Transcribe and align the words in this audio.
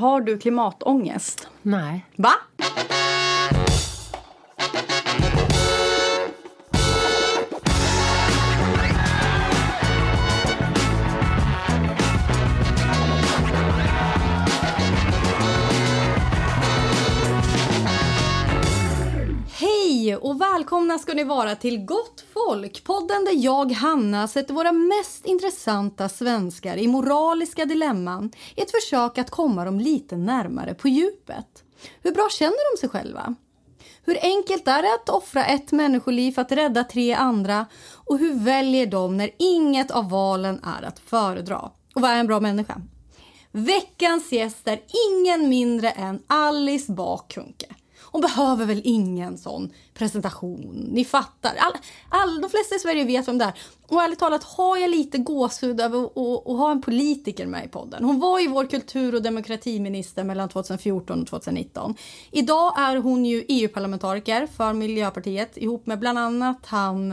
Har 0.00 0.20
du 0.20 0.38
klimatångest? 0.38 1.48
Nej. 1.62 2.06
Va? 2.16 2.30
Hej 20.10 20.16
och 20.16 20.40
välkomna 20.40 20.98
ska 20.98 21.14
ni 21.14 21.24
vara 21.24 21.56
till 21.56 21.84
Gott 21.84 22.24
folk, 22.32 22.84
podden 22.84 23.24
där 23.24 23.44
jag, 23.44 23.72
Hanna, 23.72 24.28
sätter 24.28 24.54
våra 24.54 24.72
mest 24.72 25.26
intressanta 25.26 26.08
svenskar 26.08 26.76
i 26.76 26.88
moraliska 26.88 27.64
dilemman 27.64 28.32
i 28.56 28.60
ett 28.60 28.70
försök 28.70 29.18
att 29.18 29.30
komma 29.30 29.64
dem 29.64 29.80
lite 29.80 30.16
närmare 30.16 30.74
på 30.74 30.88
djupet. 30.88 31.64
Hur 32.02 32.12
bra 32.12 32.28
känner 32.30 32.74
de 32.74 32.80
sig 32.80 32.88
själva? 32.88 33.34
Hur 34.04 34.18
enkelt 34.22 34.68
är 34.68 34.82
det 34.82 34.94
att 34.94 35.08
offra 35.08 35.44
ett 35.44 35.72
människoliv 35.72 36.32
för 36.32 36.42
att 36.42 36.52
rädda 36.52 36.84
tre 36.84 37.12
andra? 37.12 37.66
Och 37.94 38.18
hur 38.18 38.34
väljer 38.34 38.86
de 38.86 39.16
när 39.16 39.30
inget 39.38 39.90
av 39.90 40.10
valen 40.10 40.60
är 40.64 40.86
att 40.86 40.98
föredra? 40.98 41.58
Och 41.94 42.02
vad 42.02 42.10
är 42.10 42.16
en 42.16 42.26
bra 42.26 42.40
människa? 42.40 42.80
Veckans 43.52 44.32
gäst 44.32 44.68
är 44.68 44.80
ingen 45.10 45.48
mindre 45.48 45.90
än 45.90 46.22
Alice 46.26 46.92
Bakunke. 46.92 47.66
Hon 48.12 48.20
behöver 48.20 48.64
väl 48.64 48.80
ingen 48.84 49.38
sån 49.38 49.72
presentation. 49.94 50.88
Ni 50.92 51.04
fattar. 51.04 51.54
All, 51.58 51.72
all, 52.08 52.40
de 52.40 52.50
flesta 52.50 52.74
i 52.74 52.78
Sverige 52.78 53.04
vet 53.04 53.28
vem 53.28 53.38
det 53.38 53.44
är. 53.44 53.52
Och 53.86 54.02
ärligt 54.02 54.18
talat 54.18 54.44
har 54.44 54.76
jag 54.76 54.90
lite 54.90 55.18
gåshud 55.18 55.80
över 55.80 56.04
att 56.04 56.58
ha 56.58 56.70
en 56.70 56.82
politiker 56.82 57.46
med 57.46 57.64
i 57.64 57.68
podden. 57.68 58.04
Hon 58.04 58.20
var 58.20 58.40
ju 58.40 58.48
vår 58.48 58.66
kultur 58.66 59.14
och 59.14 59.22
demokratiminister 59.22 60.24
mellan 60.24 60.48
2014 60.48 61.20
och 61.20 61.26
2019. 61.26 61.94
Idag 62.30 62.74
är 62.78 62.96
hon 62.96 63.24
ju 63.24 63.44
EU-parlamentariker 63.48 64.46
för 64.46 64.72
Miljöpartiet 64.72 65.56
ihop 65.56 65.86
med 65.86 65.98
bland 65.98 66.18
annat 66.18 66.66
han 66.66 67.12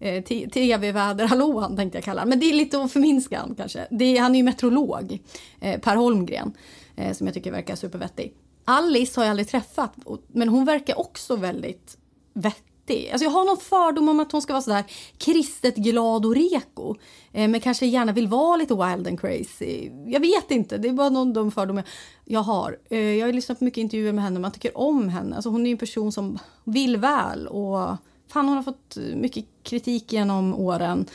eh, 0.00 0.22
tv-väder 0.52 1.26
hallåan 1.26 1.76
tänkte 1.76 1.98
jag 1.98 2.04
kalla 2.04 2.20
honom. 2.20 2.30
Men 2.30 2.40
det 2.40 2.46
är 2.46 2.54
lite 2.54 2.82
att 2.82 2.92
förminska 2.92 3.38
han 3.38 3.54
kanske. 3.54 3.86
Det 3.90 4.04
är, 4.16 4.20
han 4.20 4.34
är 4.34 4.38
ju 4.38 4.44
meteorolog, 4.44 5.18
eh, 5.60 5.80
Per 5.80 5.96
Holmgren, 5.96 6.52
eh, 6.96 7.12
som 7.12 7.26
jag 7.26 7.34
tycker 7.34 7.52
verkar 7.52 7.76
supervettig. 7.76 8.34
Alice 8.70 9.20
har 9.20 9.24
jag 9.24 9.30
aldrig 9.30 9.48
träffat, 9.48 9.94
men 10.26 10.48
hon 10.48 10.64
verkar 10.64 11.00
också 11.00 11.36
väldigt 11.36 11.98
vettig. 12.32 13.10
Alltså 13.10 13.24
jag 13.24 13.30
har 13.30 13.44
någon 13.44 13.56
fördom 13.56 14.08
om 14.08 14.20
att 14.20 14.32
hon 14.32 14.42
ska 14.42 14.52
vara 14.52 14.62
sådär 14.62 14.84
kristet 15.18 15.76
glad 15.76 16.26
och 16.26 16.34
reko. 16.34 16.94
Eh, 17.32 17.48
men 17.48 17.60
kanske 17.60 17.86
gärna 17.86 18.12
vill 18.12 18.28
vara 18.28 18.56
lite 18.56 18.74
wild 18.74 19.08
and 19.08 19.20
crazy. 19.20 19.90
Jag 20.06 20.20
vet 20.20 20.50
inte, 20.50 20.78
det 20.78 20.88
är 20.88 20.92
bara 20.92 21.08
någon 21.08 21.32
dum 21.32 21.50
fördom 21.50 21.82
jag 22.24 22.40
har. 22.40 22.78
Eh, 22.90 22.98
jag 22.98 23.26
har 23.26 23.32
lyssnat 23.32 23.58
på 23.58 23.64
mycket 23.64 23.82
intervjuer 23.82 24.12
med 24.12 24.24
henne, 24.24 24.40
man 24.40 24.52
tycker 24.52 24.78
om 24.78 25.08
henne. 25.08 25.36
Alltså 25.36 25.50
hon 25.50 25.66
är 25.66 25.70
en 25.70 25.78
person 25.78 26.12
som 26.12 26.38
vill 26.64 26.96
väl 26.96 27.46
och 27.46 27.96
fan 28.28 28.48
hon 28.48 28.56
har 28.56 28.62
fått 28.62 28.96
mycket 29.14 29.44
kritik 29.62 30.12
genom 30.12 30.54
åren. 30.54 31.06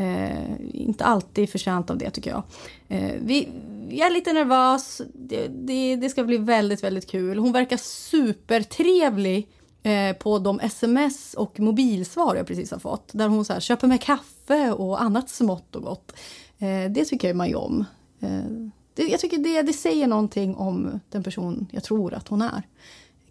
Eh, 0.00 0.56
inte 0.72 1.04
alltid 1.04 1.50
förtjänt 1.50 1.90
av 1.90 1.98
det 1.98 2.10
tycker 2.10 2.30
jag. 2.30 2.42
Eh, 2.88 3.12
vi, 3.20 3.48
jag 3.90 4.06
är 4.06 4.10
lite 4.10 4.32
nervös. 4.32 5.02
Det, 5.14 5.48
det, 5.48 5.96
det, 5.96 6.08
ska 6.08 6.24
bli 6.24 6.36
väldigt, 6.36 6.84
väldigt 6.84 7.10
kul. 7.10 7.38
Hon 7.38 7.52
verkar 7.52 7.76
supertrevlig 7.76 9.48
eh, 9.82 10.16
på 10.16 10.38
de 10.38 10.60
sms 10.60 11.34
och 11.34 11.60
mobilsvar 11.60 12.36
jag 12.36 12.46
precis 12.46 12.70
har 12.70 12.78
fått. 12.78 13.10
Där 13.12 13.28
hon 13.28 13.44
så 13.44 13.52
här, 13.52 13.60
köper 13.60 13.86
med 13.86 14.02
kaffe 14.02 14.72
och 14.72 15.02
annat 15.02 15.30
smått 15.30 15.76
och 15.76 15.82
gott. 15.82 16.12
Eh, 16.58 16.90
det 16.90 17.04
tycker 17.04 17.34
man 17.34 17.48
ju 17.48 17.54
om. 17.54 17.84
Eh, 18.20 18.70
det, 18.94 19.02
jag 19.02 19.20
tycker 19.20 19.38
det, 19.38 19.62
det 19.62 19.72
säger 19.72 20.06
någonting 20.06 20.54
om 20.54 21.00
den 21.10 21.22
person 21.22 21.66
jag 21.70 21.84
tror 21.84 22.14
att 22.14 22.28
hon 22.28 22.42
är. 22.42 22.62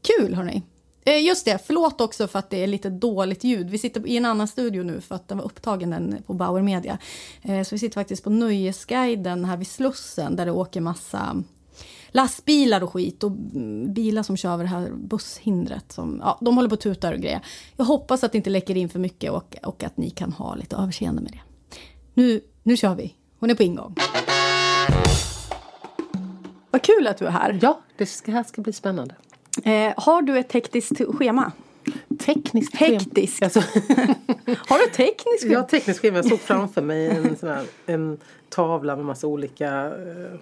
Kul 0.02 0.34
hörni! 0.34 0.64
Eh, 1.06 1.26
just 1.26 1.46
det, 1.46 1.60
förlåt 1.66 2.02
också 2.02 2.28
för 2.28 2.40
att 2.40 2.50
det 2.50 2.64
är 2.64 2.68
lite 2.68 2.90
dåligt 2.90 3.44
ljud. 3.44 3.70
Vi 3.70 3.78
sitter 3.78 4.08
i 4.08 4.18
en 4.18 4.26
annan 4.26 4.48
studio 4.48 4.84
nu 4.84 5.02
för 5.02 5.16
att 5.16 5.28
den 5.28 5.38
var 5.38 5.46
upptagen 5.46 5.90
den 5.90 6.24
på 6.28 6.34
Bauer 6.34 6.62
Media. 6.62 6.98
Eh, 7.42 7.64
så 7.64 7.76
vi 7.76 7.80
sitter 7.80 7.94
faktiskt 7.94 8.24
på 8.24 8.30
Nöjesguiden 8.30 9.46
här 9.46 9.58
vid 9.58 9.68
Slussen 9.68 10.36
där 10.36 10.46
det 10.46 10.52
åker 10.52 10.82
massa 10.82 11.44
lastbilar 12.10 12.84
och 12.84 12.94
skit 12.94 13.24
och 13.24 13.32
bilar 13.90 14.24
som 14.24 14.38
kör 14.38 14.54
över 14.54 14.64
det 14.64 14.70
här 14.70 14.90
busshindret. 14.94 15.92
Som, 15.92 16.20
ja, 16.24 16.38
de 16.42 16.56
håller 16.56 16.70
på 16.70 16.74
och 16.74 16.80
tutar 16.80 17.14
och 17.14 17.20
grejer. 17.20 17.42
Jag 17.78 17.86
hoppas 17.86 18.24
att 18.24 18.32
det 18.32 18.38
inte 18.38 18.50
läcker 18.50 18.78
in 18.78 18.90
för 18.90 19.00
mycket 19.00 19.32
och, 19.32 19.56
och 19.64 19.84
att 19.84 19.98
ni 19.98 20.10
kan 20.10 20.32
ha 20.32 20.56
lite 20.56 20.76
överseende 20.76 21.22
med 21.22 21.32
det. 21.32 21.42
Nu, 22.14 22.42
nu 22.64 22.78
kör 22.78 22.96
vi. 22.96 23.16
Hon 23.40 23.50
är 23.50 23.56
på 23.56 23.64
ingång. 23.64 23.96
Vad 26.72 26.82
kul 26.82 27.08
att 27.08 27.18
du 27.18 27.26
är 27.26 27.32
här. 27.32 27.60
Ja, 27.62 27.82
det 27.98 28.28
här 28.28 28.44
ska 28.44 28.62
bli 28.62 28.74
spännande. 28.74 29.16
Eh, 29.64 29.94
har 29.98 30.22
du 30.22 30.38
ett 30.38 30.50
tekniskt 30.50 31.02
schema? 31.18 31.52
Tekniskt 32.20 32.76
Hektiskt. 32.76 33.44
Alltså. 33.44 33.60
har 34.46 34.86
du 34.86 34.94
tekniskt 34.94 35.44
schema? 35.44 35.54
Ja, 35.54 35.64
tekniskt 35.64 36.00
schema. 36.00 36.18
Jag 36.18 36.26
såg 36.26 36.40
framför 36.40 36.82
mig 36.82 37.08
en, 37.08 37.38
sån 37.38 37.50
här, 37.50 37.66
en 37.86 38.18
tavla 38.50 38.96
med 38.96 39.06
massa 39.06 39.28
olika 39.28 39.86
eh, 39.86 40.40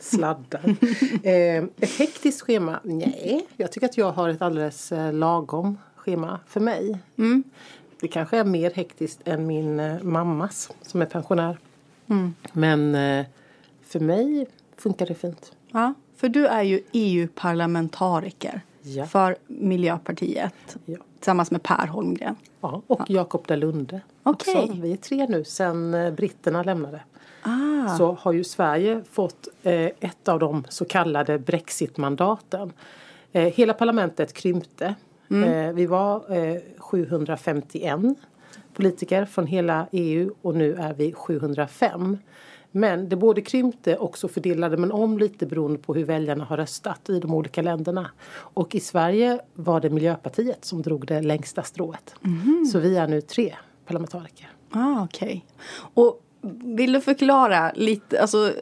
sladdar. 0.00 0.64
eh, 1.22 1.64
ett 1.80 1.98
hektiskt 1.98 2.42
schema? 2.42 2.80
Nej, 2.82 3.46
jag 3.56 3.72
tycker 3.72 3.86
att 3.86 3.96
jag 3.96 4.12
har 4.12 4.28
ett 4.28 4.42
alldeles 4.42 4.92
eh, 4.92 5.12
lagom 5.12 5.78
schema 5.96 6.40
för 6.48 6.60
mig. 6.60 6.98
Mm. 7.16 7.44
Det 8.00 8.08
kanske 8.08 8.38
är 8.38 8.44
mer 8.44 8.70
hektiskt 8.70 9.20
än 9.24 9.46
min 9.46 9.80
eh, 9.80 10.02
mammas 10.02 10.70
som 10.82 11.02
är 11.02 11.06
pensionär. 11.06 11.58
Mm. 12.06 12.34
Men 12.52 12.94
eh, 12.94 13.26
för 13.86 14.00
mig 14.00 14.46
funkar 14.76 15.06
det 15.06 15.14
fint. 15.14 15.52
Ja. 15.72 15.94
För 16.16 16.28
du 16.28 16.46
är 16.46 16.62
ju 16.62 16.82
EU-parlamentariker 16.92 18.60
ja. 18.82 19.06
för 19.06 19.36
Miljöpartiet 19.46 20.76
ja. 20.84 20.96
tillsammans 21.18 21.50
med 21.50 21.62
Per 21.62 21.86
Holmgren. 21.86 22.36
Ja, 22.60 22.82
och 22.86 23.00
ja. 23.00 23.04
Jakob 23.08 23.46
Dalunde 23.46 24.00
okay. 24.22 24.54
också. 24.54 24.72
Vi 24.72 24.92
är 24.92 24.96
tre 24.96 25.26
nu 25.28 25.44
sen 25.44 25.94
eh, 25.94 26.10
britterna 26.10 26.62
lämnade. 26.62 27.00
Ah. 27.42 27.96
Så 27.96 28.18
har 28.20 28.32
ju 28.32 28.44
Sverige 28.44 29.02
fått 29.10 29.48
eh, 29.62 29.72
ett 30.00 30.28
av 30.28 30.38
de 30.38 30.64
så 30.68 30.84
kallade 30.84 31.38
brexitmandaten. 31.38 32.72
Eh, 33.32 33.42
hela 33.42 33.72
parlamentet 33.72 34.32
krympte. 34.32 34.94
Mm. 35.30 35.52
Eh, 35.52 35.72
vi 35.72 35.86
var 35.86 36.22
751 36.78 38.04
eh, 38.04 38.12
politiker 38.74 39.24
från 39.24 39.46
hela 39.46 39.86
EU 39.92 40.34
och 40.42 40.54
nu 40.54 40.74
är 40.74 40.94
vi 40.94 41.12
705. 41.12 42.18
Men 42.76 43.08
det 43.08 43.16
både 43.16 43.40
krympte 43.40 43.96
och 43.96 44.18
så 44.18 44.28
fördelade 44.28 44.76
man 44.76 44.92
om 44.92 45.18
lite 45.18 45.46
beroende 45.46 45.78
på 45.78 45.94
hur 45.94 46.04
väljarna 46.04 46.44
har 46.44 46.56
röstat 46.56 47.10
i 47.10 47.20
de 47.20 47.34
olika 47.34 47.62
länderna. 47.62 48.10
Och 48.32 48.74
i 48.74 48.80
Sverige 48.80 49.40
var 49.54 49.80
det 49.80 49.90
Miljöpartiet 49.90 50.64
som 50.64 50.82
drog 50.82 51.06
det 51.06 51.20
längsta 51.20 51.62
strået. 51.62 52.14
Mm. 52.24 52.64
Så 52.72 52.78
vi 52.78 52.96
är 52.96 53.06
nu 53.06 53.20
tre 53.20 53.54
parlamentariker. 53.86 54.48
Ah. 54.70 55.04
Okay. 55.04 55.40
Och 55.94 56.22
vill 56.64 56.92
du 56.92 57.00
förklara 57.00 57.72
lite, 57.74 58.20
alltså 58.20 58.52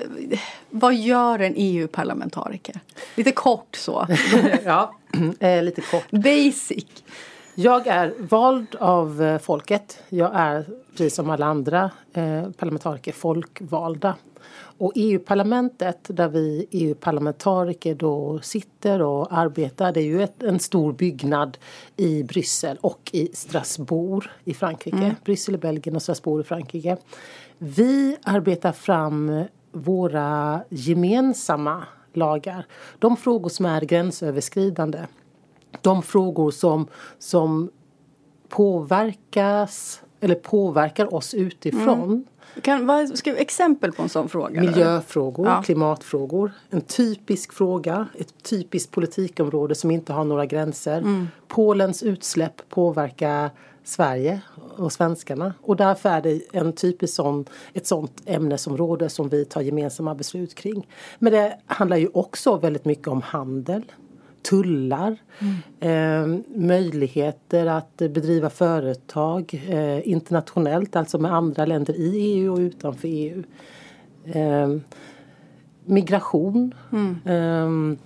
vad 0.70 0.94
gör 0.94 1.38
en 1.38 1.54
EU-parlamentariker? 1.56 2.80
Lite 3.14 3.32
kort 3.32 3.76
så. 3.76 4.06
ja, 4.64 4.94
eh, 5.40 5.62
lite 5.62 5.80
kort. 5.80 6.10
Basic. 6.10 6.86
Jag 7.56 7.86
är 7.86 8.14
vald 8.18 8.76
av 8.80 9.22
eh, 9.22 9.38
folket. 9.38 9.98
Jag 10.08 10.30
är 10.34 10.66
precis 10.90 11.14
som 11.14 11.30
alla 11.30 11.46
andra 11.46 11.90
eh, 12.12 12.50
parlamentariker 12.50 13.12
folkvalda. 13.12 14.16
Och 14.78 14.92
EU-parlamentet 14.94 15.98
där 16.08 16.28
vi 16.28 16.66
EU-parlamentariker 16.70 17.94
då 17.94 18.40
sitter 18.42 19.02
och 19.02 19.26
arbetar 19.30 19.92
det 19.92 20.00
är 20.00 20.04
ju 20.04 20.22
ett, 20.22 20.42
en 20.42 20.60
stor 20.60 20.92
byggnad 20.92 21.58
i 21.96 22.22
Bryssel 22.22 22.78
och 22.80 23.10
i 23.12 23.30
Strasbourg 23.34 24.28
i 24.44 24.54
Frankrike. 24.54 24.96
Mm. 24.96 25.14
Bryssel 25.24 25.54
i 25.54 25.58
Belgien 25.58 25.96
och 25.96 26.02
Strasbourg 26.02 26.40
i 26.40 26.44
Frankrike. 26.44 26.96
Vi 27.58 28.16
arbetar 28.22 28.72
fram 28.72 29.44
våra 29.72 30.60
gemensamma 30.68 31.84
lagar. 32.12 32.66
De 32.98 33.16
frågor 33.16 33.48
som 33.48 33.66
är 33.66 33.80
gränsöverskridande 33.80 34.98
de 35.82 36.02
frågor 36.02 36.50
som, 36.50 36.86
som 37.18 37.70
påverkas 38.48 40.02
eller 40.20 40.34
påverkar 40.34 41.14
oss 41.14 41.34
utifrån. 41.34 42.02
Mm. 42.02 42.24
Kan, 42.62 42.86
vad, 42.86 43.18
ska, 43.18 43.36
exempel 43.36 43.92
på 43.92 44.02
en 44.02 44.08
sån 44.08 44.28
fråga? 44.28 44.60
Miljöfrågor, 44.60 45.46
ja. 45.46 45.62
klimatfrågor. 45.62 46.52
En 46.70 46.80
typisk 46.80 47.52
fråga, 47.52 48.08
ett 48.18 48.42
typiskt 48.42 48.90
politikområde 48.90 49.74
som 49.74 49.90
inte 49.90 50.12
har 50.12 50.24
några 50.24 50.46
gränser. 50.46 50.98
Mm. 50.98 51.28
Polens 51.48 52.02
utsläpp 52.02 52.68
påverkar 52.68 53.50
Sverige 53.84 54.40
och 54.76 54.92
svenskarna. 54.92 55.54
Och 55.62 55.76
därför 55.76 56.08
är 56.08 56.22
det 56.22 56.40
en 56.52 56.72
typisk 56.72 57.14
sån, 57.14 57.44
ett 57.72 57.86
sånt 57.86 58.22
ämnesområde 58.26 59.08
som 59.08 59.28
vi 59.28 59.44
tar 59.44 59.60
gemensamma 59.60 60.14
beslut 60.14 60.54
kring. 60.54 60.88
Men 61.18 61.32
det 61.32 61.58
handlar 61.66 61.96
ju 61.96 62.08
också 62.14 62.56
väldigt 62.56 62.84
mycket 62.84 63.08
om 63.08 63.22
handel 63.22 63.82
tullar, 64.50 65.16
mm. 65.38 65.54
eh, 65.80 66.40
möjligheter 66.56 67.66
att 67.66 67.96
bedriva 67.96 68.50
företag 68.50 69.64
eh, 69.68 70.08
internationellt, 70.08 70.96
alltså 70.96 71.18
med 71.18 71.34
andra 71.34 71.66
länder 71.66 71.94
i 71.94 72.16
EU 72.16 72.52
och 72.52 72.58
utanför 72.58 73.08
EU. 73.08 73.42
Eh, 74.24 74.76
migration, 75.84 76.74
mm. 76.92 77.18
eh, 77.24 77.98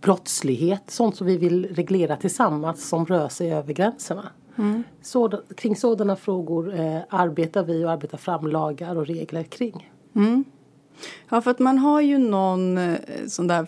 brottslighet, 0.00 0.82
sånt 0.90 1.16
som 1.16 1.26
vi 1.26 1.36
vill 1.36 1.74
reglera 1.74 2.16
tillsammans 2.16 2.88
som 2.88 3.06
rör 3.06 3.28
sig 3.28 3.52
över 3.52 3.72
gränserna. 3.72 4.24
Mm. 4.58 4.82
Så, 5.02 5.42
kring 5.56 5.76
sådana 5.76 6.16
frågor 6.16 6.80
eh, 6.80 7.00
arbetar 7.08 7.64
vi 7.64 7.84
och 7.84 7.90
arbetar 7.90 8.18
fram 8.18 8.46
lagar 8.46 8.96
och 8.96 9.06
regler 9.06 9.42
kring. 9.42 9.92
Mm. 10.14 10.44
Ja, 11.28 11.40
för 11.40 11.50
att 11.50 11.58
man 11.58 11.78
har 11.78 12.00
ju 12.00 12.18
någon 12.18 12.78
eh, 12.78 12.94
sån 13.28 13.46
där... 13.46 13.66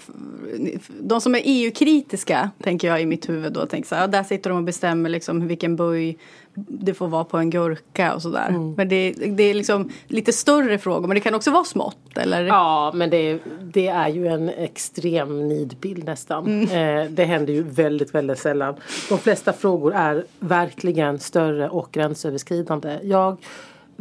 De 1.00 1.20
som 1.20 1.34
är 1.34 1.42
EU-kritiska, 1.44 2.50
tänker 2.62 2.88
jag 2.88 3.02
i 3.02 3.06
mitt 3.06 3.28
huvud 3.28 3.52
då, 3.52 3.66
tänker 3.66 3.88
så 3.88 3.94
här, 3.94 4.02
ja, 4.02 4.06
där 4.06 4.22
sitter 4.22 4.50
de 4.50 4.56
och 4.56 4.64
bestämmer 4.64 5.10
liksom 5.10 5.46
vilken 5.46 5.76
böj 5.76 6.18
det 6.54 6.94
får 6.94 7.08
vara 7.08 7.24
på 7.24 7.38
en 7.38 7.50
gurka 7.50 8.14
och 8.14 8.22
sådär. 8.22 8.48
Mm. 8.48 8.74
Men 8.74 8.88
det, 8.88 9.12
det 9.12 9.42
är 9.42 9.54
liksom 9.54 9.90
lite 10.06 10.32
större 10.32 10.78
frågor, 10.78 11.08
men 11.08 11.14
det 11.14 11.20
kan 11.20 11.34
också 11.34 11.50
vara 11.50 11.64
smått, 11.64 12.18
eller? 12.18 12.44
Ja, 12.44 12.92
men 12.94 13.10
det, 13.10 13.38
det 13.62 13.86
är 13.86 14.08
ju 14.08 14.26
en 14.26 14.48
extrem 14.48 15.48
nidbild 15.48 16.04
nästan. 16.04 16.46
Mm. 16.46 16.98
Eh, 17.04 17.10
det 17.10 17.24
händer 17.24 17.52
ju 17.52 17.62
väldigt, 17.62 18.14
väldigt 18.14 18.38
sällan. 18.38 18.74
De 19.08 19.18
flesta 19.18 19.52
frågor 19.52 19.94
är 19.94 20.24
verkligen 20.38 21.18
större 21.18 21.68
och 21.68 21.88
gränsöverskridande. 21.92 22.98
Jag 23.02 23.36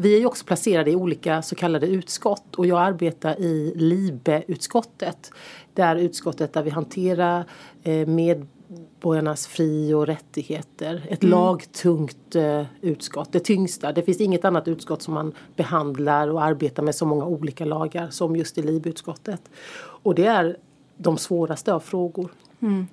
vi 0.01 0.15
är 0.15 0.19
ju 0.19 0.25
också 0.25 0.45
placerade 0.45 0.91
i 0.91 0.95
olika 0.95 1.41
så 1.41 1.55
kallade 1.55 1.87
utskott 1.87 2.55
och 2.55 2.65
jag 2.65 2.79
arbetar 2.79 3.39
i 3.39 3.73
LIBE-utskottet. 3.75 5.31
Det 5.73 5.81
är 5.81 5.95
utskottet 5.95 6.53
där 6.53 6.63
vi 6.63 6.69
hanterar 6.69 7.45
eh, 7.83 8.07
medborgarnas 8.07 9.47
fri 9.47 9.93
och 9.93 10.07
rättigheter. 10.07 11.05
Ett 11.09 11.23
mm. 11.23 11.31
lagtungt 11.31 12.35
eh, 12.35 12.63
utskott, 12.81 13.31
det 13.31 13.39
tyngsta. 13.39 13.91
Det 13.91 14.01
finns 14.01 14.21
inget 14.21 14.45
annat 14.45 14.67
utskott 14.67 15.01
som 15.01 15.13
man 15.13 15.33
behandlar 15.55 16.27
och 16.27 16.43
arbetar 16.43 16.83
med 16.83 16.95
så 16.95 17.05
många 17.05 17.25
olika 17.25 17.65
lagar 17.65 18.09
som 18.09 18.35
just 18.35 18.57
i 18.57 18.61
LIBE-utskottet. 18.61 19.41
Och 19.79 20.15
det 20.15 20.25
är 20.25 20.57
de 20.97 21.17
svåraste 21.17 21.73
av 21.73 21.79
frågor. 21.79 22.31
Mm. 22.61 22.87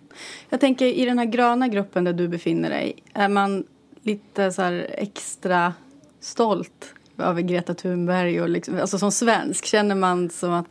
Jag 0.48 0.60
tänker 0.60 0.86
i 0.86 1.04
den 1.04 1.18
här 1.18 1.26
gröna 1.26 1.68
gruppen 1.68 2.04
där 2.04 2.12
du 2.12 2.28
befinner 2.28 2.70
dig, 2.70 3.02
är 3.12 3.28
man 3.28 3.64
lite 4.02 4.52
så 4.52 4.62
extra 4.88 5.72
stolt 6.20 6.95
över 7.18 7.42
Greta 7.42 7.74
Thunberg 7.74 8.40
och 8.42 8.48
liksom, 8.48 8.80
alltså 8.80 8.98
som 8.98 9.12
svensk 9.12 9.64
känner 9.64 9.94
man 9.94 10.30
som 10.30 10.52
att 10.52 10.66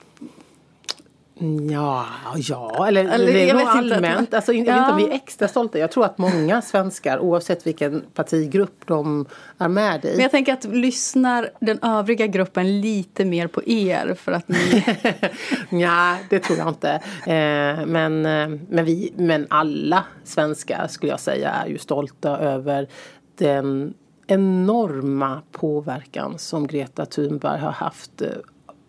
Ja, 1.69 2.05
ja 2.35 2.87
eller, 2.87 3.05
eller 3.05 3.33
det 3.33 3.49
är 3.49 3.53
nog 3.53 3.67
allmänt. 3.67 4.19
Inte. 4.19 4.35
Alltså, 4.35 4.53
jag 4.53 4.67
ja. 4.67 4.73
vet 4.73 4.79
inte 4.79 4.91
om 4.91 4.97
vi 4.97 5.03
är 5.03 5.15
extra 5.15 5.47
stolta. 5.47 5.79
Jag 5.79 5.91
tror 5.91 6.05
att 6.05 6.17
många 6.17 6.61
svenskar 6.61 7.19
oavsett 7.19 7.67
vilken 7.67 8.03
partigrupp 8.13 8.81
de 8.85 9.25
är 9.57 9.67
med 9.67 10.05
i. 10.05 10.11
Men 10.11 10.19
jag 10.19 10.31
tänker 10.31 10.53
att 10.53 10.65
lyssnar 10.65 11.49
den 11.59 11.79
övriga 11.81 12.27
gruppen 12.27 12.81
lite 12.81 13.25
mer 13.25 13.47
på 13.47 13.63
er 13.65 14.15
för 14.19 14.31
att 14.31 14.47
ni... 14.47 14.85
ja, 15.81 16.17
det 16.29 16.39
tror 16.39 16.57
jag 16.57 16.67
inte. 16.67 16.91
Eh, 17.25 17.85
men, 17.85 18.25
eh, 18.25 18.59
men, 18.69 18.85
vi, 18.85 19.13
men 19.17 19.47
alla 19.49 20.03
svenskar 20.23 20.87
skulle 20.87 21.11
jag 21.11 21.19
säga 21.19 21.49
är 21.49 21.67
ju 21.67 21.77
stolta 21.77 22.37
över 22.37 22.87
den 23.37 23.93
enorma 24.27 25.41
påverkan 25.51 26.37
som 26.37 26.67
Greta 26.67 27.05
Thunberg 27.05 27.59
har 27.59 27.71
haft 27.71 28.21
eh, 28.21 28.29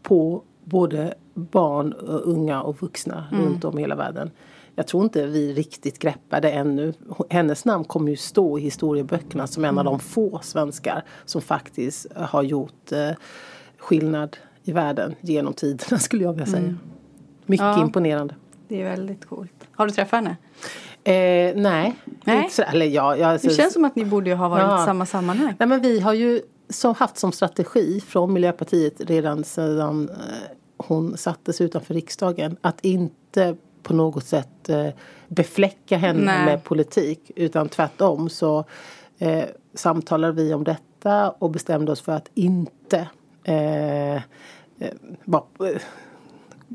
på 0.03 0.43
både 0.65 1.15
barn, 1.35 1.93
unga 2.03 2.63
och 2.63 2.83
vuxna 2.83 3.29
mm. 3.33 3.45
runt 3.45 3.65
om 3.65 3.79
i 3.79 3.81
hela 3.81 3.95
världen. 3.95 4.31
Jag 4.75 4.87
tror 4.87 5.05
inte 5.05 5.27
vi 5.27 5.53
riktigt 5.53 5.99
greppar 5.99 6.41
det 6.41 6.51
ännu. 6.51 6.93
Hennes 7.31 7.65
namn 7.65 7.85
kommer 7.85 8.11
ju 8.11 8.17
stå 8.17 8.59
i 8.59 8.63
historieböckerna 8.63 9.47
som 9.47 9.65
en 9.65 9.69
mm. 9.69 9.79
av 9.79 9.85
de 9.85 10.01
få 10.01 10.41
svenskar 10.43 11.05
som 11.25 11.43
faktiskt 11.43 12.07
har 12.17 12.43
gjort 12.43 12.93
eh, 12.93 13.11
skillnad 13.79 14.37
i 14.65 14.73
världen 14.73 15.15
genom 15.21 15.53
tiderna 15.53 15.99
skulle 15.99 16.25
jag 16.25 16.33
vilja 16.33 16.47
säga. 16.47 16.59
Mm. 16.59 16.79
Mycket 17.47 17.65
ja, 17.65 17.83
imponerande. 17.83 18.35
Det 18.69 18.83
är 18.83 18.85
väldigt 18.85 19.25
coolt. 19.25 19.69
Har 19.73 19.87
du 19.87 19.93
träffat 19.93 20.19
henne? 20.19 20.37
Eh, 21.07 21.53
nej. 21.57 21.97
nej. 22.25 22.51
Så, 22.51 22.63
eller 22.63 22.87
ja, 22.87 23.17
jag, 23.17 23.41
det 23.41 23.51
känns 23.51 23.73
som 23.73 23.85
att 23.85 23.97
ni 23.97 24.05
borde 24.05 24.35
ha 24.35 24.49
varit 24.49 24.63
ja. 24.63 24.83
i 24.83 24.87
samma 24.87 25.07
sammanhang. 25.07 25.55
Nej, 25.59 25.69
men 25.69 25.81
vi 25.81 26.01
har 26.01 26.13
ju 26.13 26.43
så 26.69 26.93
haft 26.93 27.19
som 27.19 27.33
strategi 27.33 28.01
från 28.01 28.33
Miljöpartiet 28.33 28.95
redan 28.99 29.45
sedan 29.45 30.09
eh, 30.09 30.17
hon 30.77 31.17
sattes 31.17 31.61
utanför 31.61 31.95
riksdagen 31.95 32.57
att 32.61 32.85
inte 32.85 33.57
på 33.83 33.95
något 33.95 34.25
sätt 34.25 34.69
eh, 34.69 34.89
befläcka 35.29 35.97
henne 35.97 36.25
nej. 36.25 36.45
med 36.45 36.65
politik 36.65 37.31
utan 37.37 37.69
tvärtom 37.69 38.29
så 38.29 38.65
eh, 39.19 39.45
samtalade 39.75 40.33
vi 40.33 40.55
om 40.55 40.65
detta 40.65 41.31
och 41.31 41.51
bestämde 41.51 41.93
oss 41.93 42.01
för 42.01 42.13
att 42.13 42.31
inte 42.35 43.09
eh, 43.45 44.15
eh 44.15 44.23
bara, 45.25 45.43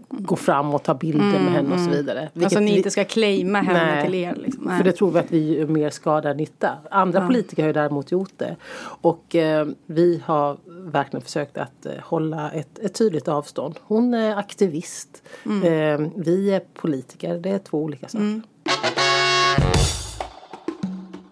gå 0.10 0.36
fram 0.36 0.74
och 0.74 0.84
ta 0.84 0.94
bilder 0.94 1.26
mm, 1.26 1.44
med 1.44 1.54
henne 1.54 1.74
och 1.74 1.80
så 1.80 1.86
mm. 1.86 1.98
vidare. 1.98 2.30
Vilket 2.34 2.44
alltså 2.44 2.60
ni 2.60 2.78
inte 2.78 2.92
ska 2.92 3.04
claima 3.04 3.62
henne 3.62 3.96
nej, 3.96 4.06
till 4.06 4.16
er? 4.16 4.36
Liksom. 4.36 4.64
Nej. 4.64 4.78
För 4.78 4.84
det 4.84 4.92
tror 4.92 5.12
vi 5.12 5.20
att 5.20 5.32
vi 5.32 5.58
gör 5.58 5.68
mer 5.68 5.90
skada 5.90 6.30
än 6.30 6.38
nytta. 6.38 6.78
Andra 6.92 7.20
ja. 7.20 7.28
politiker 7.28 7.64
har 7.64 7.68
ju 7.68 7.74
däremot 7.74 8.12
gjort 8.12 8.34
det. 8.38 8.56
Och 8.84 9.36
eh, 9.36 9.68
vi 9.86 10.22
har 10.26 10.58
verkligen 10.68 11.22
försökt 11.22 11.58
att 11.58 11.86
eh, 11.86 11.92
hålla 12.04 12.52
ett, 12.52 12.80
ett, 12.80 12.94
tydligt 12.94 13.28
avstånd. 13.28 13.80
Hon 13.84 14.14
är 14.14 14.36
aktivist. 14.36 15.24
Mm. 15.46 15.64
Eh, 15.64 16.10
vi 16.16 16.52
är 16.52 16.60
politiker. 16.60 17.38
Det 17.38 17.50
är 17.50 17.60
två 17.60 17.84
olika 17.84 18.08
saker. 18.08 18.26
Mm. 18.26 18.42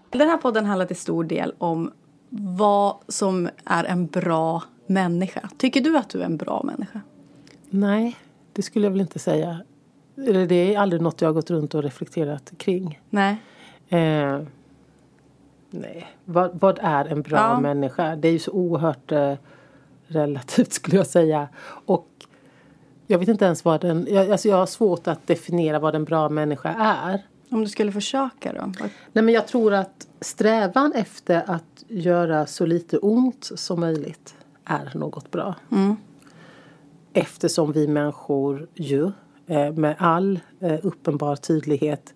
Den 0.10 0.30
här 0.30 0.38
podden 0.38 0.66
handlar 0.66 0.86
till 0.86 0.96
stor 0.96 1.24
del 1.24 1.54
om 1.58 1.92
vad 2.30 2.96
som 3.08 3.50
är 3.66 3.84
en 3.84 4.08
bra 4.08 4.64
människa. 4.86 5.50
Tycker 5.58 5.82
du 5.82 5.98
att 5.98 6.10
du 6.10 6.22
är 6.22 6.26
en 6.26 6.38
bra 6.38 6.64
människa? 6.64 7.02
Nej, 7.70 8.18
det 8.60 8.64
skulle 8.64 8.86
jag 8.86 8.92
väl 8.92 9.02
inte 9.02 9.20
säga. 9.20 9.62
Eller 10.18 10.46
det 10.46 10.76
är 10.76 10.80
aldrig 10.80 11.02
något 11.02 11.22
jag 11.22 11.30
har 11.30 11.34
gått 11.34 11.50
runt 11.50 11.76
och 11.76 11.84
reflekterat 11.84 12.52
kring. 12.58 13.02
Nej. 13.10 13.38
Eh, 13.90 14.40
nej. 15.70 16.08
Vad, 16.26 16.60
vad, 16.60 16.80
är 16.82 17.06
en 17.06 17.22
bra 17.22 17.38
ja. 17.38 17.60
människa? 17.60 18.16
Det 18.16 18.28
är 18.28 18.32
ju 18.32 18.40
så 18.40 18.52
oerhört 18.52 19.12
eh, 19.12 19.34
relativt 20.08 20.74
skulle 20.74 20.98
jag 20.98 21.08
säga. 21.08 21.48
Och 21.86 22.08
jag 23.08 23.20
vet 23.20 23.28
inte 23.28 23.46
ens 23.46 23.66
vad 23.66 23.82
den... 23.82 24.08
Jag, 24.10 24.32
alltså 24.32 24.48
jag 24.48 24.58
har 24.58 24.66
svårt 24.66 25.08
att 25.08 25.28
definiera 25.28 25.80
vad 25.80 25.96
en 25.96 26.06
bra 26.06 26.30
människa 26.30 26.70
är. 26.80 27.26
Om 27.50 27.62
du 27.62 27.68
skulle 27.68 27.92
försöka 27.92 28.54
då? 28.54 28.74
Nej 29.14 29.24
men 29.24 29.30
jag 29.30 29.48
tror 29.48 29.74
att 29.74 30.08
strävan 30.22 30.94
efter 30.94 31.44
att 31.48 31.84
göra 31.88 32.46
så 32.46 32.66
lite 32.66 32.98
ont 32.98 33.52
som 33.56 33.80
möjligt 33.80 34.36
är 34.66 34.92
något 34.96 35.32
bra. 35.32 35.56
Mm. 35.72 35.96
Eftersom 37.14 37.72
vi 37.72 37.88
människor 37.88 38.68
ju 38.74 39.12
eh, 39.48 39.72
med 39.72 39.96
all 40.00 40.40
eh, 40.60 40.80
uppenbar 40.84 41.36
tydlighet 41.36 42.14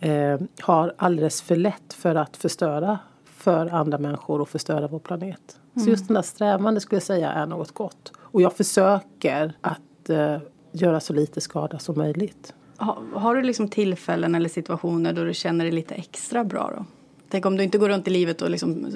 eh, 0.00 0.40
har 0.60 0.94
alldeles 0.96 1.42
för 1.42 1.56
lätt 1.56 1.92
för 1.92 2.14
att 2.14 2.36
förstöra 2.36 2.98
för 3.24 3.66
andra 3.66 3.98
människor 3.98 4.40
och 4.40 4.48
förstöra 4.48 4.88
vår 4.88 4.98
planet. 4.98 5.58
Mm. 5.74 5.84
Så 5.84 5.90
just 5.90 6.08
den 6.08 6.14
där 6.14 6.22
strävan, 6.22 6.74
det 6.74 6.80
skulle 6.80 6.96
jag 6.96 7.02
säga, 7.02 7.32
är 7.32 7.46
något 7.46 7.72
gott. 7.72 8.12
Och 8.18 8.42
jag 8.42 8.52
försöker 8.52 9.52
att 9.60 10.10
göra 10.72 11.00
så 11.00 11.12
lite 11.12 11.40
skada 11.40 11.78
som 11.78 11.98
möjligt. 11.98 12.54
Har, 12.76 12.98
har 13.14 13.34
du 13.34 13.42
liksom 13.42 13.68
tillfällen 13.68 14.34
eller 14.34 14.48
situationer 14.48 15.12
då 15.12 15.24
du 15.24 15.34
känner 15.34 15.64
dig 15.64 15.74
lite 15.74 15.94
extra 15.94 16.44
bra 16.44 16.72
då? 16.76 16.84
Tänk 17.28 17.46
om 17.46 17.56
du 17.56 17.64
inte 17.64 17.78
går 17.78 17.88
runt 17.88 18.08
i 18.08 18.10
livet 18.10 18.42
och 18.42 18.50
liksom 18.50 18.86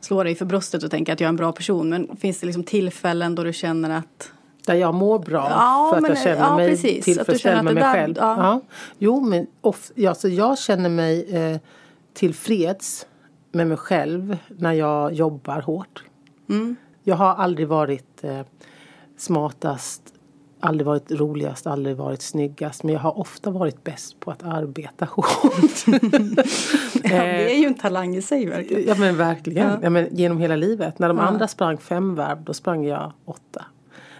slår 0.00 0.24
dig 0.24 0.34
för 0.34 0.44
bröstet 0.44 0.82
och 0.82 0.90
tänker 0.90 1.12
att 1.12 1.20
jag 1.20 1.26
är 1.26 1.28
en 1.28 1.36
bra 1.36 1.52
person. 1.52 1.88
Men 1.88 2.16
finns 2.16 2.40
det 2.40 2.46
liksom 2.46 2.64
tillfällen 2.64 3.34
då 3.34 3.42
du 3.42 3.52
känner 3.52 3.90
att 3.90 4.32
där 4.68 4.74
jag 4.74 4.94
mår 4.94 5.18
bra 5.18 5.46
ja, 5.50 5.90
för 5.90 6.02
att 6.02 6.08
jag 6.08 6.18
känner 6.18 6.48
ja, 6.48 6.56
mig 6.56 6.70
precis. 6.70 7.04
tillfredsställd 7.04 7.64
med 7.64 7.74
mig 7.74 7.82
där, 7.82 7.92
själv. 7.92 8.14
Ja. 8.18 8.36
ja. 8.38 8.60
Jo, 8.98 9.20
men 9.20 9.46
off, 9.60 9.90
alltså 10.08 10.28
jag 10.28 10.58
känner 10.58 10.88
mig 10.88 11.36
eh, 11.36 11.58
tillfreds 12.14 13.06
med 13.52 13.66
mig 13.66 13.76
själv 13.76 14.36
när 14.48 14.72
jag 14.72 15.12
jobbar 15.12 15.60
hårt. 15.60 16.04
Mm. 16.48 16.76
Jag 17.02 17.16
har 17.16 17.34
aldrig 17.34 17.68
varit 17.68 18.24
eh, 18.24 18.40
smartast, 19.16 20.02
aldrig 20.60 20.86
varit 20.86 21.12
roligast, 21.12 21.66
aldrig 21.66 21.96
varit 21.96 22.22
snyggast. 22.22 22.82
Men 22.82 22.94
jag 22.94 23.00
har 23.00 23.18
ofta 23.18 23.50
varit 23.50 23.84
bäst 23.84 24.20
på 24.20 24.30
att 24.30 24.42
arbeta 24.42 25.04
hårt. 25.10 25.84
ja, 27.04 27.22
det 27.22 27.54
är 27.54 27.58
ju 27.58 27.66
en 27.66 27.74
talang 27.74 28.16
i 28.16 28.22
sig 28.22 28.46
verkligen. 28.46 28.88
Ja 28.88 28.94
men 28.94 29.16
verkligen. 29.16 29.68
Ja. 29.68 29.78
ja 29.82 29.90
men 29.90 30.16
genom 30.16 30.38
hela 30.38 30.56
livet. 30.56 30.98
När 30.98 31.08
de 31.08 31.18
andra 31.18 31.48
sprang 31.48 31.78
fem 31.78 32.14
varv, 32.14 32.44
då 32.44 32.54
sprang 32.54 32.84
jag 32.84 33.12
åtta. 33.24 33.64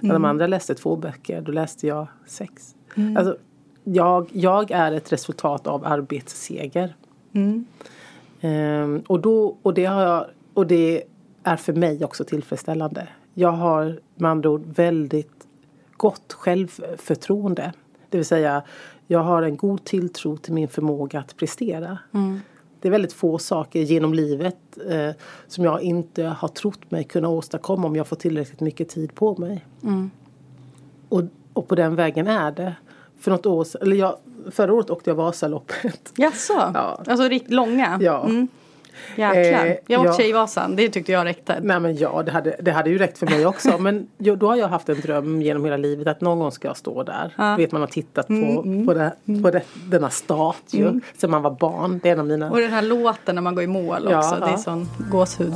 När 0.00 0.10
de 0.10 0.16
mm. 0.16 0.30
andra 0.30 0.46
läste 0.46 0.74
två 0.74 0.96
böcker, 0.96 1.40
då 1.40 1.52
läste 1.52 1.86
jag 1.86 2.06
sex. 2.26 2.74
Mm. 2.96 3.16
Alltså, 3.16 3.36
jag, 3.84 4.28
jag 4.32 4.70
är 4.70 4.92
ett 4.92 5.12
resultat 5.12 5.66
av 5.66 5.86
arbetsseger. 5.86 6.96
Mm. 7.32 7.64
Um, 8.40 9.02
och, 9.06 9.20
då, 9.20 9.56
och, 9.62 9.74
det 9.74 9.84
har 9.84 10.02
jag, 10.02 10.26
och 10.54 10.66
det 10.66 11.02
är 11.42 11.56
för 11.56 11.72
mig 11.72 12.04
också 12.04 12.24
tillfredsställande. 12.24 13.08
Jag 13.34 13.52
har 13.52 14.00
med 14.14 14.30
andra 14.30 14.50
ord 14.50 14.62
väldigt 14.66 15.46
gott 15.96 16.32
självförtroende. 16.32 17.72
Det 18.08 18.18
vill 18.18 18.26
säga, 18.26 18.62
jag 19.06 19.20
har 19.20 19.42
en 19.42 19.56
god 19.56 19.84
tilltro 19.84 20.36
till 20.36 20.52
min 20.52 20.68
förmåga 20.68 21.20
att 21.20 21.36
prestera. 21.36 21.98
Mm. 22.12 22.40
Det 22.80 22.88
är 22.88 22.92
väldigt 22.92 23.12
få 23.12 23.38
saker 23.38 23.80
genom 23.80 24.14
livet 24.14 24.56
eh, 24.90 25.10
som 25.46 25.64
jag 25.64 25.82
inte 25.82 26.24
har 26.24 26.48
trott 26.48 26.90
mig 26.90 27.04
kunna 27.04 27.28
åstadkomma 27.28 27.86
om 27.86 27.96
jag 27.96 28.06
får 28.06 28.16
tillräckligt 28.16 28.60
mycket 28.60 28.88
tid 28.88 29.14
på 29.14 29.36
mig. 29.36 29.66
Mm. 29.82 30.10
Och, 31.08 31.22
Och 31.52 31.68
på 31.68 31.74
den 31.74 31.94
vägen 31.94 32.26
är 32.26 32.52
det. 32.52 32.74
För 33.20 33.30
något 33.30 33.46
år 33.46 33.66
eller 33.80 33.96
jag, 33.96 34.16
förra 34.50 34.72
året 34.72 34.90
åkte 34.90 35.10
jag 35.10 35.14
Vasaloppet. 35.14 36.12
Jaså? 36.16 36.72
Ja. 36.74 37.02
Alltså 37.06 37.28
långa? 37.46 37.98
Ja. 38.00 38.24
Mm. 38.24 38.48
Jäklar. 39.16 39.66
Eh, 39.66 39.74
jag 39.86 40.00
åkte 40.00 40.12
ja. 40.12 40.16
Tjejvasan, 40.16 40.76
det 40.76 40.88
tyckte 40.88 41.12
jag 41.12 41.24
räckte. 41.24 41.58
Nej 41.62 41.80
men 41.80 41.96
ja, 41.96 42.22
det 42.22 42.32
hade, 42.32 42.56
det 42.60 42.72
hade 42.72 42.90
ju 42.90 42.98
räckt 42.98 43.18
för 43.18 43.26
mig 43.26 43.46
också. 43.46 43.78
men 43.78 44.08
jo, 44.18 44.36
då 44.36 44.48
har 44.48 44.56
jag 44.56 44.68
haft 44.68 44.88
en 44.88 45.00
dröm 45.00 45.42
genom 45.42 45.64
hela 45.64 45.76
livet 45.76 46.06
att 46.08 46.20
någon 46.20 46.38
gång 46.38 46.52
ska 46.52 46.68
jag 46.68 46.76
stå 46.76 47.02
där. 47.02 47.34
Ja. 47.36 47.56
vet 47.56 47.72
man 47.72 47.80
har 47.80 47.88
tittat 47.88 48.28
mm, 48.28 48.56
på, 48.56 48.62
mm, 48.62 48.86
på, 48.86 48.94
det, 48.94 49.12
mm. 49.28 49.42
på 49.42 49.50
det, 49.50 49.62
denna 49.86 50.10
statue 50.10 50.88
mm. 50.88 51.00
sen 51.16 51.30
man 51.30 51.42
var 51.42 51.50
barn. 51.50 52.00
Det 52.02 52.08
är 52.08 52.12
en 52.12 52.20
av 52.20 52.26
mina... 52.26 52.50
Och 52.50 52.60
den 52.60 52.70
här 52.70 52.82
låten 52.82 53.34
när 53.34 53.42
man 53.42 53.54
går 53.54 53.64
i 53.64 53.66
mål 53.66 54.06
också. 54.06 54.36
Ja, 54.40 54.46
det 54.46 54.52
är 54.52 54.56
sån 54.56 54.88
gåshud. 55.10 55.54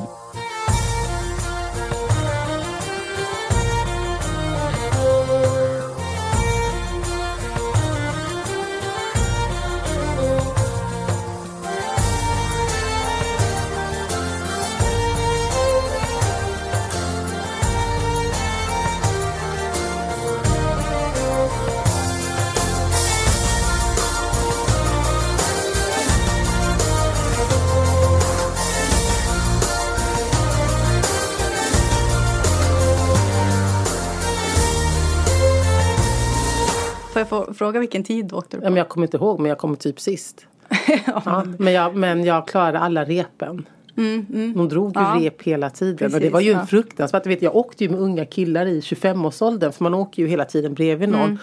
Fråga 37.55 37.81
vilken 37.81 38.05
tid 38.05 38.27
du 38.27 38.37
åkte 38.37 38.57
du 38.57 38.61
på? 38.61 38.67
Ja, 38.67 38.71
men 38.71 38.77
jag 38.77 38.89
kommer 38.89 39.07
inte 39.07 39.17
ihåg 39.17 39.41
men 39.41 39.49
jag 39.49 39.59
kommer 39.59 39.77
typ 39.77 40.01
sist. 40.01 40.47
ja, 41.07 41.45
men, 41.59 41.73
jag, 41.73 41.97
men 41.97 42.25
jag 42.25 42.49
klarade 42.49 42.79
alla 42.79 43.05
repen. 43.05 43.67
Mm, 43.97 44.27
mm. 44.33 44.53
De 44.57 44.69
drog 44.69 44.97
ju 44.97 45.03
ja. 45.03 45.17
rep 45.21 45.43
hela 45.43 45.71
tiden 45.71 45.97
Precis, 45.97 46.15
och 46.15 46.21
det 46.21 46.31
var 46.31 46.41
ju 46.41 46.53
en 46.53 46.67
fruktansvärt. 46.67 47.27
Vet, 47.27 47.43
jag 47.43 47.57
åkte 47.57 47.85
ju 47.85 47.91
med 47.91 48.01
unga 48.01 48.25
killar 48.25 48.67
i 48.67 48.81
25-årsåldern 48.81 49.73
för 49.73 49.85
man 49.85 49.95
åker 49.95 50.23
ju 50.23 50.29
hela 50.29 50.45
tiden 50.45 50.75
bredvid 50.75 51.09
någon. 51.09 51.21
Mm. 51.21 51.39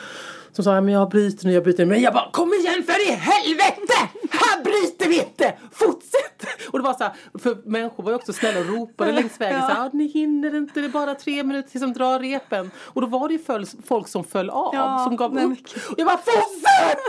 Som 0.52 0.64
sa, 0.64 0.82
men 0.82 0.94
jag 0.94 1.10
bryter 1.10 1.46
nu, 1.46 1.54
jag 1.54 1.64
bryter 1.64 1.86
nu. 1.86 1.92
Men 1.92 2.02
jag 2.02 2.14
bara, 2.14 2.32
kom 2.32 2.54
igen 2.54 2.84
för 2.84 3.10
i 3.10 3.12
helvete! 3.12 3.94
Här 4.32 4.64
bryter 4.64 5.10
vi 5.10 5.20
inte! 5.20 5.54
Fortsätt! 5.72 6.68
Och 6.72 6.80
det 6.80 6.84
var 6.84 6.94
så 6.94 7.04
här, 7.04 7.14
för 7.40 7.70
människor 7.70 8.04
var 8.04 8.12
ju 8.12 8.16
också 8.16 8.34
snälla 8.34 8.60
och 8.60 8.66
ropade 8.66 9.12
längs 9.12 9.42
vägen. 9.42 9.60
Ja. 9.60 9.68
Så 9.68 9.74
här, 9.74 9.90
ni 9.94 10.08
hinner 10.08 10.56
inte, 10.56 10.80
det 10.80 10.86
är 10.86 10.90
bara 10.90 11.16
tre 11.16 11.44
minuter 11.44 11.70
tills 11.70 11.82
de 11.82 11.94
drar 11.94 12.20
repen. 12.20 12.72
Och 12.78 13.02
då 13.02 13.08
var 13.08 13.28
det 13.28 13.34
ju 13.34 13.66
folk 13.86 14.08
som 14.08 14.24
föll 14.24 14.50
av, 14.50 14.76
ja, 14.76 15.04
som 15.08 15.16
gav 15.16 15.38
upp. 15.38 15.60
Och 15.90 15.96
jag 15.98 16.08
bara, 16.08 16.18
fortsätt! 16.18 17.00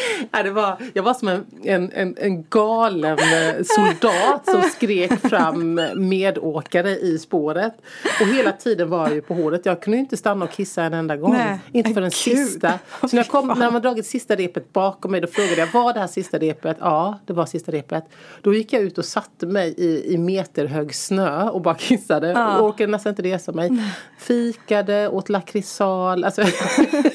Nej, 0.30 0.44
det 0.44 0.50
var, 0.50 0.76
jag 0.94 1.02
var 1.02 1.14
som 1.14 1.28
en, 1.28 1.46
en, 1.64 1.92
en, 1.92 2.16
en 2.18 2.42
galen 2.42 3.18
eh, 3.18 3.54
soldat 3.64 4.44
som 4.44 4.62
skrek 4.62 5.12
fram 5.28 5.80
medåkare 5.94 6.90
i 6.90 7.18
spåret. 7.18 7.74
Och 8.20 8.26
hela 8.26 8.52
tiden 8.52 8.90
var 8.90 9.06
jag 9.06 9.14
ju 9.14 9.22
på 9.22 9.34
håret. 9.34 9.66
Jag 9.66 9.82
kunde 9.82 9.98
inte 9.98 10.16
stanna 10.16 10.44
och 10.44 10.50
kissa 10.50 10.82
en 10.82 10.94
enda 10.94 11.16
gång. 11.16 11.32
Nej, 11.32 11.58
inte 11.72 11.94
för 11.94 12.00
den 12.00 12.10
sista. 12.10 12.72
Så 13.00 13.08
när, 13.12 13.16
jag 13.16 13.28
kom, 13.28 13.48
när 13.58 13.70
man 13.70 13.82
dragit 13.82 14.06
sista 14.06 14.36
repet 14.36 14.72
bakom 14.72 15.10
mig 15.10 15.20
då 15.20 15.26
frågade 15.26 15.56
jag 15.56 15.72
var 15.72 15.92
det 15.92 16.00
här 16.00 16.06
sista 16.06 16.38
repet? 16.38 16.76
Ja, 16.80 17.18
det 17.26 17.32
var 17.32 17.46
sista 17.46 17.72
repet. 17.72 18.04
Då 18.40 18.54
gick 18.54 18.72
jag 18.72 18.82
ut 18.82 18.98
och 18.98 19.04
satte 19.04 19.46
mig 19.46 19.74
i, 19.76 20.14
i 20.14 20.18
meterhög 20.18 20.94
snö 20.94 21.48
och 21.50 21.60
bara 21.60 21.74
kissade. 21.74 22.28
Ja. 22.28 22.58
Och 22.58 22.68
orkade 22.68 22.92
nästan 22.92 23.10
inte 23.10 23.22
resa 23.22 23.52
mig. 23.52 23.70
Fikade, 24.18 25.08
åt 25.08 25.28
lakrisal. 25.28 26.24
Alltså 26.24 26.42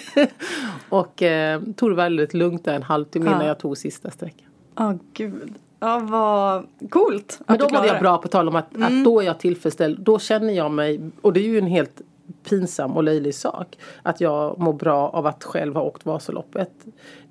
och 0.89 1.23
eh, 1.23 1.61
tog 1.75 1.91
det 1.91 1.95
väldigt 1.95 2.33
lugnt 2.33 2.65
där 2.65 2.74
en 2.75 2.83
halvtimme 2.83 3.25
innan 3.25 3.45
jag 3.45 3.57
tog 3.57 3.77
sista 3.77 4.11
sträckan. 4.11 4.47
Ja, 4.75 4.91
oh, 4.91 4.95
gud. 5.13 5.53
Ja, 5.79 5.99
vad 5.99 6.65
coolt 6.89 7.39
Men 7.47 7.57
då 7.57 7.69
mådde 7.73 7.87
jag 7.87 7.99
bra 7.99 8.17
på 8.17 8.27
tal 8.27 8.47
om 8.47 8.55
att, 8.55 8.75
mm. 8.75 8.99
att 8.99 9.05
då 9.05 9.21
är 9.21 9.25
jag 9.25 9.39
tillfredsställd. 9.39 9.99
Då 9.99 10.19
känner 10.19 10.53
jag 10.53 10.71
mig, 10.71 11.01
och 11.21 11.33
det 11.33 11.39
är 11.39 11.47
ju 11.47 11.57
en 11.57 11.67
helt 11.67 12.01
pinsam 12.49 12.97
och 12.97 13.03
löjlig 13.03 13.35
sak. 13.35 13.77
Att 14.03 14.21
jag 14.21 14.59
mår 14.59 14.73
bra 14.73 15.09
av 15.09 15.27
att 15.27 15.43
själv 15.43 15.75
ha 15.75 15.81
åkt 15.81 16.05
Vasaloppet. 16.05 16.71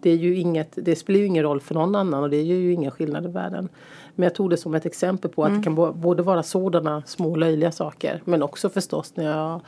Det, 0.01 0.11
är 0.11 0.17
ju 0.17 0.37
inget, 0.37 0.73
det 0.75 0.97
spelar 0.97 1.21
ju 1.21 1.27
ingen 1.27 1.43
roll 1.43 1.61
för 1.61 1.75
någon 1.75 1.95
annan 1.95 2.23
och 2.23 2.31
det 2.31 2.43
gör 2.43 2.57
ju 2.57 2.73
ingen 2.73 2.91
skillnad 2.91 3.25
i 3.25 3.29
världen. 3.29 3.69
Men 4.15 4.25
jag 4.25 4.35
tog 4.35 4.51
det 4.51 4.57
som 4.57 4.75
ett 4.75 4.87
exempel 4.87 5.31
på 5.31 5.43
att 5.43 5.49
mm. 5.49 5.61
det 5.61 5.65
kan 5.65 6.01
både 6.01 6.23
vara 6.23 6.43
sådana 6.43 7.03
små 7.07 7.37
löjliga 7.37 7.73
saker 7.73 8.23
men 8.25 8.43
också 8.43 8.69
förstås 8.69 9.13
när 9.17 9.25
jag 9.25 9.61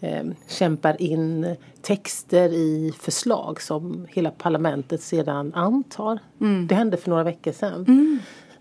eh, 0.00 0.24
kämpar 0.48 1.02
in 1.02 1.56
texter 1.82 2.48
i 2.48 2.92
förslag 3.00 3.62
som 3.62 4.06
hela 4.08 4.30
parlamentet 4.30 5.02
sedan 5.02 5.54
antar. 5.54 6.18
Mm. 6.40 6.66
Det 6.66 6.74
hände 6.74 6.96
för 6.96 7.10
några 7.10 7.24
veckor 7.24 7.52
sedan. 7.52 7.84
Mm. 7.88 8.18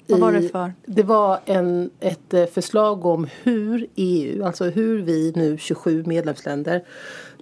Vad 0.07 0.19
var 0.19 0.31
det 0.31 0.49
för? 0.49 0.73
det 0.85 1.03
var 1.03 1.39
en, 1.45 1.89
ett 1.99 2.33
eh, 2.33 2.45
förslag 2.45 3.05
om 3.05 3.27
hur 3.43 3.87
EU, 3.95 4.43
alltså 4.43 4.65
hur 4.65 5.01
vi 5.01 5.33
nu 5.35 5.57
27 5.57 6.03
medlemsländer 6.05 6.83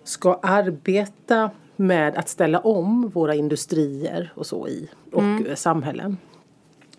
ska 0.04 0.40
arbeta 0.44 1.50
med 1.75 2.16
att 2.16 2.30
ställa 2.30 2.60
om 2.60 3.10
våra 3.10 3.36
industrier 3.36 4.34
och 4.36 4.46
så 4.46 4.68
i 4.68 4.90
och 5.12 5.22
mm. 5.22 5.56
samhällen. 5.56 6.18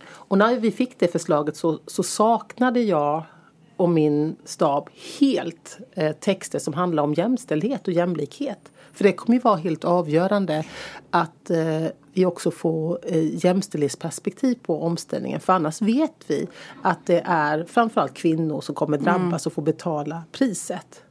Och 0.06 0.38
när 0.38 0.56
vi 0.56 0.70
fick 0.70 0.98
det 0.98 1.08
förslaget 1.08 1.56
så, 1.56 1.78
så 1.86 2.02
saknade 2.02 2.80
jag 2.80 3.22
och 3.76 3.88
min 3.88 4.36
stab 4.44 4.88
helt 5.20 5.78
eh, 5.92 6.12
texter 6.12 6.58
som 6.58 6.74
handlar 6.74 7.02
om 7.02 7.14
jämställdhet 7.14 7.88
och 7.88 7.92
jämlikhet. 7.92 8.72
För 8.92 9.04
det 9.04 9.12
kommer 9.12 9.36
ju 9.36 9.40
vara 9.40 9.56
helt 9.56 9.84
avgörande 9.84 10.64
att 11.10 11.50
eh, 11.50 11.86
vi 12.12 12.26
också 12.26 12.50
får 12.50 12.98
eh, 13.02 13.44
jämställdhetsperspektiv 13.44 14.58
på 14.62 14.82
omställningen. 14.82 15.40
För 15.40 15.52
annars 15.52 15.82
vet 15.82 16.24
vi 16.26 16.46
att 16.82 17.06
det 17.06 17.22
är 17.26 17.64
framförallt 17.64 18.14
kvinnor 18.14 18.60
som 18.60 18.74
kommer 18.74 18.98
drabbas 18.98 19.46
mm. 19.46 19.46
och 19.46 19.52
få 19.52 19.60
betala 19.60 20.22
priset. 20.32 21.02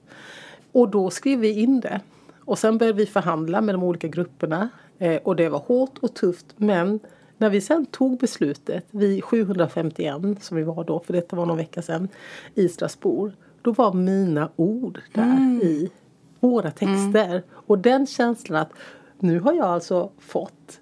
Och 0.71 0.89
då 0.89 1.09
skrev 1.09 1.39
vi 1.39 1.59
in 1.61 1.79
det. 1.79 2.01
Och 2.45 2.59
sen 2.59 2.77
började 2.77 2.97
vi 2.97 3.05
förhandla 3.05 3.61
med 3.61 3.75
de 3.75 3.83
olika 3.83 4.07
grupperna. 4.07 4.69
Eh, 4.99 5.15
och 5.15 5.35
det 5.35 5.49
var 5.49 5.59
hårt 5.59 5.97
och 5.97 6.13
tufft 6.13 6.45
men 6.57 6.99
när 7.37 7.49
vi 7.49 7.61
sen 7.61 7.85
tog 7.85 8.17
beslutet, 8.19 8.85
vi 8.91 9.21
751 9.21 10.21
som 10.39 10.57
vi 10.57 10.63
var 10.63 10.83
då, 10.83 10.99
för 10.99 11.13
detta 11.13 11.35
var 11.35 11.45
någon 11.45 11.57
vecka 11.57 11.81
sedan, 11.81 12.07
i 12.55 12.69
Strasbourg. 12.69 13.33
Då 13.61 13.71
var 13.71 13.93
mina 13.93 14.49
ord 14.55 15.01
där 15.13 15.23
mm. 15.23 15.61
i 15.61 15.91
våra 16.39 16.71
texter. 16.71 17.29
Mm. 17.29 17.41
Och 17.51 17.79
den 17.79 18.07
känslan 18.07 18.61
att 18.61 18.73
nu 19.19 19.39
har 19.39 19.53
jag 19.53 19.65
alltså 19.65 20.09
fått 20.19 20.79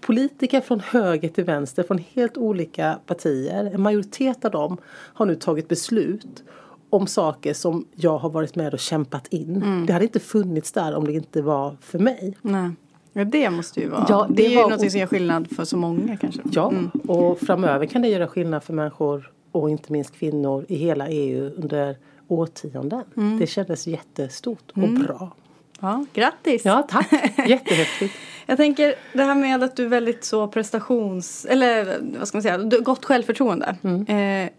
politiker 0.00 0.60
från 0.60 0.80
höger 0.80 1.28
till 1.28 1.44
vänster 1.44 1.82
från 1.82 1.98
helt 1.98 2.36
olika 2.36 2.98
partier. 3.06 3.70
En 3.74 3.80
majoritet 3.80 4.44
av 4.44 4.50
dem 4.50 4.76
har 4.86 5.26
nu 5.26 5.34
tagit 5.34 5.68
beslut 5.68 6.42
om 6.90 7.06
saker 7.06 7.54
som 7.54 7.86
jag 7.94 8.18
har 8.18 8.30
varit 8.30 8.56
med 8.56 8.72
och 8.72 8.78
kämpat 8.78 9.26
in. 9.26 9.56
Mm. 9.56 9.86
Det 9.86 9.92
hade 9.92 10.04
inte 10.04 10.20
funnits 10.20 10.72
där 10.72 10.96
om 10.96 11.04
det 11.04 11.12
inte 11.12 11.42
var 11.42 11.76
för 11.80 11.98
mig. 11.98 12.36
Nej. 12.42 12.70
Ja, 13.18 13.24
det 13.24 13.50
måste 13.50 13.80
ju 13.80 13.88
vara. 13.88 14.06
Ja, 14.08 14.26
det, 14.28 14.34
det 14.34 14.46
är 14.46 14.50
ju 14.50 14.68
något 14.68 14.90
som 14.90 15.00
gör 15.00 15.06
skillnad 15.06 15.48
för 15.56 15.64
så 15.64 15.76
många 15.76 16.16
kanske. 16.16 16.40
Ja, 16.52 16.70
mm. 16.70 16.90
och 16.90 17.38
framöver 17.38 17.86
kan 17.86 18.02
det 18.02 18.08
göra 18.08 18.28
skillnad 18.28 18.64
för 18.64 18.72
människor 18.72 19.32
och 19.52 19.70
inte 19.70 19.92
minst 19.92 20.18
kvinnor 20.18 20.64
i 20.68 20.76
hela 20.76 21.08
EU 21.08 21.50
under 21.56 21.96
årtionden. 22.28 23.04
Mm. 23.16 23.38
Det 23.38 23.46
kändes 23.46 23.86
jättestort 23.86 24.70
och 24.70 24.78
mm. 24.78 25.02
bra. 25.02 25.32
Ja, 25.80 26.04
grattis! 26.14 26.64
Ja, 26.64 26.86
tack! 26.88 27.12
Jättehäftigt. 27.48 28.14
Jag 28.46 28.56
tänker 28.56 28.94
det 29.12 29.22
här 29.22 29.34
med 29.34 29.62
att 29.62 29.76
du 29.76 29.84
är 29.84 29.88
väldigt 29.88 30.24
så 30.24 30.48
prestations... 30.48 31.44
Eller 31.44 31.98
vad 32.18 32.28
ska 32.28 32.36
man 32.36 32.42
säga? 32.42 32.58
Gott 32.80 33.04
självförtroende. 33.04 33.76
Mm. 33.82 34.06
Eh, 34.06 34.50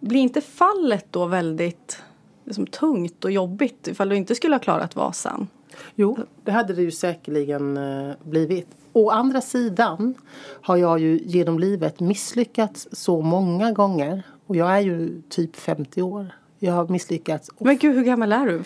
blir 0.00 0.20
inte 0.20 0.40
fallet 0.40 1.06
då 1.10 1.26
väldigt 1.26 2.02
liksom, 2.44 2.66
tungt 2.66 3.24
och 3.24 3.30
jobbigt 3.30 3.88
ifall 3.88 4.08
du 4.08 4.16
inte 4.16 4.34
skulle 4.34 4.54
ha 4.54 4.60
klarat 4.60 4.96
Vasan? 4.96 5.48
Jo, 5.94 6.18
det 6.44 6.52
hade 6.52 6.72
det 6.74 6.82
ju 6.82 6.90
säkerligen 6.90 7.76
eh, 7.76 8.14
blivit. 8.22 8.68
Å 8.92 9.10
andra 9.10 9.40
sidan 9.40 10.14
har 10.62 10.76
jag 10.76 10.98
ju 10.98 11.20
genom 11.24 11.58
livet 11.58 12.00
misslyckats 12.00 12.88
så 12.92 13.20
många 13.20 13.72
gånger. 13.72 14.22
Och 14.46 14.56
jag 14.56 14.76
är 14.76 14.80
ju 14.80 15.22
typ 15.28 15.56
50 15.56 16.02
år. 16.02 16.34
Jag 16.58 16.72
har 16.72 16.88
misslyckats. 16.88 17.50
Men 17.58 17.76
gud, 17.76 17.94
hur 17.94 18.04
gammal 18.04 18.32
är 18.32 18.46
du? 18.46 18.62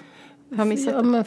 Har 0.56 0.64
missat 0.64 0.94
ja, 0.94 1.02
men 1.02 1.24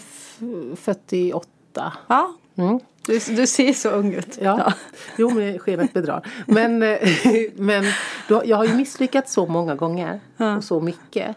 48. 0.75 1.93
Ja. 2.07 2.34
Mm. 2.55 2.79
Du, 3.05 3.19
du 3.36 3.48
ser 3.48 3.74
så 3.74 3.89
ung 3.89 4.13
ut. 4.13 4.38
Ja. 4.41 4.60
ja. 4.65 4.74
Jo, 5.17 5.29
men 5.29 5.60
skenet 5.60 5.93
bedrar. 5.93 6.27
Men, 6.48 6.84
eh, 6.84 7.00
men 7.55 7.84
då, 8.27 8.41
jag 8.46 8.57
har 8.57 8.65
ju 8.65 8.74
misslyckats 8.74 9.34
så 9.34 9.46
många 9.46 9.75
gånger 9.75 10.19
ja. 10.38 10.57
och 10.57 10.63
så 10.63 10.81
mycket. 10.81 11.36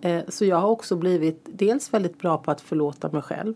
Eh, 0.00 0.20
så 0.28 0.44
jag 0.44 0.56
har 0.56 0.68
också 0.68 0.96
blivit 0.96 1.46
dels 1.52 1.94
väldigt 1.94 2.18
bra 2.18 2.38
på 2.38 2.50
att 2.50 2.60
förlåta 2.60 3.08
mig 3.08 3.22
själv. 3.22 3.54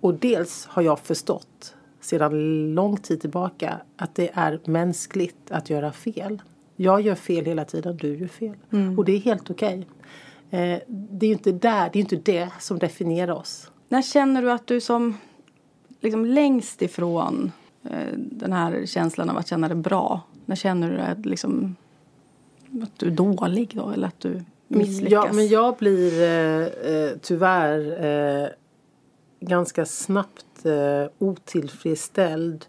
Och 0.00 0.14
dels 0.14 0.66
har 0.66 0.82
jag 0.82 0.98
förstått 0.98 1.74
sedan 2.00 2.74
lång 2.74 2.96
tid 2.96 3.20
tillbaka 3.20 3.80
att 3.96 4.14
det 4.14 4.30
är 4.34 4.60
mänskligt 4.64 5.50
att 5.50 5.70
göra 5.70 5.92
fel. 5.92 6.42
Jag 6.76 7.00
gör 7.00 7.14
fel 7.14 7.44
hela 7.44 7.64
tiden, 7.64 7.96
du 7.96 8.18
gör 8.18 8.28
fel. 8.28 8.54
Mm. 8.72 8.98
Och 8.98 9.04
det 9.04 9.12
är 9.12 9.20
helt 9.20 9.50
okej. 9.50 9.86
Okay. 10.48 10.60
Eh, 10.60 10.80
det 10.88 11.26
är 11.26 11.28
ju 11.28 11.32
inte 11.32 11.52
där, 11.52 11.90
det 11.92 11.98
är 11.98 12.00
inte 12.00 12.16
det 12.16 12.48
som 12.60 12.78
definierar 12.78 13.32
oss. 13.32 13.70
när 13.88 14.02
känner 14.02 14.42
du 14.42 14.52
att 14.52 14.66
du 14.66 14.80
som 14.80 15.18
liksom 16.00 16.26
längst 16.26 16.82
ifrån 16.82 17.52
eh, 17.84 18.12
den 18.16 18.52
här 18.52 18.86
känslan 18.86 19.30
av 19.30 19.36
att 19.36 19.48
känna 19.48 19.68
dig 19.68 19.76
bra? 19.76 20.20
När 20.44 20.56
känner 20.56 20.90
du 20.90 20.98
att, 20.98 21.26
liksom, 21.26 21.76
att 22.82 22.98
du 22.98 23.06
är 23.06 23.10
dålig 23.10 23.72
då 23.74 23.90
eller 23.90 24.08
att 24.08 24.20
du 24.20 24.44
misslyckas? 24.68 25.12
Ja, 25.12 25.32
men 25.32 25.48
jag 25.48 25.76
blir 25.76 26.22
eh, 26.22 26.92
eh 26.92 27.10
tyvärr 27.22 28.04
eh, 28.04 28.48
ganska 29.40 29.86
snabbt 29.86 30.66
eh, 30.66 31.10
otillfredsställd 31.18 32.66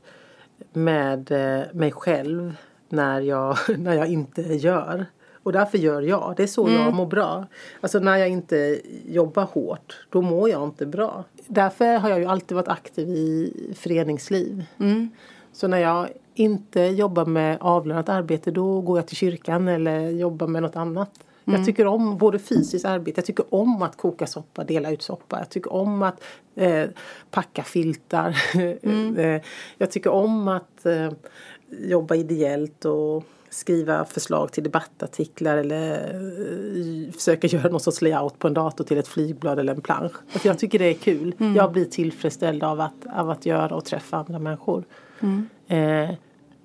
med 0.74 1.32
eh, 1.32 1.66
mig 1.74 1.92
själv 1.92 2.56
när 2.90 3.22
jag, 3.22 3.58
när 3.78 3.94
jag 3.94 4.08
inte 4.08 4.42
gör. 4.42 5.06
Och 5.44 5.54
därför 5.54 5.78
gör 5.78 6.02
jag. 6.02 6.34
Det 6.38 6.44
är 6.44 6.48
så 6.48 6.68
mm. 6.68 6.82
jag 6.82 6.94
mår 6.94 7.06
bra. 7.06 7.46
Alltså 7.82 8.00
när 8.00 8.18
jag 8.18 8.30
inte 8.30 8.82
jobbar 9.06 9.44
hårt, 9.44 10.06
då 10.10 10.22
mår 10.22 10.50
jag 10.50 10.64
inte 10.64 10.86
bra. 10.86 11.24
Därför 11.48 11.98
har 11.98 12.10
jag 12.10 12.20
ju 12.20 12.26
alltid 12.26 12.56
varit 12.56 12.68
aktiv 12.68 13.10
i 13.10 13.54
föreningsliv. 13.78 14.66
Mm. 14.80 15.10
Så 15.54 15.68
när 15.68 15.78
jag 15.78 16.10
inte 16.34 16.82
jobbar 16.82 17.26
med 17.26 17.58
avlönat 17.62 18.10
arbete 18.10 18.52
då 18.52 18.82
går 18.82 18.98
jag 18.98 19.08
till 19.08 19.18
kyrkan 19.18 19.68
eller 19.68 20.10
jobbar 20.10 20.48
med 20.48 20.62
något 20.62 20.76
annat. 20.76 21.12
Mm. 21.48 21.60
Jag 21.60 21.66
tycker 21.66 21.88
om 21.88 22.18
både 22.18 22.40
fysiskt 22.40 22.86
arbete, 22.86 23.20
jag 23.20 23.26
tycker 23.26 23.46
om 23.50 23.82
att 23.82 23.98
koka 23.98 24.28
soppa, 24.28 24.64
dela 24.64 24.92
ut 24.92 25.02
soppa. 25.02 25.40
Jag 25.40 25.50
tycker 25.50 25.74
om 25.74 26.02
att 26.02 26.24
eh, 26.56 26.86
packa 27.32 27.64
filtar. 27.64 28.38
Mm. 28.84 29.18
Eh, 29.18 29.42
jag 29.78 29.92
tycker 29.92 30.10
om 30.10 30.48
att 30.48 30.86
eh, 30.86 31.12
jobba 31.70 32.16
ideellt 32.16 32.86
och 32.86 33.24
skriva 33.50 34.06
förslag 34.06 34.52
till 34.52 34.64
debattartiklar 34.64 35.58
eller 35.58 36.16
uh, 36.16 37.12
försöka 37.12 37.48
göra 37.48 37.70
någon 37.70 37.80
sorts 37.80 38.02
layout 38.02 38.40
på 38.40 38.48
en 38.48 38.54
dator 38.54 38.84
till 38.84 38.98
ett 38.98 39.08
flygblad 39.08 39.60
eller 39.60 39.74
en 39.74 39.82
plansch. 39.82 40.16
Alltså 40.34 40.48
jag 40.48 40.60
tycker 40.60 40.80
det 40.80 40.86
är 40.86 40.94
kul. 40.94 41.36
Mm. 41.40 41.56
Jag 41.56 41.72
blir 41.72 41.86
tillfredsställd 41.86 42.64
av 42.64 42.82
att, 42.82 43.06
av 43.14 43.30
att 43.30 43.46
göra 43.46 43.76
och 43.76 43.86
träffa 43.86 44.18
andra 44.18 44.40
människor. 44.40 44.84
Mm. 45.20 45.50
Eh, 45.68 46.16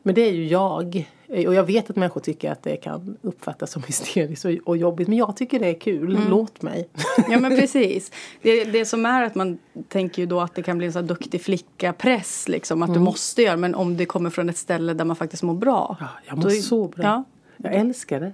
men 0.03 0.15
det 0.15 0.21
är 0.21 0.33
ju 0.33 0.47
jag. 0.47 1.09
Och 1.33 1.55
jag 1.55 1.65
vet 1.65 1.91
att 1.91 1.97
människor 1.97 2.21
tycker 2.21 2.53
att 2.53 2.63
det 2.63 2.77
kan 2.77 3.17
uppfattas 3.23 3.71
som 3.71 3.83
hysteriskt 3.83 4.45
och, 4.65 4.77
jobbigt. 4.77 5.09
Men 5.09 5.19
jag 5.19 5.37
tycker 5.37 5.61
det 5.61 5.67
är 5.67 5.75
kul. 5.75 6.17
Mm. 6.17 6.31
Låt 6.31 6.63
mig. 6.63 6.89
Ja 7.31 7.41
men 7.41 7.57
precis. 7.57 8.13
Det, 8.43 8.65
det 8.65 8.85
som 8.85 9.07
är 9.07 9.23
att 9.23 9.35
man 9.35 9.59
tänker 9.89 10.23
ju 10.23 10.27
då 10.27 10.41
att 10.41 10.55
det 10.55 10.63
kan 10.63 10.79
bli 10.79 10.87
en 10.87 10.93
så 10.93 11.01
duktig 11.01 11.43
flicka-press. 11.43 12.49
Liksom, 12.49 12.83
att 12.83 12.89
mm. 12.89 13.01
du 13.01 13.05
måste 13.05 13.43
göra. 13.43 13.57
Men 13.57 13.75
om 13.75 13.97
det 13.97 14.07
kommer 14.07 14.31
från 14.31 14.49
ett 14.49 14.57
ställe 14.57 14.95
där 14.95 15.05
man 15.05 15.17
faktiskt 15.17 15.43
mår 15.43 15.55
bra. 15.55 15.97
Ja, 16.01 16.09
jag 16.27 16.37
mår 16.37 16.45
då, 16.45 16.51
så 16.51 16.89
bra. 16.89 17.05
Ja. 17.05 17.25
Jag 17.57 17.75
älskar 17.75 18.21
det. 18.21 18.33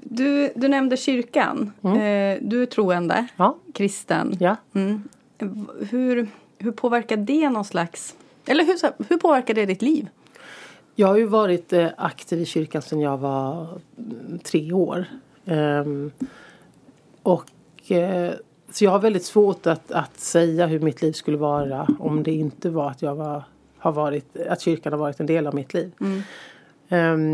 Du, 0.00 0.52
du 0.54 0.68
nämnde 0.68 0.96
kyrkan. 0.96 1.72
Mm. 1.82 1.96
Eh, 1.96 2.48
du 2.48 2.62
är 2.62 2.66
troende. 2.66 3.26
Ja. 3.36 3.56
Kristen. 3.74 4.36
Ja. 4.40 4.56
Mm. 4.74 5.08
Hur, 5.90 6.28
hur 6.58 6.72
påverkar 6.72 7.16
det 7.16 7.50
någon 7.50 7.64
slags... 7.64 8.14
Eller 8.46 8.64
hur, 8.64 8.78
hur 9.08 9.16
påverkar 9.16 9.54
det 9.54 9.66
ditt 9.66 9.82
liv? 9.82 10.08
Jag 11.00 11.08
har 11.08 11.16
ju 11.16 11.24
varit 11.24 11.72
eh, 11.72 11.88
aktiv 11.96 12.40
i 12.40 12.46
kyrkan 12.46 12.82
sedan 12.82 13.00
jag 13.00 13.18
var 13.18 13.68
mm, 13.98 14.38
tre 14.38 14.72
år. 14.72 15.04
Um, 15.44 16.12
och 17.22 17.44
uh, 17.90 18.30
så 18.70 18.84
jag 18.84 18.90
har 18.90 18.98
väldigt 18.98 19.24
svårt 19.24 19.66
att, 19.66 19.92
att 19.92 20.20
säga 20.20 20.66
hur 20.66 20.80
mitt 20.80 21.02
liv 21.02 21.12
skulle 21.12 21.36
vara 21.36 21.88
om 21.98 22.22
det 22.22 22.32
inte 22.32 22.70
var 22.70 22.90
att 22.90 23.02
jag 23.02 23.14
var, 23.14 23.42
har 23.78 23.92
varit, 23.92 24.36
att 24.48 24.60
kyrkan 24.60 24.92
har 24.92 25.00
varit 25.00 25.20
en 25.20 25.26
del 25.26 25.46
av 25.46 25.54
mitt 25.54 25.74
liv. 25.74 25.92
Mm. 26.00 26.22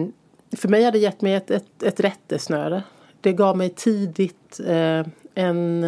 Um, 0.03 0.13
för 0.57 0.69
mig 0.69 0.85
har 0.85 0.93
det 0.93 0.99
gett 0.99 1.21
mig 1.21 1.35
ett, 1.35 1.51
ett, 1.51 1.83
ett 1.83 2.01
rättesnöre. 2.01 2.83
Det 3.21 3.33
gav 3.33 3.57
mig 3.57 3.71
tidigt 3.71 4.61
uh, 4.61 5.07
en 5.35 5.85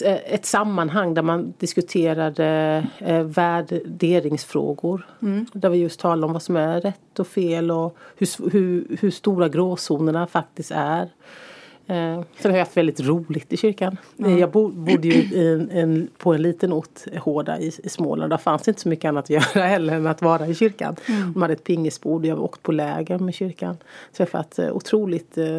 ett 0.00 0.46
sammanhang 0.46 1.14
där 1.14 1.22
man 1.22 1.54
diskuterade 1.58 2.86
eh, 2.98 3.22
värderingsfrågor. 3.22 5.06
Mm. 5.22 5.46
Där 5.52 5.70
vi 5.70 5.78
just 5.78 6.00
talade 6.00 6.26
om 6.26 6.32
vad 6.32 6.42
som 6.42 6.56
är 6.56 6.80
rätt 6.80 7.18
och 7.18 7.26
fel 7.26 7.70
och 7.70 7.96
hur, 8.16 8.50
hur, 8.50 8.96
hur 9.00 9.10
stora 9.10 9.48
gråzonerna 9.48 10.26
faktiskt 10.26 10.70
är. 10.70 11.08
Eh, 11.88 12.22
sen 12.38 12.50
har 12.50 12.50
jag 12.50 12.58
haft 12.58 12.76
väldigt 12.76 13.00
roligt 13.00 13.52
i 13.52 13.56
kyrkan. 13.56 13.96
Mm. 14.18 14.38
Jag 14.38 14.50
bo, 14.50 14.68
bodde 14.68 15.08
ju 15.08 15.52
en, 15.52 15.70
en, 15.70 16.08
på 16.18 16.34
en 16.34 16.42
liten 16.42 16.72
ort, 16.72 17.00
Hårda 17.18 17.58
i, 17.58 17.72
i 17.84 17.88
Småland. 17.88 18.32
Där 18.32 18.36
fanns 18.36 18.68
inte 18.68 18.80
så 18.80 18.88
mycket 18.88 19.08
annat 19.08 19.24
att 19.24 19.30
göra 19.56 19.66
heller 19.66 19.94
än 19.94 20.06
att 20.06 20.22
vara 20.22 20.46
i 20.46 20.54
kyrkan. 20.54 20.96
Mm. 21.08 21.32
De 21.32 21.42
hade 21.42 21.54
ett 21.54 21.64
pingisbord. 21.64 22.26
Jag 22.26 22.36
har 22.36 22.42
åkt 22.42 22.62
på 22.62 22.72
läger 22.72 23.18
med 23.18 23.34
kyrkan. 23.34 23.76
Träffat 24.16 24.58
eh, 24.58 24.72
otroligt 24.72 25.38
eh, 25.38 25.58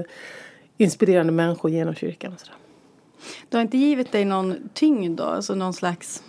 inspirerande 0.78 1.34
människor 1.34 1.72
genom 1.72 1.96
kyrkan. 1.96 2.34
Och 2.34 2.40
sådär. 2.40 2.56
Det 3.50 3.58
har 3.58 3.62
inte 3.62 3.78
givit 3.78 4.12
dig 4.12 4.26
någon 4.26 4.56
tyngd 4.74 5.18
då? 5.18 5.24
Alltså 5.24 5.56
någon 5.56 5.74
slags 5.74 6.24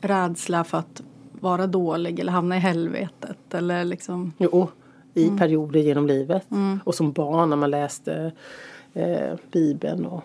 rädsla 0.00 0.64
för 0.64 0.78
att 0.78 1.02
vara 1.32 1.66
dålig 1.66 2.20
eller 2.20 2.32
hamna 2.32 2.56
i 2.56 2.60
helvetet? 2.60 3.54
Eller 3.54 3.84
liksom... 3.84 4.32
Jo, 4.38 4.68
i 5.14 5.24
mm. 5.24 5.38
perioder 5.38 5.80
genom 5.80 6.06
livet. 6.06 6.50
Mm. 6.50 6.80
Och 6.84 6.94
som 6.94 7.12
barn 7.12 7.50
när 7.50 7.56
man 7.56 7.70
läste 7.70 8.32
eh, 8.94 9.34
Bibeln 9.52 10.06
och 10.06 10.22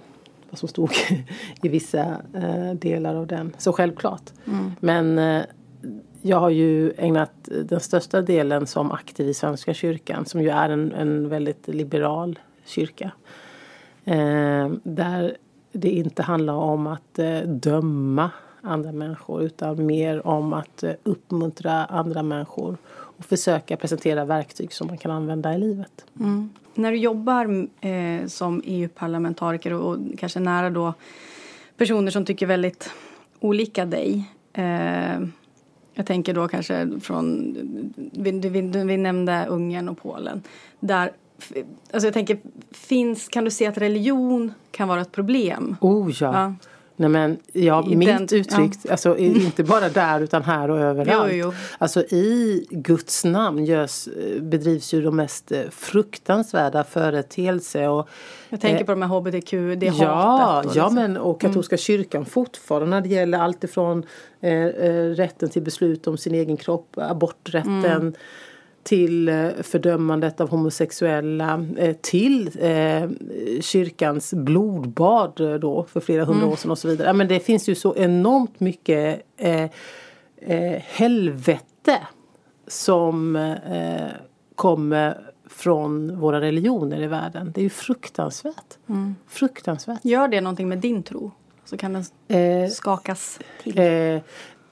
vad 0.49 0.59
som 0.59 0.69
stod 0.69 0.91
i 1.61 1.69
vissa 1.69 2.17
eh, 2.33 2.73
delar 2.73 3.15
av 3.15 3.27
den. 3.27 3.55
Så 3.57 3.73
självklart. 3.73 4.31
Mm. 4.45 4.71
Men 4.79 5.19
eh, 5.19 5.43
jag 6.21 6.39
har 6.39 6.49
ju 6.49 6.93
ägnat 6.97 7.49
den 7.63 7.79
största 7.79 8.21
delen 8.21 8.67
som 8.67 8.91
aktiv 8.91 9.29
i 9.29 9.33
Svenska 9.33 9.73
kyrkan 9.73 10.25
som 10.25 10.41
ju 10.41 10.49
är 10.49 10.69
en, 10.69 10.91
en 10.91 11.29
väldigt 11.29 11.67
liberal 11.67 12.39
kyrka. 12.65 13.11
Eh, 14.05 14.69
där 14.83 15.37
det 15.75 15.89
inte 15.89 16.23
handlar 16.23 16.53
om 16.53 16.87
att 16.87 17.19
eh, 17.19 17.39
döma 17.39 18.31
andra 18.61 18.91
människor 18.91 19.43
utan 19.43 19.85
mer 19.85 20.27
om 20.27 20.53
att 20.53 20.83
eh, 20.83 20.91
uppmuntra 21.03 21.85
andra 21.85 22.23
människor 22.23 22.77
och 22.87 23.25
försöka 23.25 23.77
presentera 23.77 24.25
verktyg 24.25 24.73
som 24.73 24.87
man 24.87 24.97
kan 24.97 25.11
använda 25.11 25.55
i 25.55 25.57
livet. 25.57 26.05
Mm. 26.19 26.49
När 26.73 26.91
du 26.91 26.97
jobbar 26.97 27.67
eh, 27.81 28.27
som 28.27 28.61
EU-parlamentariker 28.65 29.73
och, 29.73 29.97
kanske 30.17 30.39
nära 30.39 30.69
då 30.69 30.93
personer 31.77 32.11
som 32.11 32.25
tycker 32.25 32.45
väldigt 32.45 32.89
olika 33.39 33.85
dig 33.85 34.31
eh, 34.53 35.19
jag 35.93 36.05
tänker 36.05 36.33
då 36.33 36.47
kanske 36.47 36.99
från, 37.01 37.55
vi, 38.11 38.31
vi, 38.31 38.61
vi 38.61 38.97
nämnde 38.97 39.45
Ungern 39.49 39.89
och 39.89 39.97
Polen. 39.97 40.43
Där 40.79 41.11
Alltså 41.91 42.07
jag 42.07 42.13
tänker, 42.13 42.37
finns, 42.71 43.27
kan 43.27 43.45
du 43.45 43.51
se 43.51 43.65
att 43.65 43.77
religion 43.77 44.53
kan 44.71 44.87
vara 44.87 45.01
ett 45.01 45.11
problem? 45.11 45.77
Oh 45.81 46.11
ja. 46.11 46.33
ja. 46.33 46.53
Nej 46.97 47.09
men 47.09 47.37
ja, 47.53 47.81
milt 47.81 48.33
uttryckt, 48.33 48.79
ja. 48.83 48.91
alltså 48.91 49.17
inte 49.17 49.63
bara 49.63 49.89
där 49.89 50.19
utan 50.19 50.43
här 50.43 50.71
och 50.71 50.79
överallt. 50.79 51.31
Jo, 51.33 51.37
jo. 51.45 51.53
Alltså 51.77 52.01
i 52.01 52.65
Guds 52.69 53.25
namn 53.25 53.65
görs, 53.65 54.07
bedrivs 54.41 54.93
ju 54.93 55.01
de 55.01 55.15
mest 55.15 55.51
eh, 55.51 55.61
fruktansvärda 55.71 56.83
företeelser. 56.83 57.89
Och, 57.89 58.09
jag 58.49 58.61
tänker 58.61 58.81
eh, 58.81 58.85
på 58.85 58.91
de 58.91 59.01
här 59.01 59.09
hbtq, 59.09 59.51
det 59.51 59.85
ja, 59.85 60.13
hatet. 60.15 60.75
Ja, 60.75 60.85
liksom. 60.85 60.95
men 60.95 61.17
och 61.17 61.41
katolska 61.41 61.73
mm. 61.73 61.79
kyrkan 61.79 62.25
fortfarande 62.25 62.89
när 62.89 63.01
det 63.01 63.09
gäller 63.09 63.39
allt 63.39 63.63
ifrån 63.63 64.05
eh, 64.41 64.51
eh, 64.51 65.09
rätten 65.09 65.49
till 65.49 65.61
beslut 65.61 66.07
om 66.07 66.17
sin 66.17 66.35
egen 66.35 66.57
kropp, 66.57 66.97
aborträtten 66.97 67.85
mm 67.85 68.13
till 68.85 69.29
eh, 69.29 69.49
fördömandet 69.61 70.41
av 70.41 70.49
homosexuella 70.49 71.65
eh, 71.77 71.95
till 72.01 72.51
eh, 72.59 73.09
kyrkans 73.61 74.33
blodbad 74.33 75.59
då 75.61 75.85
för 75.89 75.99
flera 75.99 76.25
hundra 76.25 76.41
mm. 76.41 76.51
år 76.51 76.55
sedan 76.55 76.71
och 76.71 76.77
så 76.77 76.87
vidare. 76.87 77.13
Men 77.13 77.27
det 77.27 77.39
finns 77.39 77.69
ju 77.69 77.75
så 77.75 77.95
enormt 77.95 78.59
mycket 78.59 79.21
helvete 80.83 82.07
som 82.67 83.55
kommer 84.55 85.17
från 85.49 86.19
våra 86.19 86.41
religioner 86.41 87.01
i 87.01 87.07
världen. 87.07 87.51
Det 87.55 87.61
är 87.61 87.63
ju 87.63 87.69
fruktansvärt. 87.69 88.77
Mm. 88.89 89.15
Fruktansvärt. 89.27 90.05
Gör 90.05 90.27
det 90.27 90.41
någonting 90.41 90.69
med 90.69 90.77
din 90.77 91.03
tro? 91.03 91.31
Så 91.65 91.77
kan 91.77 91.93
den 91.93 92.05
skakas 92.69 93.39
till? 93.63 93.79
Eh, 93.79 94.21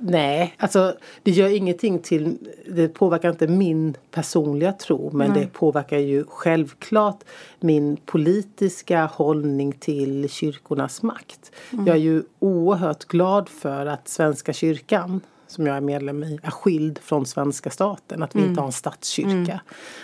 Nej, 0.05 0.55
alltså 0.57 0.95
det 1.23 1.31
gör 1.31 1.49
ingenting 1.49 1.99
till, 1.99 2.37
det 2.67 2.87
påverkar 2.87 3.29
inte 3.29 3.47
min 3.47 3.97
personliga 4.11 4.71
tro 4.71 5.11
men 5.13 5.31
Nej. 5.31 5.41
det 5.41 5.47
påverkar 5.47 5.97
ju 5.97 6.23
självklart 6.27 7.23
min 7.59 7.97
politiska 7.97 9.05
hållning 9.05 9.71
till 9.71 10.29
kyrkornas 10.29 11.01
makt. 11.01 11.51
Mm. 11.73 11.87
Jag 11.87 11.95
är 11.95 12.01
ju 12.01 12.23
oerhört 12.39 13.05
glad 13.05 13.49
för 13.49 13.85
att 13.85 14.07
Svenska 14.07 14.53
kyrkan 14.53 15.21
som 15.47 15.67
jag 15.67 15.77
är 15.77 15.81
medlem 15.81 16.23
i 16.23 16.39
är 16.43 16.51
skild 16.51 16.99
från 16.99 17.25
svenska 17.25 17.69
staten. 17.69 18.23
Att 18.23 18.35
vi 18.35 18.39
mm. 18.39 18.49
inte 18.49 18.61
har 18.61 18.67
en 18.67 18.73
statskyrka. 18.73 19.51
Mm. 19.51 19.59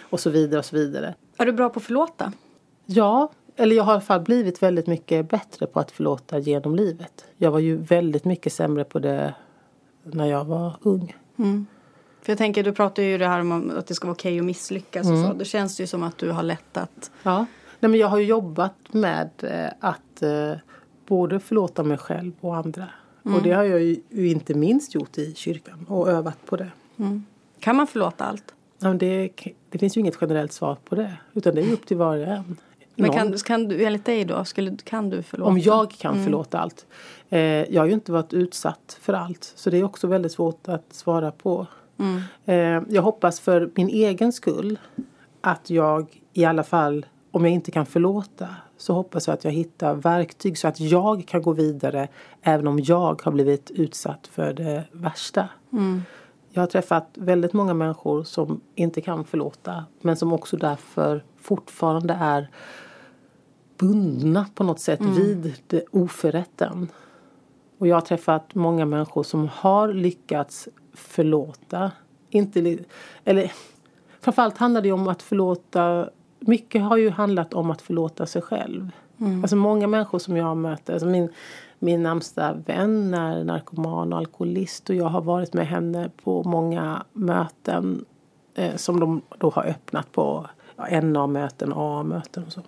Och 0.10 0.20
så 0.20 0.30
vidare 0.30 0.60
och 0.60 0.66
så 0.66 0.76
vidare. 0.76 1.16
Är 1.38 1.46
du 1.46 1.52
bra 1.52 1.70
på 1.70 1.80
att 1.80 1.86
förlåta? 1.86 2.34
Ja, 2.86 3.32
eller 3.56 3.76
jag 3.76 3.84
har 3.84 3.92
i 3.92 3.94
alla 3.94 4.02
fall 4.02 4.22
blivit 4.22 4.64
väldigt 4.64 4.88
mycket 4.88 5.30
bättre 5.30 5.66
på 5.66 5.80
att 5.80 5.92
förlåta 5.92 6.40
genom 6.40 6.76
livet. 6.76 7.26
Jag 7.38 7.52
var 7.52 7.60
ju 7.60 7.78
väldigt 7.78 8.26
mycket 8.26 8.54
sämre 8.54 8.84
på 8.84 9.00
det 9.00 9.34
när 10.14 10.26
jag 10.26 10.46
var 10.46 10.76
ung. 10.82 11.16
Mm. 11.38 11.66
För 12.22 12.32
jag 12.32 12.38
tänker, 12.38 12.64
du 12.64 12.72
pratar 12.72 13.04
ju 13.04 13.18
det 13.18 13.28
här 13.28 13.40
om 13.40 13.72
att 13.78 13.88
det 13.88 13.94
ska 13.94 14.08
vara 14.08 14.14
okej 14.14 14.32
okay 14.32 14.40
att 14.40 14.46
misslyckas 14.46 15.08
mm. 15.08 15.24
och 15.24 15.28
så. 15.28 15.34
Det 15.34 15.46
känns 15.46 15.82
ju 15.82 15.88
som 15.88 16.04
att 16.04 16.18
du 16.18 16.32
har 16.32 16.44
lättat. 16.44 17.12
Ja, 17.24 17.46
Nej, 17.80 17.90
men 17.90 18.00
jag 18.00 18.08
har 18.08 18.20
jobbat 18.20 18.76
med 18.92 19.30
eh, 19.42 19.74
att 19.80 20.22
eh, 20.22 20.52
både 21.08 21.40
förlåta 21.40 21.84
mig 21.84 21.98
själv 21.98 22.32
och 22.40 22.58
andra. 22.58 22.88
Mm. 23.26 23.38
Och 23.38 23.44
det 23.44 23.52
har 23.52 23.64
jag 23.64 23.82
ju 23.82 24.30
inte 24.30 24.54
minst 24.54 24.96
gjort 24.96 25.18
i 25.18 25.34
kyrkan 25.36 25.86
och 25.90 26.10
övat 26.10 26.46
på 26.46 26.56
det. 26.56 26.72
Mm. 26.98 27.26
Kan 27.60 27.76
man 27.76 27.88
förlåta 27.88 28.26
allt? 28.26 28.54
Ja, 28.80 28.94
det, 28.94 29.30
det 29.70 29.78
finns 29.78 29.98
ju 29.98 30.02
inget 30.02 30.18
generellt 30.22 30.52
svar 30.52 30.78
på 30.86 30.96
det. 30.96 31.14
Utan 31.34 31.56
det 31.56 31.62
är 31.62 31.74
upp 31.74 31.86
till 31.86 31.98
var 31.98 32.18
och 32.18 32.28
en. 32.28 32.58
Men 33.02 33.12
kan, 33.12 33.38
kan 33.38 33.68
du, 33.68 33.86
enligt 33.86 34.06
dig 34.06 34.26
då, 34.26 34.46
skulle, 34.46 34.78
kan 34.84 35.10
du 35.10 35.24
förlåta? 35.24 35.50
Om 35.50 35.60
jag 35.60 35.92
kan 35.92 36.14
mm. 36.14 36.24
förlåta 36.24 36.60
allt? 36.60 36.86
Eh, 37.30 37.40
jag 37.40 37.82
har 37.82 37.88
ju 37.88 37.94
inte 37.94 38.12
varit 38.12 38.34
utsatt 38.34 38.98
för 39.02 39.14
allt. 39.14 39.54
Så 39.56 39.70
det 39.70 39.78
är 39.78 39.84
också 39.84 40.08
väldigt 40.08 40.32
svårt 40.32 40.68
att 40.68 40.94
svara 40.94 41.32
på. 41.32 41.68
Mm. 41.98 42.22
Eh, 42.46 42.84
jag 42.90 43.02
hoppas 43.02 43.40
för 43.40 43.70
min 43.76 43.90
egen 43.90 44.34
skull 44.34 44.80
att 45.42 45.70
jag 45.70 46.22
i 46.34 46.46
alla 46.46 46.64
fall, 46.64 47.06
om 47.32 47.46
jag 47.46 47.54
inte 47.54 47.72
kan 47.72 47.86
förlåta, 47.86 48.48
så 48.78 48.94
hoppas 48.94 49.28
jag 49.28 49.34
att 49.34 49.44
jag 49.44 49.52
hittar 49.52 49.96
verktyg 49.96 50.58
så 50.58 50.68
att 50.68 50.80
jag 50.80 51.28
kan 51.28 51.42
gå 51.42 51.54
vidare 51.54 52.08
även 52.42 52.68
om 52.68 52.80
jag 52.80 53.22
har 53.22 53.32
blivit 53.32 53.72
utsatt 53.72 54.28
för 54.28 54.54
det 54.54 54.84
värsta. 54.92 55.50
Mm. 55.74 56.02
Jag 56.52 56.62
har 56.62 56.68
träffat 56.68 57.10
väldigt 57.14 57.54
många 57.54 57.74
människor 57.74 58.24
som 58.24 58.62
inte 58.76 59.02
kan 59.02 59.26
förlåta 59.26 59.86
men 60.02 60.16
som 60.16 60.34
också 60.34 60.58
därför 60.58 61.24
fortfarande 61.42 62.18
är 62.22 62.50
bundna 63.80 64.46
på 64.56 64.64
något 64.64 64.80
sätt 64.80 65.00
mm. 65.00 65.14
vid 65.14 65.54
det 65.68 65.84
oförrätten. 65.92 66.88
Och 67.78 67.88
jag 67.88 67.96
har 67.96 68.02
träffat 68.02 68.56
många 68.56 68.86
människor 68.86 69.24
som 69.24 69.50
har 69.54 69.94
lyckats 69.94 70.68
förlåta. 70.94 71.92
Inte, 72.30 72.78
eller 73.24 73.52
framförallt 74.22 74.58
handlar 74.58 74.82
det 74.82 74.92
om 74.92 75.08
att 75.08 75.22
förlåta 75.22 76.10
mycket 76.40 76.82
har 76.82 76.98
ju 76.98 77.10
handlat 77.10 77.54
om 77.54 77.72
att 77.72 77.82
förlåta 77.82 78.26
sig 78.26 78.42
själv. 78.42 78.90
Mm. 79.20 79.44
Alltså 79.44 79.56
många 79.56 79.88
människor 79.88 80.20
som 80.20 80.38
jag 80.38 80.58
möter, 80.58 80.94
alltså 80.94 81.08
min, 81.08 81.30
min 81.80 82.04
närmsta 82.04 82.54
vän 82.54 83.14
är 83.14 83.44
narkoman 83.44 84.14
och 84.14 84.20
alkoholist 84.20 84.90
och 84.90 84.96
jag 84.96 85.06
har 85.06 85.22
varit 85.22 85.54
med 85.54 85.68
henne 85.68 86.10
på 86.24 86.44
många 86.44 87.04
möten 87.14 88.06
eh, 88.56 88.76
som 88.76 89.00
de 89.00 89.22
då 89.38 89.50
har 89.50 89.64
öppnat 89.64 90.12
på 90.12 90.48
ja, 90.76 91.02
NA-möten, 91.02 91.74
AA-möten 91.74 92.44
och 92.44 92.52
så. 92.52 92.62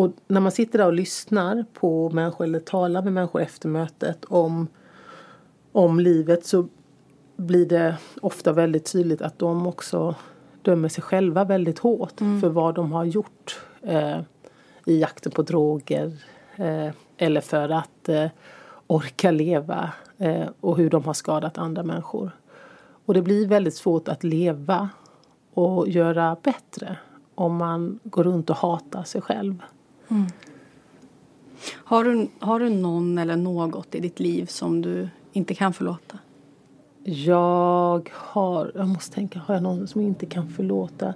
Och 0.00 0.12
när 0.28 0.40
man 0.40 0.52
sitter 0.52 0.78
där 0.78 0.86
och 0.86 0.92
lyssnar 0.92 1.64
på 1.72 2.10
människor 2.10 2.44
eller 2.44 2.60
talar 2.60 3.02
med 3.02 3.12
människor 3.12 3.40
efter 3.40 3.68
mötet 3.68 4.24
om, 4.24 4.68
om 5.72 6.00
livet 6.00 6.46
så 6.46 6.68
blir 7.36 7.66
det 7.66 7.96
ofta 8.22 8.52
väldigt 8.52 8.92
tydligt 8.92 9.22
att 9.22 9.38
de 9.38 9.66
också 9.66 10.14
dömer 10.62 10.88
sig 10.88 11.02
själva 11.02 11.44
väldigt 11.44 11.78
hårt 11.78 12.20
mm. 12.20 12.40
för 12.40 12.48
vad 12.48 12.74
de 12.74 12.92
har 12.92 13.04
gjort 13.04 13.60
eh, 13.82 14.20
i 14.86 15.00
jakten 15.00 15.32
på 15.32 15.42
droger 15.42 16.12
eh, 16.56 16.88
eller 17.16 17.40
för 17.40 17.68
att 17.68 18.08
eh, 18.08 18.26
orka 18.86 19.30
leva 19.30 19.92
eh, 20.18 20.48
och 20.60 20.76
hur 20.76 20.90
de 20.90 21.04
har 21.04 21.14
skadat 21.14 21.58
andra 21.58 21.82
människor. 21.82 22.30
Och 23.06 23.14
det 23.14 23.22
blir 23.22 23.46
väldigt 23.46 23.76
svårt 23.76 24.08
att 24.08 24.24
leva 24.24 24.88
och 25.54 25.88
göra 25.88 26.36
bättre 26.42 26.96
om 27.34 27.56
man 27.56 27.98
går 28.04 28.24
runt 28.24 28.50
och 28.50 28.56
hatar 28.56 29.02
sig 29.02 29.20
själv. 29.20 29.62
Mm. 30.10 30.26
Har, 31.72 32.04
du, 32.04 32.28
har 32.38 32.60
du 32.60 32.68
någon 32.68 33.18
eller 33.18 33.36
något 33.36 33.94
i 33.94 34.00
ditt 34.00 34.20
liv 34.20 34.46
som 34.46 34.82
du 34.82 35.08
inte 35.32 35.54
kan 35.54 35.72
förlåta? 35.72 36.18
Jag 37.04 38.10
har, 38.14 38.72
jag 38.74 38.88
måste 38.88 39.14
tänka, 39.14 39.38
har 39.38 39.54
jag 39.54 39.62
någon 39.62 39.88
som 39.88 40.00
inte 40.00 40.26
kan 40.26 40.48
förlåta? 40.48 41.14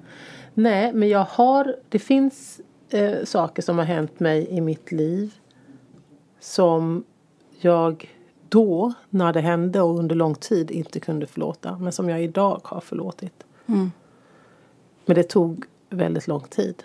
Nej, 0.54 0.92
men 0.92 1.08
jag 1.08 1.24
har, 1.24 1.76
det 1.88 1.98
finns 1.98 2.60
eh, 2.90 3.24
saker 3.24 3.62
som 3.62 3.78
har 3.78 3.84
hänt 3.84 4.20
mig 4.20 4.48
i 4.50 4.60
mitt 4.60 4.92
liv 4.92 5.34
som 6.40 7.04
jag 7.60 8.14
då, 8.48 8.92
när 9.10 9.32
det 9.32 9.40
hände 9.40 9.80
och 9.80 9.98
under 9.98 10.14
lång 10.14 10.34
tid 10.34 10.70
inte 10.70 11.00
kunde 11.00 11.26
förlåta. 11.26 11.78
Men 11.78 11.92
som 11.92 12.08
jag 12.08 12.22
idag 12.22 12.60
har 12.64 12.80
förlåtit. 12.80 13.44
Mm. 13.66 13.92
Men 15.06 15.16
det 15.16 15.22
tog 15.22 15.64
väldigt 15.90 16.26
lång 16.26 16.40
tid. 16.40 16.84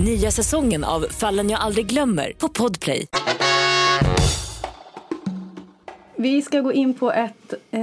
Nya 0.00 0.30
säsongen 0.30 0.84
av 0.84 1.00
Fallen 1.00 1.50
jag 1.50 1.60
aldrig 1.60 1.86
glömmer 1.86 2.32
på 2.38 2.48
Podplay. 2.48 3.06
Vi 6.16 6.42
ska 6.42 6.60
gå 6.60 6.72
in 6.72 6.94
på 6.94 7.12
ett 7.12 7.54
eh, 7.70 7.80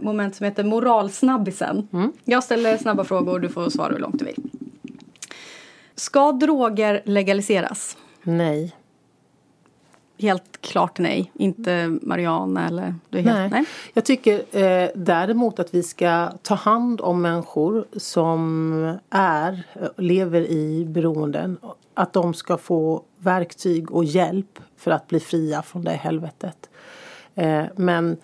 moment 0.00 0.36
som 0.36 0.44
heter 0.44 0.64
moralsnabbisen. 0.64 1.88
Mm. 1.92 2.12
Jag 2.24 2.44
ställer 2.44 2.76
snabba 2.76 3.04
frågor 3.04 3.32
och 3.32 3.40
du 3.40 3.48
får 3.48 3.70
svara 3.70 3.92
hur 3.92 3.98
långt 3.98 4.18
du 4.18 4.24
vill. 4.24 4.42
Ska 5.94 6.32
droger 6.32 7.02
legaliseras? 7.04 7.96
Nej. 8.22 8.74
Helt 10.18 10.60
klart 10.60 10.98
nej. 10.98 11.32
Inte 11.34 11.98
marijuana 12.02 12.66
eller? 12.66 12.94
Du 13.08 13.18
är 13.18 13.22
helt, 13.22 13.36
nej. 13.36 13.48
nej. 13.50 13.64
Jag 13.92 14.04
tycker 14.04 14.56
eh, 14.62 14.88
däremot 14.94 15.58
att 15.58 15.74
vi 15.74 15.82
ska 15.82 16.30
ta 16.42 16.54
hand 16.54 17.00
om 17.00 17.22
människor 17.22 17.86
som 17.96 18.98
är, 19.10 19.62
lever 19.96 20.40
i 20.40 20.84
beroenden. 20.84 21.58
Att 21.94 22.12
de 22.12 22.34
ska 22.34 22.56
få 22.56 23.02
verktyg 23.18 23.92
och 23.92 24.04
hjälp 24.04 24.58
för 24.76 24.90
att 24.90 25.06
bli 25.06 25.20
fria 25.20 25.62
från 25.62 25.84
det 25.84 25.90
helvetet. 25.90 26.70
Eh, 27.34 27.64
men 27.76 28.16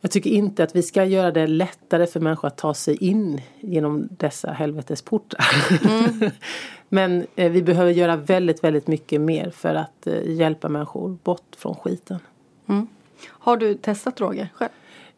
jag 0.00 0.10
tycker 0.10 0.30
inte 0.30 0.64
att 0.64 0.76
vi 0.76 0.82
ska 0.82 1.04
göra 1.04 1.30
det 1.30 1.46
lättare 1.46 2.06
för 2.06 2.20
människor 2.20 2.48
att 2.48 2.56
ta 2.56 2.74
sig 2.74 2.96
in 2.96 3.40
genom 3.60 4.08
dessa 4.10 4.50
helvetesportar. 4.50 5.44
Mm. 5.84 6.30
Men 6.88 7.26
eh, 7.36 7.52
vi 7.52 7.62
behöver 7.62 7.90
göra 7.90 8.16
väldigt, 8.16 8.64
väldigt 8.64 8.86
mycket 8.86 9.20
mer 9.20 9.50
för 9.50 9.74
att 9.74 10.06
eh, 10.06 10.30
hjälpa 10.30 10.68
människor 10.68 11.18
bort 11.24 11.56
från 11.56 11.74
skiten. 11.74 12.18
Mm. 12.68 12.86
Har 13.28 13.56
du 13.56 13.74
testat 13.74 14.16
droger 14.16 14.48
själv? 14.54 14.70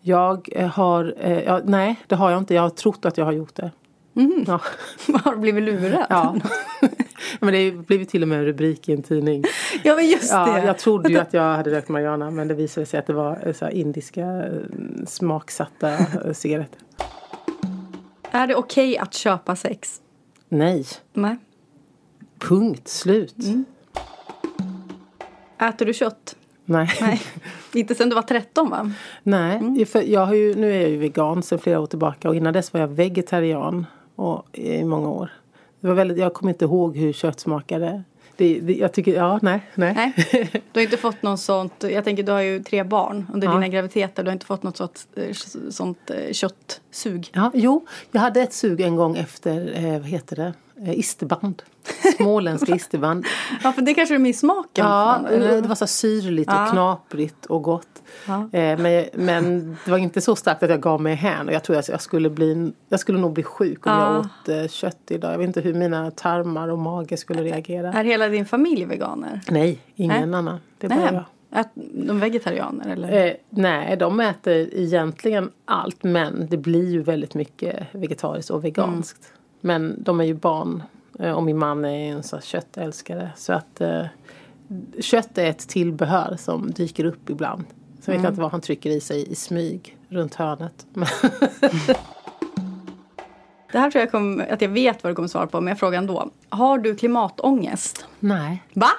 Jag 0.02 0.48
har, 0.74 1.14
ja, 1.46 1.60
nej 1.64 1.96
det 2.06 2.14
har 2.14 2.30
jag 2.30 2.38
inte. 2.38 2.54
Jag 2.54 2.62
har 2.62 2.70
trott 2.70 3.04
att 3.04 3.18
jag 3.18 3.24
har 3.24 3.32
gjort 3.32 3.54
det. 3.54 3.70
Mm. 4.14 4.44
Ja. 4.46 4.60
Har 5.24 5.32
du 5.32 5.38
blivit 5.38 5.64
lurad? 5.64 6.06
Ja. 6.08 6.36
men 7.40 7.54
det 7.54 7.70
blivit 7.70 8.08
till 8.08 8.22
och 8.22 8.28
med 8.28 8.38
en 8.38 8.44
rubrik 8.44 8.88
i 8.88 8.92
en 8.92 9.02
tidning. 9.02 9.44
Ja 9.82 9.96
men 9.96 10.06
just 10.06 10.30
ja, 10.32 10.46
det. 10.46 10.66
Jag 10.66 10.78
trodde 10.78 11.08
ju 11.08 11.18
att 11.18 11.32
jag 11.32 11.56
hade 11.56 11.70
rökt 11.70 11.88
marijuana 11.88 12.30
men 12.30 12.48
det 12.48 12.54
visade 12.54 12.86
sig 12.86 13.00
att 13.00 13.06
det 13.06 13.12
var 13.12 13.42
eh, 13.46 13.52
så 13.52 13.68
indiska 13.68 14.22
eh, 14.22 14.52
smaksatta 15.06 15.92
eh, 15.92 16.32
cigaretter. 16.32 16.80
Är 18.30 18.46
det 18.46 18.54
okej 18.54 18.88
okay 18.88 18.98
att 18.98 19.14
köpa 19.14 19.56
sex? 19.56 20.00
Nej. 20.48 20.86
Nej. 21.12 21.36
Punkt 22.38 22.88
slut. 22.88 23.38
Mm. 23.38 23.64
Äter 25.58 25.86
du 25.86 25.94
kött? 25.94 26.36
Nej. 26.64 26.90
Nej. 27.00 27.22
Inte 27.74 27.94
sen 27.94 28.08
du 28.08 28.14
var 28.14 28.22
13 28.22 28.70
va? 28.70 28.92
Nej, 29.22 29.56
mm. 29.56 29.86
för 29.86 30.02
jag 30.02 30.26
har 30.26 30.34
ju, 30.34 30.54
nu 30.54 30.72
är 30.72 30.80
jag 30.80 30.90
ju 30.90 30.96
vegan 30.96 31.42
sedan 31.42 31.58
flera 31.58 31.80
år 31.80 31.86
tillbaka 31.86 32.28
och 32.28 32.34
innan 32.34 32.52
dess 32.52 32.72
var 32.72 32.80
jag 32.80 32.88
vegetarian 32.88 33.86
och, 34.14 34.58
i 34.58 34.84
många 34.84 35.08
år. 35.08 35.30
Det 35.80 35.88
var 35.88 35.94
väldigt, 35.94 36.18
jag 36.18 36.34
kommer 36.34 36.52
inte 36.52 36.64
ihåg 36.64 36.96
hur 36.96 37.12
kött 37.12 37.40
smakade. 37.40 38.02
Det, 38.36 38.60
det, 38.60 38.72
jag 38.72 38.92
tycker, 38.92 39.14
ja, 39.14 39.38
nej, 39.42 39.60
nej. 39.74 39.94
nej. 39.94 40.14
Du 40.72 40.80
har 40.80 40.82
inte 40.82 40.96
fått 40.96 41.22
något 41.22 41.40
sånt, 41.40 41.84
jag 41.88 42.04
tänker 42.04 42.22
du 42.22 42.32
har 42.32 42.40
ju 42.40 42.62
tre 42.62 42.84
barn 42.84 43.26
under 43.34 43.48
ja. 43.48 43.54
dina 43.54 43.68
graviditeter. 43.68 44.22
Du 44.22 44.28
har 44.28 44.32
inte 44.32 44.46
fått 44.46 44.62
något 44.62 44.76
sånt, 44.76 45.06
eh, 45.16 45.32
sånt 45.70 46.10
eh, 46.10 46.32
köttsug? 46.32 47.30
Ja, 47.32 47.50
jo, 47.54 47.86
jag 48.10 48.20
hade 48.20 48.40
ett 48.40 48.52
sug 48.52 48.80
en 48.80 48.96
gång 48.96 49.16
efter, 49.16 49.72
eh, 49.76 49.98
vad 49.98 50.08
heter 50.08 50.36
det, 50.36 50.52
isterband. 50.86 51.62
Småländska 52.16 52.74
isterband. 52.76 53.26
ja, 53.62 53.72
för 53.72 53.82
det 53.82 53.94
kanske 53.94 54.14
är 54.14 54.18
min 54.18 54.34
smaken. 54.34 54.86
Ja, 54.86 55.20
det 55.30 55.68
var 55.68 55.74
så 55.74 55.86
syrligt 55.86 56.48
och 56.48 56.70
knaprigt 56.70 57.46
och 57.46 57.62
gott. 57.62 58.02
Ja. 58.26 58.48
Eh, 58.52 58.78
men, 58.78 59.04
men 59.14 59.76
det 59.84 59.90
var 59.90 59.98
inte 59.98 60.20
så 60.20 60.36
starkt 60.36 60.62
att 60.62 60.70
jag 60.70 60.80
gav 60.80 61.00
mig 61.02 61.14
hän 61.14 61.48
och 61.48 61.54
jag 61.54 61.64
tror 61.64 61.76
att 61.76 61.88
jag 61.88 62.00
skulle 62.00 62.30
bli, 62.30 62.72
jag 62.88 63.00
skulle 63.00 63.18
nog 63.18 63.32
bli 63.32 63.42
sjuk 63.42 63.86
om 63.86 63.92
ja. 63.92 64.14
jag 64.14 64.20
åt 64.20 64.48
eh, 64.48 64.68
kött 64.68 65.10
idag. 65.10 65.32
Jag 65.32 65.38
vet 65.38 65.46
inte 65.46 65.60
hur 65.60 65.74
mina 65.74 66.10
tarmar 66.10 66.68
och 66.68 66.78
mage 66.78 67.16
skulle 67.16 67.42
reagera. 67.42 67.92
Är 67.92 68.04
hela 68.04 68.28
din 68.28 68.46
familj 68.46 68.84
veganer? 68.84 69.40
Nej, 69.50 69.78
ingen 69.94 70.30
nej. 70.30 70.38
annan. 70.38 70.58
Det 70.78 70.86
är 70.86 70.90
bara 70.90 71.12
jag. 71.12 71.24
Ät, 71.52 71.68
de 71.74 72.20
vegetarianer 72.20 72.92
eller? 72.92 73.26
Eh, 73.26 73.32
nej, 73.50 73.96
de 73.96 74.20
äter 74.20 74.68
egentligen 74.72 75.50
allt 75.64 76.02
men 76.02 76.46
det 76.50 76.56
blir 76.56 76.90
ju 76.90 77.02
väldigt 77.02 77.34
mycket 77.34 77.86
vegetariskt 77.92 78.50
och 78.50 78.64
veganskt. 78.64 79.30
Mm. 79.30 79.39
Men 79.60 80.02
de 80.02 80.20
är 80.20 80.24
ju 80.24 80.34
barn 80.34 80.82
eh, 81.18 81.32
och 81.32 81.42
min 81.42 81.58
man 81.58 81.84
är 81.84 82.12
en 82.12 82.22
sån 82.22 82.40
köttälskare 82.40 83.30
så 83.36 83.52
att 83.52 83.80
eh, 83.80 84.04
kött 85.00 85.38
är 85.38 85.46
ett 85.50 85.68
tillbehör 85.68 86.36
som 86.38 86.70
dyker 86.70 87.04
upp 87.04 87.30
ibland. 87.30 87.64
Sen 88.00 88.14
vet 88.14 88.22
jag 88.22 88.30
inte 88.30 88.40
vad 88.40 88.50
han 88.50 88.60
trycker 88.60 88.90
i 88.90 89.00
sig 89.00 89.32
i 89.32 89.34
smyg 89.34 89.96
runt 90.08 90.34
hörnet. 90.34 90.86
Det 93.72 93.78
här 93.78 93.90
tror 93.90 94.00
jag 94.00 94.10
kom, 94.10 94.42
att 94.50 94.62
jag 94.62 94.68
vet 94.68 95.02
vad 95.04 95.10
du 95.10 95.14
kommer 95.14 95.28
svara 95.28 95.46
på, 95.46 95.60
men 95.60 95.68
jag 95.68 95.78
frågar 95.78 95.98
ändå. 95.98 96.30
Har 96.48 96.78
du 96.78 96.96
klimatångest? 96.96 98.06
Nej. 98.20 98.62
Va? 98.74 98.90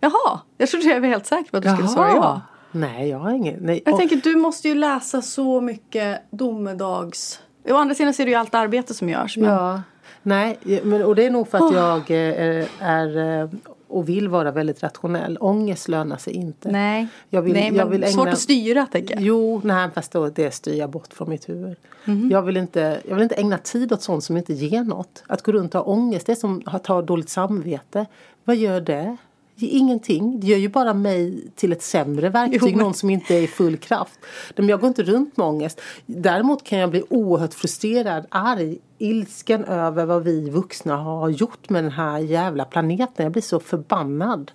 Jaha, 0.00 0.40
jag 0.58 0.68
trodde 0.68 0.86
jag 0.86 1.00
var 1.00 1.08
helt 1.08 1.26
säker 1.26 1.50
på 1.50 1.56
att 1.56 1.62
du 1.62 1.70
skulle 1.70 1.88
svara 1.88 2.10
ja. 2.14 2.40
Nej, 2.72 3.08
jag 3.08 3.18
har 3.18 3.30
ingen. 3.30 3.56
Nej. 3.60 3.82
Jag 3.84 3.94
Och- 3.94 4.00
tänker, 4.00 4.16
du 4.16 4.36
måste 4.36 4.68
ju 4.68 4.74
läsa 4.74 5.22
så 5.22 5.60
mycket 5.60 6.22
domedags... 6.30 7.40
Å 7.68 7.76
andra 7.76 7.94
sidan 7.94 8.14
ser 8.14 8.24
du 8.24 8.30
ju 8.30 8.36
allt 8.36 8.54
arbete 8.54 8.94
som 8.94 9.08
görs. 9.08 9.36
Men... 9.36 9.50
Ja. 9.50 9.82
Nej, 10.22 10.58
men, 10.84 11.02
och 11.02 11.14
det 11.14 11.26
är 11.26 11.30
nog 11.30 11.48
för 11.48 11.58
att 11.58 11.74
jag 11.74 12.10
eh, 12.10 12.66
är 12.80 13.40
eh, 13.42 13.48
och 13.90 14.08
vill 14.08 14.28
vara 14.28 14.50
väldigt 14.50 14.82
rationell. 14.82 15.38
Ångest 15.40 15.88
lönar 15.88 16.16
sig 16.16 16.32
inte. 16.32 16.70
Nej, 16.70 17.08
Jag 17.30 17.42
vill, 17.42 17.52
Nej 17.52 17.70
men 17.70 17.78
jag 17.78 17.86
vill 17.86 18.02
ägna... 18.02 18.12
svårt 18.12 18.28
att 18.28 18.38
styra 18.38 18.86
tänker 18.86 19.14
jag. 19.14 19.22
Jo, 19.22 19.60
nej, 19.64 19.88
fast 19.94 20.12
då, 20.12 20.28
det 20.28 20.50
styr 20.50 20.74
jag 20.74 20.90
bort 20.90 21.14
från 21.14 21.30
mitt 21.30 21.48
huvud. 21.48 21.76
Mhm. 22.04 22.28
Jag, 22.30 22.42
vill 22.42 22.56
inte, 22.56 23.00
jag 23.08 23.14
vill 23.14 23.22
inte 23.22 23.34
ägna 23.34 23.58
tid 23.58 23.92
åt 23.92 24.02
sånt 24.02 24.24
som 24.24 24.36
inte 24.36 24.52
ger 24.52 24.84
något. 24.84 25.22
Att 25.26 25.42
gå 25.42 25.52
runt 25.52 25.74
och 25.74 25.84
ha 25.84 25.92
ångest, 25.92 26.26
det 26.26 26.32
är 26.32 26.36
som 26.36 26.62
att 26.66 26.86
ha 26.86 27.02
dåligt 27.02 27.28
samvete. 27.30 28.06
Vad 28.44 28.56
gör 28.56 28.80
det? 28.80 29.16
Ingenting. 29.56 30.40
Det 30.40 30.46
gör 30.46 30.58
ju 30.58 30.68
bara 30.68 30.94
mig 30.94 31.50
till 31.54 31.72
ett 31.72 31.82
sämre 31.82 32.28
verktyg, 32.28 32.60
Jo, 32.62 32.68
men- 32.68 32.78
någon 32.78 32.94
som 32.94 33.10
inte 33.10 33.34
är 33.34 33.42
i 33.42 33.46
full 33.46 33.76
kraft. 33.76 34.18
Men 34.56 34.68
jag 34.68 34.80
går 34.80 34.88
inte 34.88 35.02
runt 35.02 35.36
med 35.36 35.46
ångest. 35.46 35.80
Däremot 36.06 36.64
kan 36.64 36.78
jag 36.78 36.90
bli 36.90 37.02
oerhört 37.08 37.54
frustrerad, 37.54 38.26
arg, 38.28 38.78
ilsken 38.98 39.64
över 39.64 40.06
vad 40.06 40.22
vi 40.24 40.50
vuxna 40.50 40.96
har 40.96 41.28
gjort 41.28 41.70
med 41.70 41.84
den 41.84 41.92
här 41.92 42.18
jävla 42.18 42.64
planeten. 42.64 43.24
Jag 43.24 43.32
blir 43.32 43.42
så 43.42 43.60
förbannad. 43.60 44.52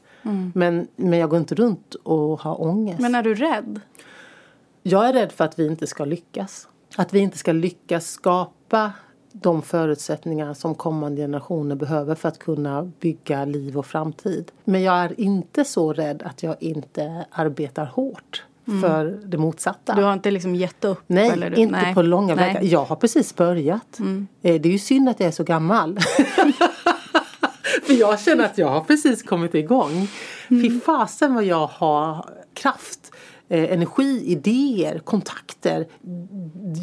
Men, 0.54 0.88
men 0.96 1.20
jag 1.20 1.30
går 1.30 1.40
inte 1.40 1.56
runt 1.56 1.96
och 2.04 2.40
har 2.42 2.62
ångest. 2.62 3.00
Men 3.00 3.16
är 3.16 3.24
du 3.24 3.36
rädd? 3.36 3.80
Jag 4.84 5.10
är 5.10 5.14
rädd 5.14 5.32
för 5.32 5.44
att 5.44 5.60
vi 5.60 5.68
inte 5.68 5.88
ska 5.88 6.06
lyckas. 6.06 6.68
Att 6.96 7.14
vi 7.14 7.20
inte 7.20 7.38
ska 7.38 7.52
lyckas 7.52 8.08
skapa 8.12 8.92
de 9.42 9.62
förutsättningar 9.62 10.54
som 10.54 10.76
kommande 10.76 11.22
generationer 11.22 11.76
behöver 11.76 12.16
för 12.16 12.28
att 12.30 12.40
kunna 12.40 12.84
bygga 13.00 13.46
liv 13.46 13.78
och 13.78 13.86
framtid. 13.86 14.52
Men 14.64 14.84
jag 14.84 14.96
är 14.96 15.20
inte 15.20 15.66
så 15.66 15.94
rädd 15.94 16.24
att 16.26 16.44
jag 16.44 16.56
inte 16.60 17.26
arbetar 17.32 17.86
hårt 17.86 18.44
för 18.82 19.20
det 19.26 19.38
motsatta. 19.38 19.96
Du 19.96 20.04
har 20.04 20.14
inte 20.14 20.32
liksom 20.32 20.56
gett 20.56 20.86
upp? 20.86 21.02
Nej, 21.08 21.30
eller 21.30 21.50
du... 21.50 21.56
inte 21.56 21.82
Nej. 21.82 21.94
på 21.94 22.02
långa 22.02 22.36
Nej. 22.36 22.54
vägar. 22.54 22.70
Jag 22.72 22.86
har 22.86 22.96
precis 22.96 23.36
börjat. 23.36 24.00
Eh, 24.00 24.62
Det 24.62 24.70
är 24.70 24.72
ju 24.72 24.80
synd 24.80 25.10
att 25.10 25.20
jag 25.20 25.28
är 25.28 25.32
så 25.32 25.44
gammal. 25.44 26.00
För 27.84 27.94
jag 27.94 28.20
känner 28.20 28.46
att 28.46 28.58
jag 28.58 28.68
har 28.68 28.82
precis 28.82 29.24
kommit 29.24 29.56
igång. 29.56 30.08
Fy 30.50 30.80
fasen 30.80 31.34
vad 31.36 31.44
jag 31.44 31.68
har 31.68 32.30
kraft, 32.54 33.12
eh, 33.50 33.74
energi, 33.74 34.24
idéer, 34.26 35.00
kontakter. 35.00 35.88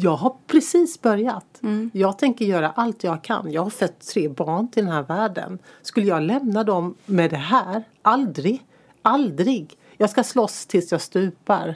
Jag 0.01 0.15
har 0.15 0.35
precis 0.47 1.01
börjat. 1.01 1.59
Jag 1.93 2.17
tänker 2.17 2.45
göra 2.45 2.69
allt 2.69 3.03
jag 3.03 3.23
kan. 3.23 3.51
Jag 3.51 3.63
har 3.63 3.69
fött 3.69 3.99
tre 4.13 4.29
barn 4.29 4.67
till 4.67 4.83
den 4.85 4.93
här 4.93 5.03
världen. 5.03 5.59
Skulle 5.81 6.07
jag 6.07 6.23
lämna 6.23 6.63
dem 6.63 6.95
med 7.05 7.29
det 7.31 7.37
här? 7.37 7.83
Aldrig. 8.01 8.63
Aldrig. 9.01 9.77
Jag 9.97 10.09
ska 10.09 10.23
slåss 10.23 10.65
tills 10.65 10.91
jag 10.91 11.01
stupar 11.01 11.75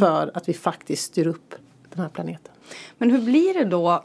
för 0.00 0.30
att 0.34 0.48
vi 0.48 0.52
faktiskt 0.52 1.02
styr 1.02 1.26
upp 1.26 1.54
den 1.94 2.02
här 2.02 2.08
planeten. 2.08 2.52
Men 2.98 3.10
hur 3.10 3.20
blir 3.22 3.54
det 3.54 3.64
då 3.64 4.04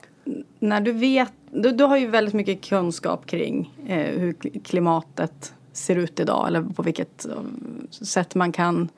när 0.60 0.82
du 0.82 0.92
vet, 0.92 1.34
du, 1.52 1.72
du 1.72 1.84
har 1.84 1.98
ju 1.98 2.08
väldigt 2.08 2.34
mycket 2.34 2.62
kunskap 2.62 3.26
kring 3.26 3.74
eh, 3.88 4.20
hur 4.20 4.34
kli- 4.34 4.64
klimatet 4.64 5.54
ser 5.80 5.96
ut 5.96 6.20
idag 6.20 6.48
eller 6.48 6.62
på 6.62 6.84
vilket 6.84 7.26
eh, 7.26 7.32
sätt 7.90 8.36
man 8.36 8.52
kan 8.52 8.90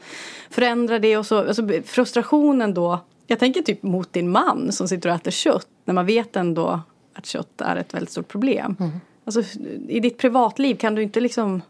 förändra 0.49 0.99
det 0.99 1.17
och 1.17 1.25
så. 1.25 1.37
Alltså, 1.37 1.69
frustrationen 1.85 2.73
då, 2.73 2.99
jag 3.27 3.39
tänker 3.39 3.61
typ 3.61 3.83
mot 3.83 4.13
din 4.13 4.31
man 4.31 4.71
som 4.71 4.87
sitter 4.87 5.09
och 5.09 5.15
äter 5.15 5.31
kött 5.31 5.67
när 5.85 5.93
man 5.93 6.05
vet 6.05 6.35
ändå 6.35 6.81
att 7.13 7.25
kött 7.25 7.61
är 7.61 7.75
ett 7.75 7.93
väldigt 7.93 8.11
stort 8.11 8.27
problem. 8.27 8.75
Mm. 8.79 8.91
Alltså, 9.25 9.59
I 9.87 9.99
ditt 9.99 10.17
privatliv 10.17 10.75
kan 10.75 10.95
du 10.95 11.03
inte 11.03 11.19
liksom 11.19 11.61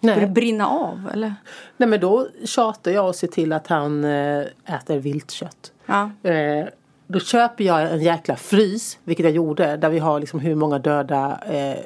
Nej. 0.00 0.20
Det 0.20 0.26
brinna 0.26 0.68
av 0.68 1.10
eller? 1.12 1.34
Nej 1.76 1.88
men 1.88 2.00
då 2.00 2.28
tjatar 2.44 2.90
jag 2.90 3.08
och 3.08 3.14
ser 3.14 3.26
till 3.26 3.52
att 3.52 3.66
han 3.66 4.04
eh, 4.04 4.40
äter 4.64 4.98
viltkött. 4.98 5.72
Ja. 5.86 6.10
Eh, 6.22 6.66
då 7.06 7.20
köper 7.20 7.64
jag 7.64 7.92
en 7.92 8.02
jäkla 8.02 8.36
frys, 8.36 8.98
vilket 9.04 9.24
jag 9.24 9.32
gjorde, 9.32 9.76
där 9.76 9.88
vi 9.88 9.98
har 9.98 10.20
liksom 10.20 10.40
hur 10.40 10.54
många 10.54 10.78
döda, 10.78 11.40
eh, 11.46 11.78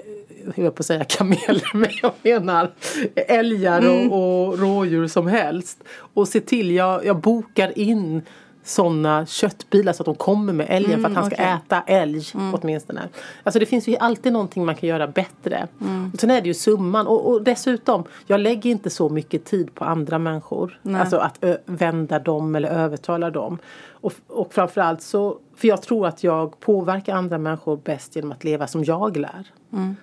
jag 0.54 0.74
på 0.74 0.80
att 0.80 0.86
säga 0.86 1.04
kameler, 1.04 1.70
men 1.76 1.90
jag 2.02 2.12
menar 2.22 2.70
älgar 3.14 3.88
och, 3.88 4.48
och 4.48 4.58
rådjur 4.58 5.06
som 5.06 5.26
helst. 5.26 5.78
Och 6.14 6.28
se 6.28 6.40
till, 6.40 6.70
jag, 6.70 7.06
jag 7.06 7.16
bokar 7.16 7.78
in 7.78 8.22
sådana 8.64 9.26
köttbilar 9.26 9.92
så 9.92 10.02
att 10.02 10.06
de 10.06 10.14
kommer 10.14 10.52
med 10.52 10.66
älgen 10.70 11.00
för 11.00 11.08
att 11.08 11.14
han 11.14 11.26
ska 11.26 11.34
okej. 11.34 11.58
äta 11.66 11.82
älg 11.86 12.22
åtminstone. 12.52 13.08
Alltså 13.42 13.58
det 13.58 13.66
finns 13.66 13.88
ju 13.88 13.96
alltid 13.96 14.32
någonting 14.32 14.64
man 14.64 14.74
kan 14.74 14.88
göra 14.88 15.06
bättre. 15.06 15.68
Och 16.14 16.20
sen 16.20 16.30
är 16.30 16.40
det 16.40 16.46
ju 16.48 16.54
summan 16.54 17.06
och, 17.06 17.30
och 17.30 17.42
dessutom, 17.42 18.04
jag 18.26 18.40
lägger 18.40 18.70
inte 18.70 18.90
så 18.90 19.08
mycket 19.08 19.44
tid 19.44 19.74
på 19.74 19.84
andra 19.84 20.18
människor. 20.18 20.80
Alltså 20.94 21.16
att 21.16 21.38
ö, 21.40 21.56
vända 21.66 22.18
dem 22.18 22.54
eller 22.54 22.68
övertala 22.68 23.30
dem. 23.30 23.58
Och, 24.02 24.12
och 24.26 24.54
framförallt 24.54 25.02
så, 25.02 25.38
för 25.56 25.68
jag 25.68 25.82
tror 25.82 26.06
att 26.06 26.24
jag 26.24 26.60
påverkar 26.60 27.14
andra 27.14 27.38
människor 27.38 27.76
bäst 27.76 28.16
genom 28.16 28.32
att 28.32 28.44
leva 28.44 28.66
som 28.66 28.84
jag 28.84 29.16
lär. 29.16 29.46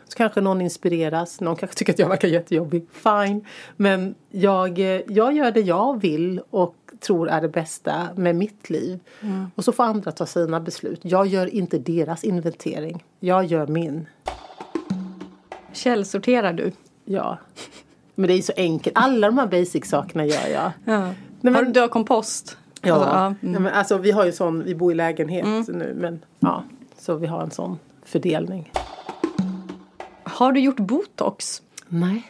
Så 0.08 0.18
kanske 0.18 0.42
någon 0.42 0.62
inspireras, 0.62 1.42
någon 1.42 1.56
kanske 1.56 1.78
tycker 1.78 1.94
att 1.94 2.00
jag 2.00 2.10
verkar 2.10 2.28
jättejobbig. 2.28 2.86
Fine. 2.92 3.46
Men 3.76 4.16
jag, 4.30 4.80
eh, 4.80 5.02
jag 5.08 5.34
gör 5.34 5.52
det 5.52 5.62
jag 5.62 6.02
vill 6.02 6.42
och 6.50 6.76
tror 7.00 7.30
är 7.30 7.42
det 7.42 7.50
bästa 7.50 8.08
med 8.16 8.36
mitt 8.36 8.70
liv. 8.70 9.00
Och 9.56 9.64
så 9.66 9.72
får 9.72 9.84
andra 9.84 10.12
ta 10.12 10.26
sina 10.26 10.60
beslut. 10.60 11.00
Jag 11.04 11.28
gör 11.28 11.48
inte 11.56 11.78
deras 11.80 12.24
inventering. 12.24 13.04
Jag 13.20 13.46
gör 13.46 13.68
min. 13.68 14.08
Källsorterar 15.74 16.54
du? 16.54 16.72
Ja. 17.06 17.38
Men 18.16 18.28
det 18.28 18.34
är 18.34 18.42
så 18.42 18.54
enkelt. 18.58 18.98
Alla 18.98 19.28
de 19.28 19.38
här 19.38 19.48
basic-sakerna 19.48 20.26
gör 20.26 20.48
jag. 20.54 20.72
Ja. 20.86 21.02
Nej, 21.42 21.54
Har 21.54 21.62
men- 21.62 21.66
du, 21.66 21.72
du 21.72 21.80
har 21.80 21.88
kompost? 21.88 22.58
Ja, 22.82 22.94
Alltså, 22.94 23.10
ja. 23.10 23.34
Nej, 23.42 23.62
men 23.62 23.74
alltså, 23.74 23.98
vi 23.98 24.12
har 24.12 24.26
ju 24.26 24.32
sån, 24.32 24.64
vi 24.64 24.76
bor 24.76 24.92
i 24.92 24.96
lägenhet 24.96 25.68
nu 25.68 25.94
men 25.98 26.20
ja, 26.40 26.64
så 26.98 27.16
vi 27.16 27.28
har 27.28 27.42
en 27.42 27.52
sån 27.52 27.80
fördelning. 28.04 28.72
Har 30.24 30.52
du 30.52 30.60
gjort 30.60 30.80
botox? 30.80 31.62
Nej. 31.88 32.24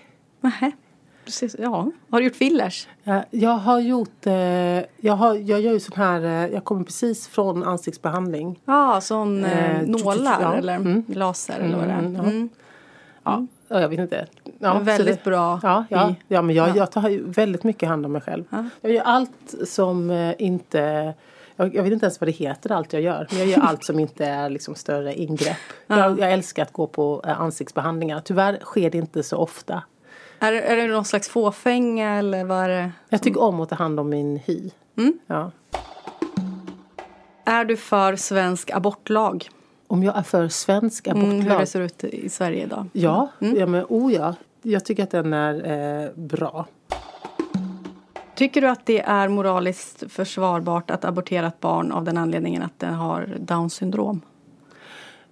Ser- 1.27 1.61
Ja. 1.61 1.91
Har 2.09 2.19
du 2.19 2.25
gjort 2.25 2.35
fillers? 2.35 2.87
Jag, 3.31 3.49
har 3.57 3.79
gjort, 3.79 4.25
eh, 4.27 4.33
jag, 4.97 5.13
har, 5.13 5.35
jag 5.35 5.61
gör 5.61 5.71
ju 5.73 5.79
sån 5.79 5.97
här, 5.97 6.21
eh, 6.23 6.53
jag 6.53 6.63
kommer 6.63 6.83
precis 6.83 7.27
från 7.27 7.63
ansiktsbehandling. 7.63 8.59
Ja, 8.65 9.01
sån 9.01 9.43
eh, 9.45 9.75
Eh, 9.81 9.87
nålar 9.87 10.41
ja. 10.41 10.53
eller 10.53 10.75
Mm. 10.75 11.03
laser 11.07 11.59
eller 11.59 11.77
vad 11.77 11.87
det 11.87 11.93
är. 11.93 11.99
Mm, 11.99 12.49
ja. 13.23 13.45
Mm. 13.69 13.75
Ja, 13.75 13.75
ja, 13.75 13.81
jag 13.81 13.89
vet 13.89 13.99
inte. 13.99 14.27
Ja, 14.59 14.79
väldigt 14.79 15.23
det, 15.23 15.29
bra 15.29 15.59
Ja, 15.63 15.85
ja, 15.89 16.15
ja 16.27 16.41
men 16.41 16.55
jag, 16.55 16.69
ja. 16.69 16.75
jag 16.75 16.91
tar 16.91 17.31
väldigt 17.31 17.63
mycket 17.63 17.89
hand 17.89 18.05
om 18.05 18.11
mig 18.11 18.21
själv. 18.21 18.43
Jag 18.81 18.91
gör 18.91 19.03
allt 19.03 19.55
som 19.63 20.09
eh, 20.09 20.33
inte 20.37 21.13
jag, 21.59 21.75
jag 21.75 21.83
vet 21.83 21.93
inte 21.93 22.05
ens 22.05 22.21
vad 22.21 22.27
det 22.27 22.31
heter 22.31 22.71
allt 22.71 22.93
jag 22.93 23.01
gör. 23.01 23.27
Men 23.29 23.39
jag 23.39 23.47
gör 23.47 23.59
allt 23.59 23.83
som 23.83 23.99
inte 23.99 24.25
är 24.25 24.49
liksom 24.49 24.75
större 24.75 25.13
ingrepp. 25.13 25.57
Jag, 25.87 26.19
jag 26.19 26.31
älskar 26.31 26.63
att 26.63 26.73
gå 26.73 26.87
på 26.87 27.23
eh, 27.27 27.41
ansiktsbehandlingar. 27.41 28.21
Tyvärr 28.25 28.59
sker 28.61 28.89
det 28.89 28.97
inte 28.97 29.23
så 29.23 29.37
ofta. 29.37 29.83
Är, 30.39 30.53
är 30.53 30.75
det 30.75 30.87
någon 30.87 31.05
slags 31.05 31.29
fåfänga 31.29 32.15
eller 32.15 32.43
vad 32.43 32.57
är 32.57 32.69
det? 32.69 32.91
Jag 33.09 33.23
tycker 33.23 33.41
om 33.41 33.61
att 33.61 33.69
ta 33.69 33.75
hand 33.75 33.99
om 33.99 34.09
min 34.09 34.37
hy. 34.37 34.69
Ja. 35.27 35.51
Är 37.45 37.65
du 37.65 37.77
för 37.77 38.15
svensk 38.15 38.71
abortlag? 38.71 39.49
Om 39.91 40.03
jag 40.03 40.17
är 40.17 40.21
för 40.23 40.47
svensk 40.47 41.07
Mm, 41.07 41.21
hur 41.25 41.31
abortlag? 41.33 41.59
det 41.59 41.65
ser 41.65 41.81
ut 41.81 42.03
i 42.03 42.29
Sverige 42.29 42.63
idag? 42.63 42.89
Ja, 42.93 43.27
ja 43.39 43.65
men 43.65 43.85
oh 43.89 44.13
ja. 44.13 44.35
Jag 44.61 44.85
tycker 44.85 45.03
att 45.03 45.11
den 45.11 45.33
är 45.33 46.03
eh, 46.05 46.09
bra. 46.15 46.65
Tycker 48.35 48.61
du 48.61 48.67
att 48.69 48.85
det 48.85 49.01
är 49.01 49.29
moraliskt 49.29 50.03
försvarbart 50.11 50.91
att 50.91 51.05
abortera 51.05 51.47
ett 51.47 51.59
barn 51.59 51.91
av 51.91 52.03
den 52.03 52.17
anledningen 52.17 52.61
att 52.63 52.79
den 52.79 52.93
har 52.93 53.35
Downs 53.39 53.73
syndrom? 53.73 54.21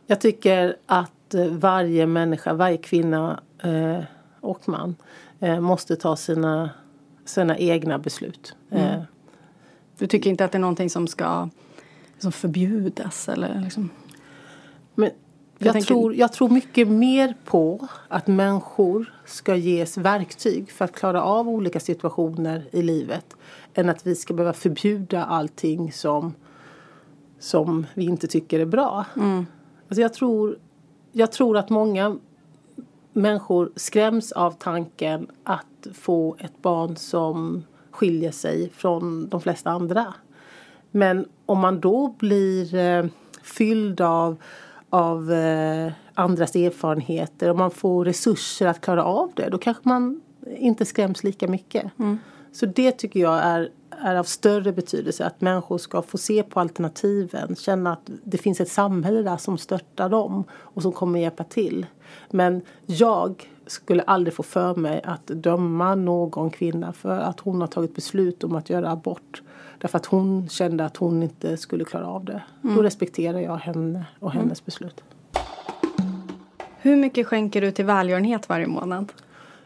Jag 0.08 0.22
tycker 0.22 0.76
att 0.86 1.34
eh, 1.34 1.46
varje 1.46 2.08
människa, 2.08 2.54
varje 2.54 2.78
kvinna 2.78 3.40
eh, 3.64 4.04
och 4.42 4.70
man 4.70 4.96
eh, 5.40 5.60
måste 5.60 5.96
ta 5.96 6.16
sina, 6.16 6.70
sina 7.26 7.58
egna 7.58 8.00
beslut. 8.00 8.56
Eh, 8.72 9.02
Du 9.98 10.08
tycker 10.08 10.30
inte 10.30 10.46
att 10.46 10.52
det 10.52 10.58
är 10.58 10.60
någonting 10.60 10.90
som 10.90 11.08
ska 11.08 11.50
som 12.20 12.32
förbjudas 12.32 13.30
eller 13.30 13.62
liksom? 13.62 13.90
Men 14.98 15.12
jag, 15.58 15.74
tänker- 15.74 15.88
tror, 15.88 16.16
jag 16.16 16.34
tror 16.34 16.50
mycket 16.50 16.88
mer 16.88 17.36
på 17.46 17.88
att 18.08 18.28
människor 18.28 19.14
ska 19.26 19.56
ges 19.56 19.98
verktyg 19.98 20.72
för 20.72 20.86
att 20.86 20.96
klara 20.96 21.24
av 21.24 21.50
olika 21.50 21.80
situationer 21.80 22.68
i 22.72 22.82
livet 22.82 23.36
än 23.74 23.90
att 23.90 24.08
vi 24.08 24.16
ska 24.16 24.34
behöva 24.34 24.54
förbjuda 24.54 25.26
allting 25.26 25.92
som, 25.92 26.34
som 27.40 27.86
vi 27.94 28.06
inte 28.06 28.28
tycker 28.28 28.60
är 28.60 28.66
bra. 28.66 29.06
Alltså 29.88 30.02
jag, 30.02 30.14
tror, 30.14 30.58
jag 31.12 31.32
tror 31.32 31.58
att 31.58 31.70
många 31.70 32.18
människor 33.14 33.72
skräms 33.76 34.32
av 34.32 34.52
tanken 34.52 35.28
att 35.44 35.88
få 35.94 36.36
ett 36.40 36.62
barn 36.62 36.96
som 36.96 37.64
skiljer 37.92 38.32
sig 38.32 38.70
från 38.70 39.30
de 39.30 39.42
flesta 39.42 39.70
andra. 39.70 40.14
Men 40.92 41.26
om 41.46 41.60
man 41.60 41.80
då 41.80 42.16
blir 42.20 42.76
eh, 42.76 43.06
fylld 43.44 44.02
av, 44.02 44.36
av 44.90 45.32
eh, 45.32 45.92
andras 46.14 46.56
erfarenheter 46.56 47.50
och 47.50 47.58
man 47.58 47.72
får 47.72 48.06
resurser 48.06 48.68
att 48.68 48.82
klara 48.82 49.04
av 49.04 49.32
det 49.36 49.50
då 49.50 49.58
kanske 49.58 49.90
man 49.90 50.22
inte 50.58 50.86
skräms 50.86 51.24
lika 51.24 51.48
mycket. 51.48 52.00
Mm. 52.00 52.18
Så 52.52 52.66
det 52.66 52.92
tycker 52.92 53.20
jag 53.20 53.40
är, 53.40 53.70
är 53.90 54.16
av 54.16 54.24
större 54.24 54.72
betydelse 54.72 55.26
att 55.26 55.42
människor 55.42 55.78
ska 55.78 56.02
få 56.02 56.18
se 56.18 56.44
på 56.44 56.60
alternativen, 56.60 57.56
känna 57.56 57.94
att 57.94 58.10
det 58.24 58.38
finns 58.38 58.62
ett 58.62 58.72
samhälle 58.72 59.22
där 59.22 59.38
som 59.38 59.58
stöttar 59.58 60.10
dem 60.10 60.44
och 60.52 60.82
som 60.82 60.92
kommer 60.92 61.20
hjälpa 61.20 61.44
till. 61.44 61.86
Men 62.30 62.62
jag 62.86 63.50
skulle 63.68 64.04
aldrig 64.04 64.34
få 64.34 64.44
för 64.44 64.76
mig 64.76 65.02
att 65.04 65.28
döma 65.28 65.96
någon 65.96 66.50
kvinna 66.50 66.94
för 66.94 67.20
att 67.20 67.40
hon 67.40 67.62
har 67.62 67.68
tagit 67.68 67.96
beslut 67.96 68.44
om 68.44 68.56
att 68.56 68.70
göra 68.70 68.92
abort. 68.92 69.42
Därför 69.78 69.98
att 69.98 70.06
hon 70.06 70.50
kände 70.50 70.86
att 70.86 70.98
hon 70.98 71.24
inte 71.24 71.58
skulle 71.58 71.86
klara 71.86 72.08
av 72.08 72.26
det. 72.26 72.42
Mm. 72.64 72.76
Då 72.76 72.84
respekterar 72.84 73.40
jag 73.40 73.56
henne 73.56 74.06
och 74.20 74.32
hennes 74.32 74.60
mm. 74.60 74.66
beslut. 74.66 75.04
Hur 76.78 76.96
mycket 76.96 77.28
skänker 77.28 77.62
du 77.62 77.72
till 77.72 77.86
välgörenhet 77.86 78.50
varje 78.50 78.68
månad? 78.68 79.12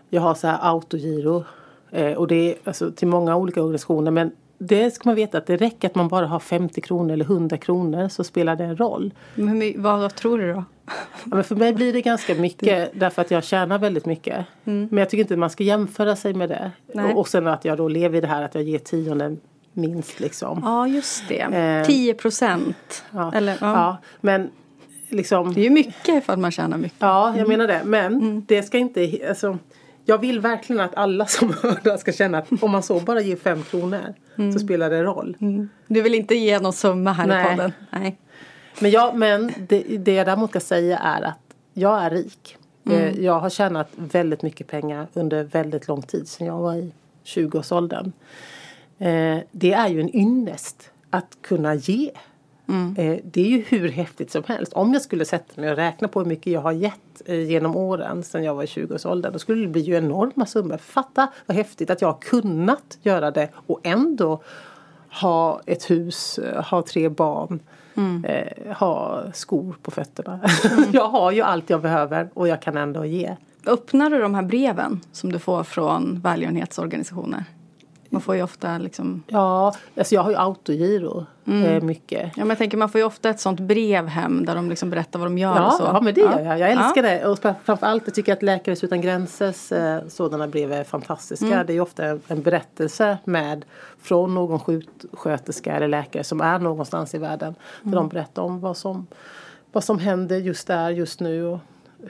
Jag 0.10 0.22
har 0.22 0.34
så 0.34 0.48
här 0.48 0.58
autogiro. 0.62 1.44
Eh, 1.92 2.14
och 2.14 2.28
det 2.28 2.36
är 2.36 2.56
alltså 2.64 2.92
till 2.92 3.08
många 3.08 3.36
olika 3.36 3.62
organisationer. 3.62 4.12
Men 4.12 4.32
det 4.58 4.92
ska 4.92 5.10
man 5.10 5.16
veta 5.16 5.38
att 5.38 5.46
det 5.46 5.58
räcker 5.58 5.88
att 5.88 5.96
man 5.96 6.08
bara 6.08 6.28
har 6.28 6.40
50 6.40 6.82
kronor 6.82 7.14
eller 7.14 7.26
100 7.26 7.58
kronor 7.58 8.08
så 8.08 8.24
spelar 8.24 8.56
det 8.56 8.64
en 8.64 8.78
roll. 8.78 9.14
Men 9.36 9.74
vad, 9.82 10.00
vad 10.00 10.16
tror 10.16 10.38
du 10.38 10.54
då? 10.54 10.64
Ja, 11.24 11.36
men 11.36 11.44
för 11.44 11.56
mig 11.56 11.74
blir 11.74 11.94
det 11.94 12.02
ganska 12.02 12.36
mycket 12.36 12.92
därför 13.00 13.22
att 13.22 13.32
jag 13.32 13.44
tjänar 13.44 13.80
väldigt 13.80 14.06
mycket. 14.06 14.46
Mm. 14.66 14.88
Men 14.92 14.98
jag 14.98 15.10
tycker 15.10 15.22
inte 15.22 15.36
man 15.36 15.50
ska 15.50 15.64
jämföra 15.64 16.16
sig 16.16 16.34
med 16.34 16.50
det. 16.50 16.72
Och, 16.94 17.20
och 17.20 17.28
sen 17.28 17.48
att 17.48 17.66
jag 17.66 17.78
då 17.78 17.88
lever 17.88 18.18
i 18.18 18.22
det 18.22 18.28
här 18.28 18.42
att 18.42 18.56
jag 18.56 18.64
ger 18.64 18.80
tionde 18.80 19.38
minst 19.74 20.20
liksom. 20.20 20.62
Ja 20.64 20.88
just 20.88 21.28
det, 21.28 21.42
eh, 21.42 21.86
10 21.86 22.14
procent. 22.14 23.04
Ja. 23.12 23.32
ja. 23.34 23.56
ja. 23.60 23.98
men 24.22 24.50
liksom. 25.10 25.54
Det 25.54 25.62
är 25.62 25.64
ju 25.64 25.70
mycket 25.70 26.30
att 26.30 26.40
man 26.40 26.52
tjänar 26.52 26.78
mycket. 26.78 26.98
Ja 27.00 27.28
jag 27.28 27.38
mm. 27.38 27.50
menar 27.50 27.68
det. 27.68 27.82
Men 27.86 28.14
mm. 28.14 28.46
det 28.48 28.64
ska 28.64 28.78
inte, 28.78 29.20
alltså 29.30 29.58
jag 30.06 30.18
vill 30.18 30.40
verkligen 30.40 30.80
att 30.82 30.96
alla 30.96 31.26
som 31.26 31.54
hör 31.62 31.80
det 31.84 31.98
ska 31.98 32.12
känna 32.12 32.38
att 32.38 32.64
om 32.64 32.72
man 32.72 32.84
så 32.84 33.00
bara 33.00 33.22
ger 33.22 33.36
fem 33.36 33.64
kronor 33.64 34.14
mm. 34.38 34.54
så 34.54 34.60
spelar 34.60 34.90
det 34.90 35.04
roll. 35.04 35.38
Mm. 35.42 35.70
Du 35.88 36.02
vill 36.02 36.16
inte 36.16 36.36
ge 36.36 36.60
någon 36.60 36.74
summa 36.74 37.14
här 37.14 37.28
Nej. 37.28 37.46
i 37.46 37.50
podden? 37.50 37.72
Nej. 37.90 38.18
Men, 38.80 38.92
jag, 38.92 39.16
men 39.16 39.52
det, 39.68 39.80
det 39.80 40.14
jag 40.14 40.28
däremot 40.28 40.50
ska 40.50 40.60
säga 40.60 40.98
är 40.98 41.22
att 41.22 41.40
jag 41.74 42.04
är 42.04 42.10
rik. 42.10 42.58
Mm. 42.86 43.00
Eh, 43.00 43.20
jag 43.20 43.40
har 43.40 43.50
tjänat 43.50 43.90
väldigt 43.96 44.42
mycket 44.42 44.68
pengar 44.68 45.08
under 45.14 45.44
väldigt 45.44 45.88
lång 45.88 46.02
tid 46.02 46.28
sedan 46.28 46.48
jag 46.48 46.58
var 46.58 46.76
i 46.76 46.92
20-årsåldern. 47.26 48.12
Eh, 49.02 49.40
det 49.52 49.74
är 49.74 49.88
ju 49.88 50.02
en 50.02 50.16
ynnest 50.16 50.92
att 51.10 51.38
kunna 51.42 51.76
ge. 51.76 52.12
Mm. 52.68 52.96
Eh, 52.98 53.20
det 53.24 53.42
är 53.42 53.48
ju 53.48 53.62
hur 53.62 53.90
häftigt 53.90 54.32
som 54.32 54.44
helst. 54.48 54.74
Om 54.74 54.94
jag 54.94 55.02
skulle 55.02 55.26
sätta 55.26 55.62
mig 55.62 55.72
och 55.72 55.76
räkna 55.76 56.08
på 56.08 56.20
hur 56.20 56.28
mycket 56.28 56.54
jag 56.54 56.62
har 56.62 56.72
gett 56.72 57.22
genom 57.26 57.76
åren 57.76 58.24
sedan 58.24 58.44
jag 58.44 58.56
var 58.56 58.64
i 58.64 58.66
20-årsåldern. 58.66 59.34
Då 59.34 59.40
skulle 59.40 59.62
det 59.62 59.68
bli 59.68 59.82
ju 59.82 59.96
enorma 59.96 60.46
summor. 60.46 60.78
Fatta 60.78 61.28
vad 61.46 61.58
häftigt 61.58 61.90
att 61.90 62.02
jag 62.02 62.08
har 62.08 62.22
kunnat 62.22 62.98
göra 63.02 63.32
det 63.32 63.50
och 63.56 63.80
ändå 63.84 64.42
ha 65.22 65.62
ett 65.66 65.90
hus, 65.90 66.40
ha 66.70 66.82
tre 66.82 67.10
barn. 67.10 67.60
Mm. 67.96 68.26
Eh, 68.26 68.76
ha 68.76 69.24
skor 69.34 69.76
på 69.82 69.92
fötterna. 69.92 70.40
Mm. 70.72 70.86
jag 70.94 71.08
har 71.08 71.32
ju 71.32 71.42
allt 71.42 71.70
jag 71.70 71.82
behöver 71.82 72.30
och 72.34 72.48
jag 72.48 72.62
kan 72.62 72.78
ändå 72.78 73.06
ge. 73.06 73.36
Öppnar 73.66 74.10
du 74.10 74.20
de 74.20 74.36
här 74.36 74.44
breven 74.44 75.02
som 75.12 75.32
du 75.32 75.40
får 75.40 75.64
från 75.64 76.20
välgörenhetsorganisationer? 76.24 77.44
Man 78.12 78.22
får 78.22 78.36
ju 78.36 78.44
ofta 78.44 78.78
liksom... 78.78 79.24
Ja, 79.28 79.74
alltså 79.98 80.16
jag 80.16 80.22
har 80.22 80.30
ju 80.32 80.38
autogiro 80.38 81.26
mm. 81.46 81.64
Eh, 81.64 81.82
mycket. 81.82 82.22
Ja, 82.22 82.32
men 82.36 82.50
jag 82.50 82.58
tänker 82.58 82.78
man 82.78 82.90
får 82.90 83.00
ju 83.00 83.06
ofta 83.06 83.30
ett 83.30 83.40
sånt 83.40 83.60
brev 83.60 84.08
hem 84.08 84.46
där 84.46 84.56
de 84.56 84.70
liksom 84.70 84.90
berättar 84.90 85.20
vad 85.20 85.26
de 85.26 85.38
gör 85.38 85.56
ja, 85.56 85.68
och 85.68 85.74
så. 85.74 85.84
Ja, 85.84 86.02
men 86.02 86.14
det 86.14 86.22
gör 86.22 86.40
jag. 86.40 86.60
Jag 86.60 86.72
älskar 86.72 87.04
ja. 87.04 87.10
det. 87.10 87.26
Och 87.26 87.40
framförallt 87.66 88.04
jag 88.06 88.16
tycker 88.16 88.34
att 88.34 88.44
Läkare 88.44 88.76
utan 88.82 89.02
gränsers 89.02 89.72
eh, 89.72 90.08
sådana 90.08 90.48
brev 90.48 90.74
är 90.74 90.84
fantastiska. 90.84 91.46
Mm. 91.46 91.66
Det 91.66 91.74
är 91.74 91.82
ofta 91.82 92.06
en 92.28 92.42
berättelse 92.42 93.18
med 93.24 93.66
från 94.02 94.36
någon 94.36 94.60
sjuksköterska 94.60 95.76
eller 95.76 95.88
läkare 95.88 96.24
som 96.24 96.42
är 96.42 96.60
någonstans 96.60 97.16
i 97.16 97.18
världen. 97.18 97.56
Där 97.82 97.88
mm. 97.88 97.96
de 97.96 98.10
berättar 98.10 98.42
om 98.42 98.60
vad 98.60 98.78
som, 98.78 99.08
vad 99.72 99.84
som 99.84 100.00
händer 100.00 100.38
just 100.38 100.68
där, 100.68 100.90
just 100.90 101.20
nu. 101.20 101.46
Och, 101.46 101.60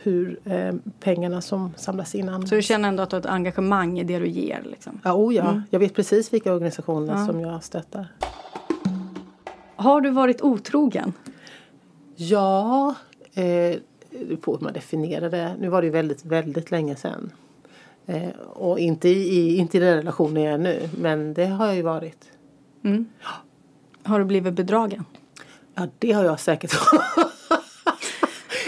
hur 0.04 0.40
eh, 0.44 0.74
pengarna 1.00 1.42
som 1.42 1.74
samlas 1.76 2.16
in 2.16 2.30
används. 2.30 2.50
Så 2.50 2.56
du 2.56 2.62
känner 2.62 2.90
ändå 2.90 3.04
att 3.04 3.10
du 3.10 3.16
har 3.16 3.20
ett 3.20 3.26
engagemang 3.26 4.00
i 4.00 4.04
det 4.04 4.20
du 4.20 4.28
ger? 4.28 4.62
Liksom? 4.66 5.00
Ja, 5.04 5.14
oh 5.14 5.36
ja. 5.36 5.50
Mm. 5.50 5.62
jag 5.70 5.80
vet 5.80 5.94
precis 5.94 6.34
vilka 6.34 6.54
organisationer 6.54 7.14
ja. 7.14 7.26
som 7.26 7.40
jag 7.40 7.64
stöttar. 7.64 8.08
Har 9.76 10.02
du 10.02 10.10
varit 10.10 10.42
otrogen? 10.42 11.14
Ja, 12.16 12.96
eh, 13.34 13.78
på 14.42 14.52
hur 14.52 14.60
man 14.60 14.74
definierar 14.74 15.30
det. 15.30 15.56
Nu 15.60 15.70
var 15.70 15.82
det 15.82 15.86
ju 15.86 15.92
väldigt, 15.92 16.26
väldigt 16.26 16.72
länge 16.72 16.96
sedan. 16.96 17.32
Eh, 18.06 18.30
och 18.40 18.80
inte 18.80 19.10
i, 19.10 19.58
inte 19.58 19.78
i 19.78 19.80
den 19.80 19.96
relationen 19.96 20.44
jag 20.44 20.54
är 20.54 20.58
nu, 20.58 20.90
men 20.98 21.34
det 21.34 21.46
har 21.46 21.66
jag 21.66 21.76
ju 21.76 21.82
varit. 21.82 22.32
Mm. 22.84 23.06
Har 24.04 24.20
du 24.20 24.26
blivit 24.26 24.54
bedragen? 24.54 25.06
Ja, 25.76 25.88
det 26.00 26.12
har 26.12 26.24
jag 26.24 26.40
säkert 26.40 26.72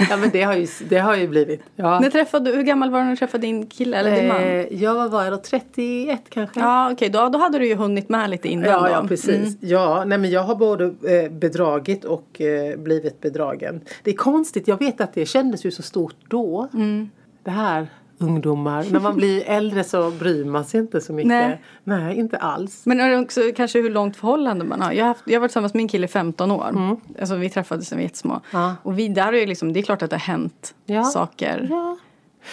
Ja 0.09 0.17
men 0.17 0.29
det 0.29 0.43
har 0.43 0.55
ju, 0.55 0.67
det 0.89 0.97
har 0.97 1.15
ju 1.15 1.27
blivit. 1.27 1.61
Ja. 1.75 1.99
När 1.99 2.09
träffade, 2.09 2.51
hur 2.51 2.63
gammal 2.63 2.89
var 2.89 2.99
du 2.99 3.03
när 3.03 3.11
du 3.11 3.17
träffade 3.17 3.47
din 3.47 3.67
kille 3.67 3.97
eller 3.97 4.15
din 4.15 4.27
man? 4.27 4.41
Eh, 4.41 4.83
jag 4.83 4.95
var, 4.95 5.09
var 5.09 5.23
jag 5.23 5.33
då 5.33 5.37
31 5.37 6.21
kanske. 6.29 6.59
Ja 6.59 6.85
okej 6.85 6.93
okay. 6.93 7.09
då, 7.09 7.29
då 7.29 7.39
hade 7.39 7.59
du 7.59 7.67
ju 7.67 7.75
hunnit 7.75 8.09
med 8.09 8.29
lite 8.29 8.47
innan 8.47 8.69
Ja, 8.69 8.79
då. 8.79 8.89
ja 8.89 9.05
precis. 9.07 9.35
Mm. 9.35 9.57
Ja, 9.59 10.03
nej 10.05 10.17
men 10.17 10.29
jag 10.29 10.43
har 10.43 10.55
både 10.55 10.85
eh, 10.85 11.31
bedragit 11.31 12.05
och 12.05 12.41
eh, 12.41 12.77
blivit 12.77 13.21
bedragen. 13.21 13.81
Det 14.03 14.11
är 14.11 14.15
konstigt, 14.15 14.67
jag 14.67 14.79
vet 14.79 15.01
att 15.01 15.13
det 15.13 15.25
kändes 15.25 15.65
ju 15.65 15.71
så 15.71 15.81
stort 15.81 16.15
då. 16.27 16.67
Mm. 16.73 17.09
Det 17.43 17.51
här 17.51 17.87
ungdomar. 18.17 18.85
När 18.91 18.99
man 18.99 19.15
blir 19.15 19.43
äldre 19.45 19.83
så 19.83 20.11
bryr 20.11 20.45
man 20.45 20.65
sig 20.65 20.79
inte 20.79 21.01
så 21.01 21.13
mycket. 21.13 21.27
Nej, 21.27 21.61
Nej 21.83 22.17
inte 22.17 22.37
alls. 22.37 22.85
Men 22.85 23.19
också 23.19 23.41
kanske 23.55 23.81
hur 23.81 23.89
långt 23.89 24.17
förhållande 24.17 24.65
man 24.65 24.81
har. 24.81 24.91
Jag 24.91 25.03
har, 25.03 25.07
haft, 25.07 25.23
jag 25.25 25.33
har 25.33 25.39
varit 25.39 25.49
tillsammans 25.49 25.73
med 25.73 25.79
min 25.79 25.87
kille 25.87 26.05
i 26.05 26.07
15 26.07 26.51
år. 26.51 26.69
Mm. 26.69 26.97
Alltså 27.19 27.35
vi 27.35 27.49
träffades 27.49 27.91
när 27.91 27.97
vi 27.97 28.03
var 28.03 28.07
jättesmå. 28.07 28.41
Ja. 28.51 28.75
Och 28.83 28.99
vi, 28.99 29.07
där 29.07 29.33
är 29.33 29.47
liksom, 29.47 29.73
det 29.73 29.79
är 29.79 29.83
klart 29.83 30.01
att 30.01 30.09
det 30.09 30.15
har 30.15 30.21
hänt 30.21 30.75
ja. 30.85 31.03
saker. 31.03 31.67
Ja. 31.69 31.97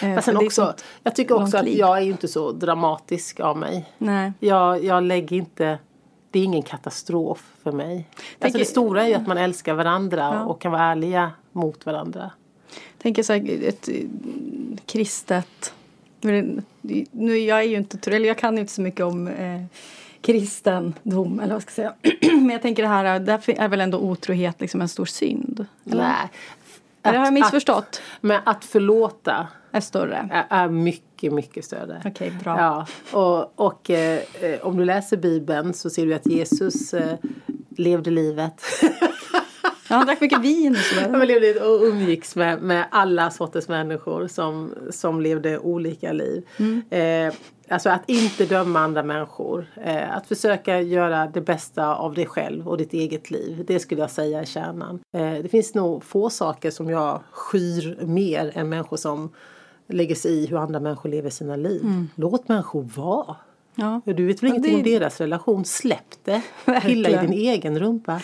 Eh, 0.01 0.09
Men 0.09 0.21
sen 0.21 0.37
också, 0.37 0.73
jag 1.03 1.15
tycker 1.15 1.41
också 1.41 1.57
att 1.57 1.67
jag 1.67 1.97
är 1.97 2.01
inte 2.01 2.27
så 2.27 2.51
dramatisk 2.51 3.39
av 3.39 3.57
mig. 3.57 3.89
Nej. 3.97 4.33
Jag, 4.39 4.83
jag 4.83 5.03
lägger 5.03 5.35
inte 5.35 5.77
det 6.31 6.39
är 6.39 6.43
ingen 6.43 6.63
katastrof 6.63 7.53
för 7.63 7.71
mig. 7.71 8.07
Alltså 8.39 8.57
det 8.57 8.65
stora 8.65 9.03
är 9.03 9.07
ju 9.07 9.13
att 9.13 9.27
man 9.27 9.37
älskar 9.37 9.73
varandra 9.73 10.31
ja. 10.33 10.45
och 10.45 10.61
kan 10.61 10.71
vara 10.71 10.81
ärliga 10.81 11.31
mot 11.51 11.85
varandra 11.85 12.31
tänker 13.01 13.23
så 13.23 13.33
här, 13.33 13.67
ett 13.67 13.89
kristet... 14.85 15.73
Nu, 17.11 17.37
jag 17.37 17.59
är 17.59 17.63
ju 17.63 17.77
inte, 17.77 18.15
eller 18.15 18.27
jag 18.27 18.37
kan 18.37 18.57
inte 18.57 18.73
så 18.73 18.81
mycket 18.81 19.05
om 19.05 19.27
eh, 19.27 19.61
kristendom 20.21 21.39
eller 21.39 21.53
vad 21.53 21.61
ska 21.63 21.81
jag 21.81 21.93
säga. 22.01 22.31
Men 22.41 22.49
jag 22.49 22.61
tänker 22.61 22.83
det 22.83 22.89
här, 22.89 23.19
där 23.19 23.41
är 23.47 23.67
väl 23.67 23.81
ändå 23.81 23.97
otrohet 23.97 24.61
liksom 24.61 24.81
en 24.81 24.89
stor 24.89 25.05
synd? 25.05 25.65
Eller? 25.85 26.03
Nej. 26.03 26.29
Att, 27.01 27.15
har 27.15 27.25
jag 27.25 27.33
missförstått? 27.33 27.77
Att, 27.77 28.01
men 28.21 28.41
att 28.45 28.65
förlåta 28.65 29.47
är 29.71 29.81
större? 29.81 30.29
Är, 30.31 30.45
är 30.49 30.69
mycket, 30.69 31.33
mycket 31.33 31.65
större. 31.65 32.01
Okej, 32.05 32.27
okay, 32.27 32.39
bra. 32.43 32.57
Ja, 32.59 32.87
och, 33.19 33.59
och 33.67 33.89
eh, 33.89 34.21
om 34.61 34.77
du 34.77 34.85
läser 34.85 35.17
Bibeln 35.17 35.73
så 35.73 35.89
ser 35.89 36.05
du 36.05 36.13
att 36.13 36.27
Jesus 36.27 36.93
eh, 36.93 37.17
levde 37.77 38.11
livet. 38.11 38.61
Ja, 39.91 39.97
han 39.97 40.05
drack 40.05 40.21
mycket 40.21 40.41
vin 40.41 40.71
och 40.71 40.77
sådär. 40.77 41.67
och 41.67 41.87
umgicks 41.87 42.35
med, 42.35 42.61
med 42.61 42.85
alla 42.91 43.31
sorters 43.31 43.67
människor 43.67 44.27
som, 44.27 44.73
som 44.89 45.21
levde 45.21 45.59
olika 45.59 46.11
liv. 46.11 46.47
Mm. 46.57 46.81
Eh, 46.89 47.33
alltså 47.69 47.89
att 47.89 48.09
inte 48.09 48.45
döma 48.45 48.79
andra 48.79 49.03
människor. 49.03 49.65
Eh, 49.83 50.15
att 50.15 50.27
försöka 50.27 50.81
göra 50.81 51.27
det 51.27 51.41
bästa 51.41 51.95
av 51.95 52.13
dig 52.13 52.25
själv 52.25 52.67
och 52.67 52.77
ditt 52.77 52.93
eget 52.93 53.31
liv. 53.31 53.63
Det 53.67 53.79
skulle 53.79 54.01
jag 54.01 54.11
säga 54.11 54.39
är 54.39 54.45
kärnan. 54.45 54.99
Eh, 55.17 55.33
det 55.33 55.49
finns 55.49 55.75
nog 55.75 56.03
få 56.03 56.29
saker 56.29 56.71
som 56.71 56.89
jag 56.89 57.21
skyr 57.31 57.97
mer 58.05 58.51
än 58.55 58.69
människor 58.69 58.97
som 58.97 59.29
lägger 59.87 60.15
sig 60.15 60.31
i 60.31 60.47
hur 60.47 60.57
andra 60.57 60.79
människor 60.79 61.09
lever 61.09 61.29
sina 61.29 61.55
liv. 61.55 61.81
Mm. 61.81 62.09
Låt 62.15 62.47
människor 62.47 62.89
vara. 62.95 63.35
Ja. 63.75 64.01
Du 64.05 64.25
vet 64.25 64.43
väl 64.43 64.49
ja, 64.49 64.55
ingenting 64.55 64.83
det... 64.83 64.93
om 64.93 64.99
deras 64.99 65.21
relation. 65.21 65.65
Släpp 65.65 66.23
det. 66.23 66.41
Pilla 66.81 67.09
i 67.09 67.27
din 67.27 67.33
egen 67.33 67.79
rumpa. 67.79 68.21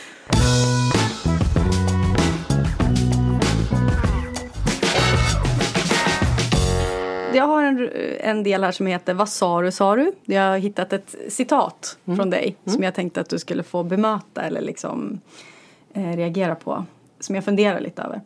Jag 7.38 7.48
har 7.48 7.64
en, 7.64 7.90
en 8.20 8.44
del 8.44 8.64
här 8.64 8.72
som 8.72 8.88
heter 8.88 9.14
Vad 9.14 9.30
sa 9.30 9.62
du, 9.62 9.72
sa 9.72 9.96
du? 9.96 10.12
Jag 10.26 10.42
har 10.42 10.58
hittat 10.58 10.94
ett 10.94 11.16
citat 11.30 11.98
mm. 12.06 12.18
från 12.18 12.30
dig 12.30 12.56
mm. 12.66 12.74
som 12.74 12.84
jag 12.84 12.96
tänkte 12.96 13.22
att 13.22 13.30
du 13.30 13.40
skulle 13.40 13.64
få 13.64 13.84
bemöta 13.84 14.42
eller 14.42 14.62
liksom 14.62 15.20
eh, 15.94 16.16
reagera 16.16 16.56
på. 16.56 16.86
Som 17.20 17.36
jag 17.36 17.46
funderar 17.46 17.80
lite 17.80 18.02
över. 18.02 18.22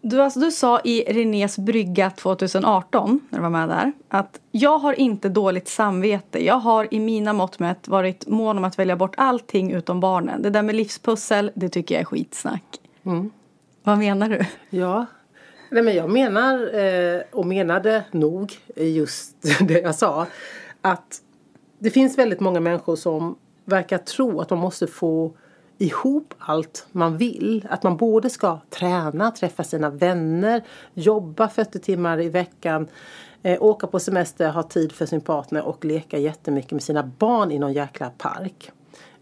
Du, 0.00 0.22
alltså, 0.22 0.40
du 0.40 0.50
sa 0.50 0.80
i 0.84 1.04
Renés 1.08 1.58
brygga 1.58 2.10
2018, 2.10 3.20
när 3.28 3.38
du 3.38 3.42
var 3.42 3.50
med 3.50 3.68
där, 3.68 3.92
att 4.08 4.40
jag 4.50 4.78
har 4.78 5.00
inte 5.00 5.28
dåligt 5.28 5.68
samvete. 5.68 6.44
Jag 6.44 6.54
har 6.54 6.94
i 6.94 7.00
mina 7.00 7.32
mått 7.32 7.58
mätt 7.58 7.88
varit 7.88 8.26
mån 8.26 8.58
om 8.58 8.64
att 8.64 8.78
välja 8.78 8.96
bort 8.96 9.14
allting 9.16 9.72
utom 9.72 10.00
barnen. 10.00 10.42
Det 10.42 10.50
där 10.50 10.62
med 10.62 10.74
livspussel, 10.74 11.50
det 11.54 11.68
tycker 11.68 11.94
jag 11.94 12.00
är 12.00 12.04
skitsnack. 12.04 12.64
Mm. 13.04 13.30
Vad 13.82 13.98
menar 13.98 14.28
du? 14.28 14.46
Ja, 14.78 15.06
Nej, 15.72 15.82
men 15.82 15.94
jag 15.94 16.10
menar, 16.10 16.74
eh, 16.74 17.20
och 17.30 17.46
menade 17.46 18.04
nog 18.10 18.58
just 18.76 19.36
det 19.60 19.80
jag 19.80 19.94
sa, 19.94 20.26
att 20.80 21.20
det 21.78 21.90
finns 21.90 22.18
väldigt 22.18 22.40
många 22.40 22.60
människor 22.60 22.96
som 22.96 23.38
verkar 23.64 23.98
tro 23.98 24.40
att 24.40 24.50
man 24.50 24.58
måste 24.58 24.86
få 24.86 25.32
ihop 25.78 26.34
allt 26.38 26.86
man 26.92 27.16
vill. 27.16 27.66
Att 27.70 27.82
man 27.82 27.96
både 27.96 28.30
ska 28.30 28.60
träna, 28.70 29.30
träffa 29.30 29.64
sina 29.64 29.90
vänner, 29.90 30.62
jobba 30.94 31.48
40 31.48 31.78
timmar 31.78 32.20
i 32.20 32.28
veckan, 32.28 32.88
eh, 33.42 33.62
åka 33.62 33.86
på 33.86 34.00
semester, 34.00 34.50
ha 34.50 34.62
tid 34.62 34.92
för 34.92 35.06
sin 35.06 35.20
partner 35.20 35.62
och 35.62 35.84
leka 35.84 36.18
jättemycket 36.18 36.72
med 36.72 36.82
sina 36.82 37.02
barn 37.18 37.52
i 37.52 37.58
någon 37.58 37.72
jäkla 37.72 38.10
park. 38.10 38.72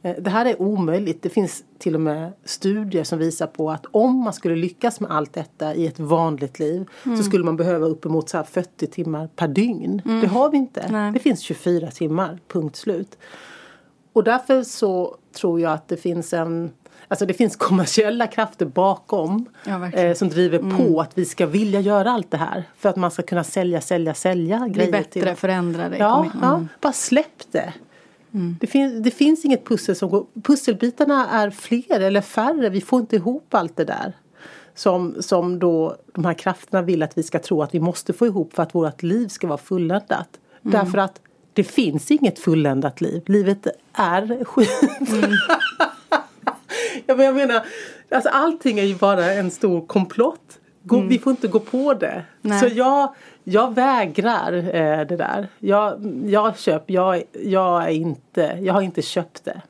Eh, 0.03 0.15
det 0.19 0.31
här 0.31 0.47
är 0.47 0.63
omöjligt. 0.63 1.23
Det 1.23 1.29
finns 1.29 1.65
till 1.79 1.95
och 1.95 2.01
med 2.01 2.33
studier 2.45 3.05
som 3.05 3.19
visar 3.19 3.47
på 3.47 3.71
att 3.71 3.87
om 3.91 4.17
man 4.17 4.33
skulle 4.33 4.57
lyckas 4.57 5.01
med 5.01 5.11
allt 5.11 5.33
detta 5.33 5.75
i 5.75 5.87
ett 5.87 5.99
vanligt 5.99 6.59
liv 6.59 6.89
mm. 7.07 7.17
så 7.17 7.23
skulle 7.23 7.45
man 7.45 7.57
behöva 7.57 7.87
uppemot 7.87 8.29
så 8.29 8.45
40 8.45 8.87
timmar 8.87 9.29
per 9.37 9.49
dygn. 9.49 10.03
Mm. 10.05 10.21
Det 10.21 10.27
har 10.27 10.51
vi 10.51 10.57
inte. 10.57 10.89
Nej. 10.91 11.13
Det 11.13 11.19
finns 11.19 11.41
24 11.41 11.91
timmar, 11.91 12.39
punkt 12.49 12.77
slut. 12.77 13.19
Och 14.13 14.25
därför 14.25 14.63
så 14.63 15.17
tror 15.37 15.61
jag 15.61 15.73
att 15.73 15.89
det 15.89 15.97
finns 15.97 16.33
en 16.33 16.71
Alltså 17.09 17.27
det 17.27 17.35
finns 17.35 17.57
kommersiella 17.69 18.27
krafter 18.27 18.67
bakom 18.67 19.47
ja, 19.65 19.93
eh, 19.93 20.15
som 20.15 20.29
driver 20.29 20.59
mm. 20.59 20.77
på 20.77 21.01
att 21.01 21.19
vi 21.19 21.25
ska 21.25 21.47
vilja 21.47 21.81
göra 21.81 22.11
allt 22.11 22.31
det 22.31 22.37
här. 22.37 22.65
För 22.77 22.89
att 22.89 22.97
man 22.97 23.11
ska 23.11 23.23
kunna 23.23 23.45
sälja, 23.45 23.81
sälja, 23.81 24.15
sälja 24.15 24.59
Bli 24.59 24.71
grejer. 24.71 24.93
Bättre, 24.93 25.23
till. 25.23 25.37
förändra 25.37 25.89
det. 25.89 25.97
Ja, 25.97 26.25
mm. 26.25 26.39
ja, 26.43 26.67
bara 26.81 26.93
släpp 26.93 27.53
det. 27.53 27.73
Mm. 28.35 28.57
Det, 28.61 28.67
fin 28.67 29.03
det 29.03 29.11
finns 29.11 29.45
inget 29.45 29.65
pussel 29.65 29.97
som 29.97 30.11
går... 30.11 30.27
Pusselbitarna 30.43 31.29
är 31.29 31.51
fler 31.51 32.01
eller 32.01 32.21
färre. 32.21 32.69
Vi 32.69 32.81
får 32.81 33.01
inte 33.01 33.17
ihop 33.17 33.55
allt 33.55 33.77
det 33.77 33.85
där. 33.85 34.13
Som, 34.75 35.23
som 35.23 35.59
då 35.59 35.97
de 36.15 36.25
här 36.25 36.35
krafterna 36.35 36.83
vill 36.83 37.03
att 37.03 37.19
vi 37.19 37.23
ska 37.23 37.39
tro 37.39 37.63
att 37.63 37.75
vi 37.75 37.81
måste 37.81 38.13
få 38.13 38.27
ihop 38.27 38.55
för 38.55 38.63
att 38.63 38.75
vårt 38.75 39.03
liv 39.03 39.29
ska 39.29 39.47
vara 39.47 39.59
fulländat. 39.59 40.29
Mm. 40.65 40.73
Därför 40.73 40.99
att 40.99 41.21
det 41.53 41.65
finns 41.65 42.11
inget 42.11 42.39
fulländat 42.39 43.01
liv. 43.01 43.23
Livet 43.27 43.67
är 43.93 44.45
skit. 44.45 44.83
Mm. 45.09 45.31
ja, 47.07 47.17
men 47.17 47.27
jag 47.27 47.35
menar, 47.35 47.67
alltså 48.11 48.29
allting 48.29 48.79
är 48.79 48.85
ju 48.85 48.95
bara 48.95 49.33
en 49.33 49.51
stor 49.51 49.87
komplott. 49.87 50.59
Gå, 50.83 50.97
mm. 50.97 51.09
Vi 51.09 51.19
får 51.19 51.31
inte 51.31 51.49
gå 51.49 51.61
på 51.61 51.95
det. 51.95 52.25
Nej. 52.41 52.61
Så 52.61 52.67
jag, 52.67 53.15
jag 53.45 53.75
vägrar 53.75 54.53
eh, 54.53 55.07
det 55.07 55.17
där. 55.17 55.49
Jag, 55.59 56.23
jag, 56.27 56.59
köp, 56.59 56.91
jag, 56.91 57.23
jag, 57.45 57.85
är 57.85 57.89
inte, 57.89 58.59
jag 58.63 58.75
har 58.75 58.83
inte 58.83 59.03
köpt 59.03 59.45
det. 59.45 59.61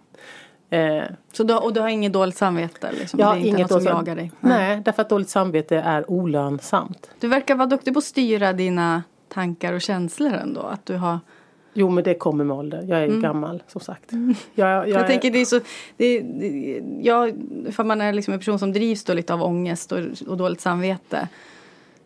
Eh, 0.77 1.05
så 1.33 1.43
du, 1.43 1.55
och 1.55 1.73
du 1.73 1.81
har 1.81 1.89
inget 1.89 2.13
dåligt 2.13 2.37
samvete? 2.37 2.93
Liksom? 2.93 3.21
Jag 3.21 3.27
har 3.27 3.35
det 3.35 3.41
är 3.41 3.47
inget 3.47 3.71
något 3.71 3.83
som 3.83 3.93
jagar 3.93 4.17
dig? 4.17 4.33
Nej. 4.41 4.59
Nej, 4.59 4.83
därför 4.85 5.03
att 5.03 5.09
dåligt 5.09 5.29
samvete 5.29 5.77
är 5.77 6.11
olönsamt. 6.11 7.11
Du 7.21 7.29
verkar 7.29 7.55
vara 7.55 7.67
duktig 7.67 7.95
på 7.95 7.99
att 7.99 8.05
styra 8.05 8.53
dina 8.53 9.03
tankar 9.29 9.73
och 9.73 9.81
känslor 9.81 10.33
ändå. 10.33 10.61
Att 10.61 10.87
du 10.87 10.97
har 10.97 11.19
Jo 11.73 11.91
men 11.91 12.05
det 12.05 12.15
kommer 12.15 12.45
med 12.45 12.57
ålder. 12.57 12.85
Jag 12.89 13.01
är 13.01 13.07
mm. 13.07 13.23
gammal 13.23 13.63
som 13.69 13.81
sagt. 13.81 14.13
Mm. 14.13 14.35
Jag, 14.55 14.69
jag, 14.71 14.89
jag, 14.89 15.07
tänker 15.07 15.31
det 15.31 15.39
är 15.39 15.45
så. 15.45 15.61
Det, 15.97 16.23
jag, 17.01 17.35
för 17.71 17.85
man 17.85 18.01
är 18.01 18.13
liksom 18.13 18.35
en 18.35 18.41
person 18.41 18.59
som 18.59 18.73
drivs 18.73 19.05
då 19.05 19.15
lite 19.15 19.35
av 19.35 19.43
ångest 19.43 19.93
och, 19.93 19.99
och 20.27 20.37
dåligt 20.37 20.61
samvete. 20.61 21.29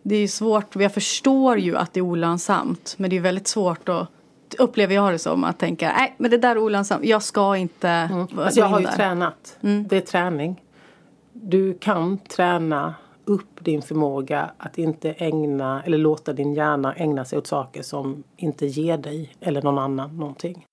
Det 0.06 0.16
är 0.16 0.28
svårt. 0.28 0.76
Jag 0.76 0.94
förstår 0.94 1.58
ju 1.58 1.76
att 1.76 1.92
det 1.92 2.00
är 2.00 2.02
olönsamt. 2.02 2.94
Men 2.98 3.10
det 3.10 3.16
är 3.16 3.20
väldigt 3.20 3.48
svårt 3.48 3.88
att 3.88 4.08
upplever 4.58 4.94
jag 4.94 5.12
det 5.12 5.18
som 5.18 5.44
att 5.44 5.58
tänka 5.58 5.92
nej 5.96 6.14
men 6.18 6.30
det 6.30 6.38
där 6.38 6.50
är 6.50 6.58
olönsamt. 6.58 7.04
Jag 7.04 7.22
ska 7.22 7.56
inte 7.56 7.88
mm. 7.88 8.26
alltså, 8.36 8.60
Jag 8.60 8.66
har 8.66 8.80
ju 8.80 8.86
där. 8.86 8.92
tränat. 8.92 9.58
Mm. 9.60 9.88
Det 9.88 9.96
är 9.96 10.00
träning. 10.00 10.62
Du 11.32 11.78
kan 11.78 12.18
träna 12.18 12.94
upp 13.24 13.64
din 13.64 13.82
förmåga 13.82 14.50
att 14.58 14.78
inte 14.78 15.12
ägna 15.12 15.82
eller 15.82 15.98
låta 15.98 16.32
din 16.32 16.54
hjärna 16.54 16.94
ägna 16.94 17.24
sig 17.24 17.38
åt 17.38 17.46
saker 17.46 17.82
som 17.82 18.22
inte 18.36 18.66
ger 18.66 18.98
dig 18.98 19.30
eller 19.40 19.62
någon 19.62 19.78
annan 19.78 20.16
någonting. 20.16 20.66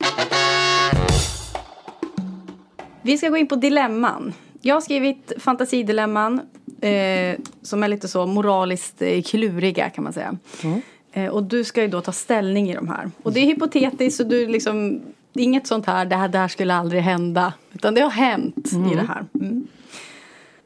Vi 3.02 3.18
ska 3.18 3.30
gå 3.30 3.38
in 3.38 3.48
på 3.48 3.56
dilemman. 3.56 4.34
Jag 4.62 4.76
har 4.76 4.82
skrivit 4.82 5.32
fantasidilemman 5.38 6.42
eh, 6.82 7.40
som 7.62 7.84
är 7.84 7.88
lite 7.88 8.08
så 8.08 8.26
moraliskt 8.26 9.02
eh, 9.02 9.22
kluriga 9.22 9.90
kan 9.90 10.04
man 10.04 10.14
säga. 10.14 10.38
Mm. 10.64 10.82
Eh, 11.14 11.28
och 11.28 11.44
du 11.44 11.64
ska 11.64 11.82
ju 11.82 11.88
då 11.88 12.02
ta 12.02 12.12
ställning 12.12 12.70
i 12.70 12.76
de 12.76 12.88
här. 12.88 13.12
Och 13.24 13.34
det 13.34 13.40
är 13.40 13.46
hypotetiskt 13.46 14.18
så 14.18 14.24
du 14.24 14.48
liksom 14.48 15.02
inget 15.34 15.68
sånt 15.68 15.86
här, 15.86 16.06
det 16.06 16.16
här, 16.16 16.28
det 16.28 16.38
här 16.38 16.48
skulle 16.48 16.74
aldrig 16.74 17.02
hända. 17.02 17.54
Utan 17.74 17.94
det 17.94 18.02
har 18.02 18.10
hänt 18.10 18.72
mm. 18.72 18.92
i 18.92 18.96
det 18.96 19.06
här. 19.08 19.26
Mm. 19.42 19.68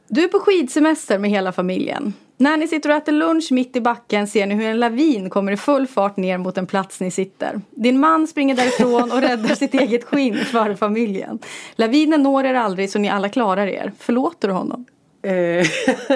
Du 0.08 0.24
är 0.24 0.28
på 0.28 0.38
skidsemester 0.38 1.18
med 1.18 1.30
hela 1.30 1.52
familjen. 1.52 2.12
När 2.38 2.56
ni 2.56 2.68
sitter 2.68 2.90
och 2.90 2.96
äter 2.96 3.12
lunch 3.12 3.52
mitt 3.52 3.76
i 3.76 3.80
backen 3.80 4.26
ser 4.26 4.46
ni 4.46 4.54
hur 4.54 4.64
en 4.64 4.80
lavin 4.80 5.30
kommer 5.30 5.52
i 5.52 5.56
full 5.56 5.86
fart 5.86 6.16
ner 6.16 6.38
mot 6.38 6.54
den 6.54 6.66
plats 6.66 7.00
ni 7.00 7.10
sitter. 7.10 7.60
Din 7.70 8.00
man 8.00 8.26
springer 8.26 8.56
därifrån 8.56 9.12
och 9.12 9.20
räddar 9.20 9.54
sitt 9.54 9.74
eget 9.74 10.04
skinn 10.04 10.44
för 10.44 10.74
familjen. 10.74 11.38
Lavinen 11.76 12.22
når 12.22 12.44
er 12.44 12.54
aldrig 12.54 12.90
så 12.90 12.98
ni 12.98 13.08
alla 13.08 13.28
klarar 13.28 13.66
er. 13.66 13.92
Förlåter 13.98 14.48
du 14.48 14.54
honom? 14.54 14.86
Eh, 15.26 15.66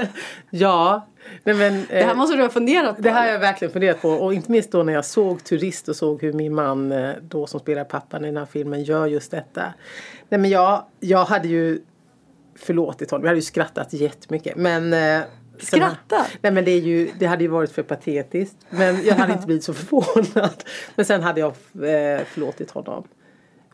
ja. 0.50 1.06
Nej, 1.44 1.54
men, 1.54 1.74
eh, 1.74 1.86
det 1.88 2.02
här 2.02 2.14
måste 2.14 2.36
du 2.36 2.42
ha 2.42 2.50
funderat 2.50 2.96
på. 2.96 3.02
Det 3.02 3.10
här 3.10 3.26
har 3.26 3.32
jag 3.32 3.40
verkligen 3.40 3.72
funderat 3.72 4.02
på. 4.02 4.08
Och 4.08 4.34
inte 4.34 4.50
minst 4.52 4.72
då 4.72 4.82
när 4.82 4.92
jag 4.92 5.04
såg 5.04 5.44
Turist 5.44 5.88
och 5.88 5.96
såg 5.96 6.22
hur 6.22 6.32
min 6.32 6.54
man 6.54 6.92
eh, 6.92 7.14
då 7.22 7.46
som 7.46 7.60
spelar 7.60 7.84
pappan 7.84 8.24
i 8.24 8.26
den 8.28 8.36
här 8.36 8.46
filmen 8.46 8.82
gör 8.82 9.06
just 9.06 9.30
detta. 9.30 9.62
Nej 10.28 10.40
men 10.40 10.50
jag, 10.50 10.84
jag 11.00 11.24
hade 11.24 11.48
ju 11.48 11.80
förlåtit 12.56 13.10
honom. 13.10 13.24
Jag 13.24 13.28
hade 13.28 13.38
ju 13.38 13.42
skrattat 13.42 13.92
jättemycket. 13.92 14.56
Men, 14.56 14.94
Skratta? 15.58 16.26
Nej 16.40 16.52
men 16.52 16.64
det, 16.64 16.70
är 16.70 16.80
ju, 16.80 17.10
det 17.18 17.26
hade 17.26 17.44
ju 17.44 17.48
varit 17.48 17.72
för 17.72 17.82
patetiskt. 17.82 18.56
Men 18.70 19.04
jag 19.04 19.14
hade 19.14 19.32
inte 19.32 19.46
blivit 19.46 19.64
så 19.64 19.74
förvånad. 19.74 20.64
Men 20.96 21.04
sen 21.04 21.22
hade 21.22 21.40
jag 21.40 21.48
eh, 21.48 22.24
förlåtit 22.24 22.70
honom. 22.70 23.04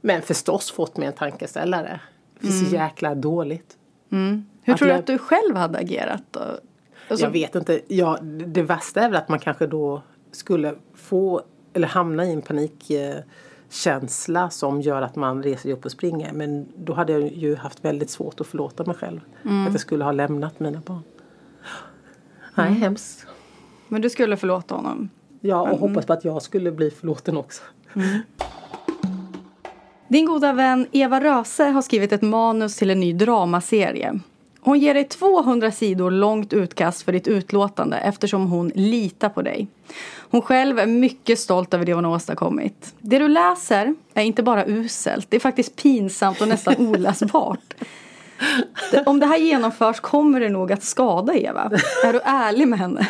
Men 0.01 0.22
förstås 0.22 0.70
fått 0.70 0.97
mig 0.97 1.07
en 1.07 1.12
tankeställare. 1.12 2.01
Det 2.41 2.49
är 2.49 2.53
så 2.53 2.66
mm. 2.66 2.72
jäkla 2.72 3.14
dåligt. 3.14 3.76
Mm. 4.12 4.47
Hur 4.67 4.73
att 4.73 4.79
tror 4.79 4.89
du 4.89 4.95
att 4.95 5.07
du 5.07 5.19
själv 5.19 5.57
hade 5.57 5.79
agerat 5.79 6.23
då? 6.31 6.41
Alltså... 7.09 7.27
Jag 7.27 7.31
vet 7.31 7.55
inte. 7.55 7.81
Ja, 7.89 8.19
det 8.47 8.62
värsta 8.62 9.01
är 9.01 9.09
väl 9.09 9.17
att 9.17 9.29
man 9.29 9.39
kanske 9.39 9.67
då 9.67 10.03
skulle 10.33 10.75
få 10.95 11.43
eller 11.73 11.89
hamna 11.89 12.25
i 12.25 12.33
en 12.33 12.43
panik 12.43 12.91
eh, 12.91 13.17
känsla 13.71 14.51
som 14.51 14.81
gör 14.81 15.03
att 15.03 15.17
man 15.17 15.43
reser 15.43 15.71
upp 15.71 15.85
och 15.85 15.91
springer. 15.91 16.33
Men 16.33 16.69
då 16.77 16.93
hade 16.93 17.12
jag 17.12 17.33
ju 17.33 17.57
haft 17.57 17.85
väldigt 17.85 18.11
svårt 18.11 18.41
att 18.41 18.47
förlåta 18.47 18.85
mig 18.85 18.95
själv. 18.95 19.21
Mm. 19.45 19.67
Att 19.67 19.73
jag 19.73 19.81
skulle 19.81 20.05
ha 20.05 20.12
lämnat 20.12 20.61
mina 20.61 20.83
barn. 20.87 21.03
Nej, 22.55 22.67
mm. 22.67 22.81
hemskt. 22.81 23.27
Men 23.89 24.03
du 24.03 24.11
skulle 24.11 24.37
förlåta 24.37 24.75
honom? 24.75 25.09
Ja, 25.41 25.61
och 25.61 25.69
mm. 25.69 25.81
hoppas 25.81 26.07
på 26.07 26.12
att 26.12 26.25
jag 26.25 26.43
skulle 26.43 26.73
bli 26.73 26.91
förlåten 26.91 27.37
också. 27.37 27.62
Mm. 27.95 28.19
Din 30.09 30.27
goda 30.27 30.53
vän 30.53 30.87
Eva 30.93 31.21
Röse 31.21 31.64
har 31.64 31.83
skrivit 31.83 32.12
ett 32.12 32.23
manus 32.23 32.77
till 32.77 32.91
en 32.91 33.01
ny 33.01 33.12
dramaserie. 33.12 34.21
Hon 34.67 34.79
ger 34.79 34.95
dig 34.95 35.05
200 35.05 35.71
sidor 35.71 36.11
långt 36.11 36.53
utkast 36.53 37.03
för 37.03 37.12
ditt 37.12 37.29
utlåtande 37.29 37.97
eftersom 37.97 38.51
hon 38.51 38.69
litar 38.75 39.29
på 39.29 39.43
dig. 39.43 39.69
Hon 40.31 40.43
själv 40.43 40.79
är 40.79 40.87
mycket 40.87 41.39
stolt 41.39 41.75
över 41.75 41.85
det 41.85 41.95
hon 41.95 42.05
har 42.05 42.12
åstadkommit. 42.12 42.95
Det 43.01 43.19
du 43.19 43.29
läser 43.29 43.95
är 44.14 44.23
inte 44.23 44.43
bara 44.43 44.64
uselt, 44.67 45.27
det 45.31 45.37
är 45.37 45.41
faktiskt 45.41 45.77
pinsamt 45.77 46.41
och 46.41 46.49
nästan 46.49 46.75
oläsbart. 46.79 47.75
Om 49.07 49.21
det 49.21 49.27
här 49.27 49.39
genomförs 49.39 50.01
kommer 50.01 50.41
det 50.41 50.49
nog 50.49 50.73
att 50.73 50.83
skada 50.83 51.35
Eva. 51.35 51.71
Är 52.05 52.12
du 52.12 52.21
ärlig 52.25 52.69
med 52.69 52.79
henne? 52.79 53.09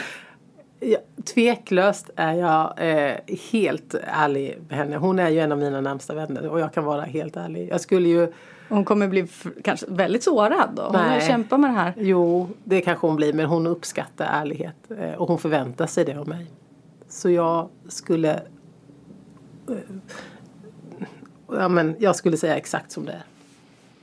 Ja, 0.81 0.99
tveklöst 1.35 2.11
är 2.17 2.33
jag 2.33 2.75
eh, 2.77 3.15
helt 3.53 3.95
ärlig 4.07 4.59
med 4.69 4.79
henne. 4.79 4.97
Hon 4.97 5.19
är 5.19 5.29
ju 5.29 5.41
en 5.41 5.53
av 5.53 5.59
mina 5.59 5.81
närmsta 5.81 6.15
vänner 6.15 6.49
och 6.49 6.61
jag 6.61 6.75
kan 6.75 6.85
vara 6.85 7.03
helt 7.03 7.37
ärlig. 7.37 7.69
Jag 7.71 7.81
skulle 7.81 8.09
ju 8.09 8.33
hon 8.69 8.85
kommer 8.85 9.09
bli 9.09 9.27
kanske 9.65 9.87
väldigt 9.89 10.23
sårad 10.23 10.71
då? 10.75 10.83
Hon 10.83 10.93
Nej. 10.93 11.21
kämpar 11.21 11.59
med 11.59 11.71
det 11.71 11.75
här. 11.75 11.95
Jo, 11.97 12.49
det 12.65 12.81
kanske 12.81 13.07
hon 13.07 13.17
blir 13.17 13.33
men 13.33 13.47
hon 13.47 13.67
uppskattar 13.67 14.25
ärlighet 14.25 14.91
eh, 14.99 15.13
och 15.13 15.29
hon 15.29 15.39
förväntar 15.39 15.87
sig 15.87 16.05
det 16.05 16.15
av 16.15 16.29
mig. 16.29 16.47
Så 17.09 17.31
jag 17.31 17.69
skulle 17.89 18.35
eh, 19.69 19.77
Ja 21.51 21.69
men 21.69 21.97
jag 21.99 22.17
skulle 22.17 22.37
säga 22.37 22.57
exakt 22.57 22.93
som 22.93 23.05
det 23.05 23.13
är. 23.13 23.23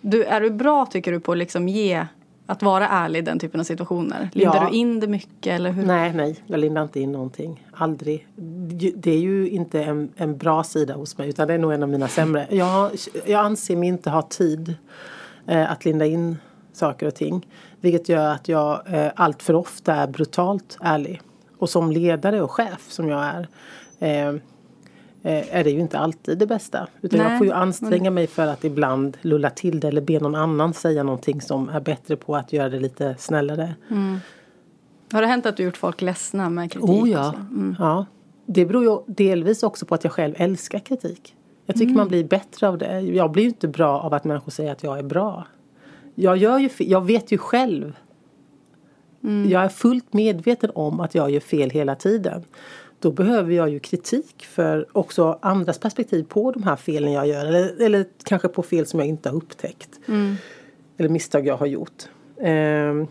Du, 0.02 0.24
är 0.24 0.42
du 0.42 0.50
bra 0.50 0.86
tycker 0.86 1.12
du 1.12 1.20
på 1.20 1.32
att 1.32 1.38
liksom 1.38 1.70
ge 1.70 2.06
att 2.46 2.64
vara 2.64 2.88
ärlig 2.88 3.20
i 3.20 3.22
den 3.22 3.40
typen 3.40 3.60
av 3.60 3.64
situationer? 3.64 4.30
Lindar 4.34 4.56
ja. 4.56 4.70
du 4.70 4.78
in 4.78 5.00
det 5.00 5.08
mycket 5.08 5.54
eller 5.54 5.72
hur? 5.72 5.86
Nej, 5.86 6.14
nej, 6.14 6.44
jag 6.48 6.60
lindar 6.60 6.84
inte 6.84 7.00
in 7.00 7.12
någonting. 7.12 7.68
Aldrig. 7.74 8.28
Det 8.96 9.12
är 9.12 9.20
ju 9.20 9.50
inte 9.50 9.84
en, 9.84 10.12
en 10.16 10.38
bra 10.38 10.64
sida 10.64 10.94
hos 10.94 11.18
mig 11.18 11.30
utan 11.30 11.48
det 11.48 11.54
är 11.54 11.58
nog 11.58 11.74
en 11.74 11.84
av 11.84 11.90
mina 11.90 12.08
sämre. 12.08 12.48
Jag, 12.50 12.92
jag 13.26 13.46
anser 13.46 13.76
mig 13.76 13.90
inte 13.90 14.10
ha 14.10 14.22
tid 14.22 14.76
eh, 15.48 15.72
att 15.72 15.86
linda 15.86 16.06
in 16.06 16.38
saker 16.74 17.08
och 17.08 17.16
ting. 17.16 17.48
Vilket 17.82 18.10
gör 18.10 18.30
att 18.30 18.48
jag 18.48 18.94
eh, 18.94 19.12
allt 19.16 19.44
för 19.44 19.54
ofta 19.54 19.94
är 19.94 20.08
brutalt 20.08 20.78
ärlig. 20.82 21.22
Och 21.58 21.70
som 21.70 21.92
ledare 21.92 22.42
och 22.42 22.52
chef 22.52 22.86
som 22.90 23.10
jag 23.10 23.26
är 23.26 23.48
eh, 24.00 24.40
är 25.24 25.64
det 25.64 25.70
ju 25.70 25.80
inte 25.80 26.00
alltid 26.00 26.38
det 26.38 26.48
bästa. 26.48 26.88
Utan 27.02 27.20
Nej. 27.20 27.30
jag 27.30 27.38
får 27.38 27.48
ju 27.48 27.54
anstränga 27.54 28.12
mig 28.12 28.28
för 28.28 28.48
att 28.48 28.64
ibland 28.64 29.18
lulla 29.22 29.50
till 29.50 29.80
det 29.80 29.88
eller 29.88 30.02
be 30.02 30.20
någon 30.20 30.36
annan 30.36 30.74
säga 30.74 31.04
någonting 31.04 31.42
som 31.42 31.70
är 31.70 31.80
bättre 31.80 32.16
på 32.16 32.36
att 32.36 32.54
göra 32.54 32.70
det 32.70 32.80
lite 32.80 33.16
snällare. 33.20 33.76
Mm. 33.90 34.20
Har 35.12 35.22
det 35.22 35.28
hänt 35.28 35.46
att 35.46 35.58
du 35.58 35.64
gjort 35.64 35.78
folk 35.78 36.02
ledsna 36.02 36.50
med 36.50 36.72
kritik? 36.72 36.90
Oh 36.90 37.10
ja. 37.10 37.34
Mm. 37.34 37.76
ja. 37.80 38.06
Det 38.46 38.66
beror 38.66 38.84
ju 38.84 39.14
delvis 39.14 39.64
också 39.64 39.86
på 39.86 39.96
att 39.96 40.04
jag 40.04 40.14
själv 40.14 40.34
älskar 40.38 40.80
kritik. 40.80 41.36
Jag 41.66 41.76
tycker 41.76 41.86
mm. 41.86 41.98
man 41.98 42.08
blir 42.08 42.24
bättre 42.24 42.68
av 42.68 42.78
det. 42.78 43.00
Jag 43.00 43.32
blir 43.32 43.44
ju 43.44 43.50
inte 43.50 43.68
bra 43.68 44.00
av 44.00 44.14
att 44.14 44.24
människor 44.24 44.52
säger 44.52 44.72
att 44.72 44.84
jag 44.84 45.00
är 45.00 45.04
bra. 45.04 45.48
Jag, 46.16 46.38
gör 46.38 46.60
ju, 46.60 46.70
jag 46.78 47.06
vet 47.06 47.32
ju 47.32 47.38
själv. 47.38 47.96
Mm. 49.24 49.50
Jag 49.50 49.64
är 49.64 49.70
fullt 49.70 50.14
medveten 50.14 50.72
om 50.76 51.00
att 51.00 51.16
jag 51.16 51.32
gör 51.32 51.40
fel 51.40 51.70
hela 51.70 51.96
tiden. 51.96 52.44
Då 53.04 53.12
behöver 53.12 53.54
jag 53.54 53.70
ju 53.70 53.80
kritik 53.80 54.46
för 54.46 54.88
också 54.92 55.40
andras 55.42 55.80
perspektiv 55.80 56.24
på 56.24 56.52
de 56.52 56.64
här 56.64 56.76
felen 56.76 57.12
jag 57.12 57.28
gör. 57.28 57.46
Eller, 57.46 57.82
eller 57.82 58.06
kanske 58.24 58.48
på 58.48 58.64
fel 58.64 58.86
som 58.86 59.00
jag 59.00 59.08
inte 59.08 59.30
har 59.30 59.36
upptäckt. 59.36 59.90
Mm. 60.08 60.36
Eller 60.98 61.10
misstag 61.10 61.48
jag 61.48 61.58
har 61.58 61.66
gjort. 61.66 62.04
Ehm, 62.42 63.08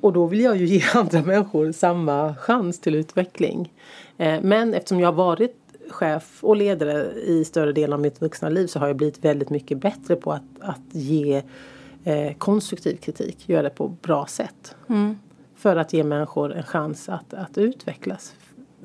och 0.00 0.12
då 0.12 0.26
vill 0.26 0.40
jag 0.40 0.56
ju 0.56 0.66
ge 0.66 0.82
andra 0.94 1.22
människor 1.22 1.72
samma 1.72 2.34
chans 2.34 2.80
till 2.80 2.94
utveckling. 2.94 3.72
Ehm, 4.18 4.48
men 4.48 4.74
eftersom 4.74 5.00
jag 5.00 5.08
har 5.08 5.12
varit 5.12 5.56
chef 5.90 6.44
och 6.44 6.56
ledare 6.56 7.12
i 7.12 7.44
större 7.44 7.72
delen 7.72 7.92
av 7.92 8.00
mitt 8.00 8.20
vuxna 8.20 8.48
liv 8.48 8.66
så 8.66 8.78
har 8.78 8.86
jag 8.86 8.96
blivit 8.96 9.24
väldigt 9.24 9.50
mycket 9.50 9.78
bättre 9.78 10.16
på 10.16 10.32
att, 10.32 10.42
att 10.60 10.80
ge 10.90 11.42
eh, 12.04 12.34
konstruktiv 12.38 12.96
kritik, 12.96 13.48
göra 13.48 13.62
det 13.62 13.70
på 13.70 13.88
bra 13.88 14.26
sätt. 14.26 14.76
Mm. 14.88 15.18
För 15.56 15.76
att 15.76 15.92
ge 15.92 16.04
människor 16.04 16.52
en 16.52 16.62
chans 16.62 17.08
att, 17.08 17.34
att 17.34 17.58
utvecklas. 17.58 18.34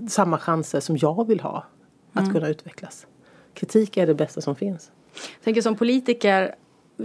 Samma 0.08 0.38
chanser 0.38 0.80
som 0.80 0.97
jag 0.97 1.28
vill 1.28 1.39
ha 1.39 1.66
att 2.14 2.22
mm. 2.22 2.34
kunna 2.34 2.47
utvecklas. 2.47 3.08
Kritik 3.54 3.97
är 3.97 4.08
det 4.08 4.16
bästa 4.16 4.41
som 4.41 4.56
finns. 4.56 4.91
Jag 5.14 5.43
tänker 5.43 5.62
som 5.62 5.76
politiker, 5.76 6.56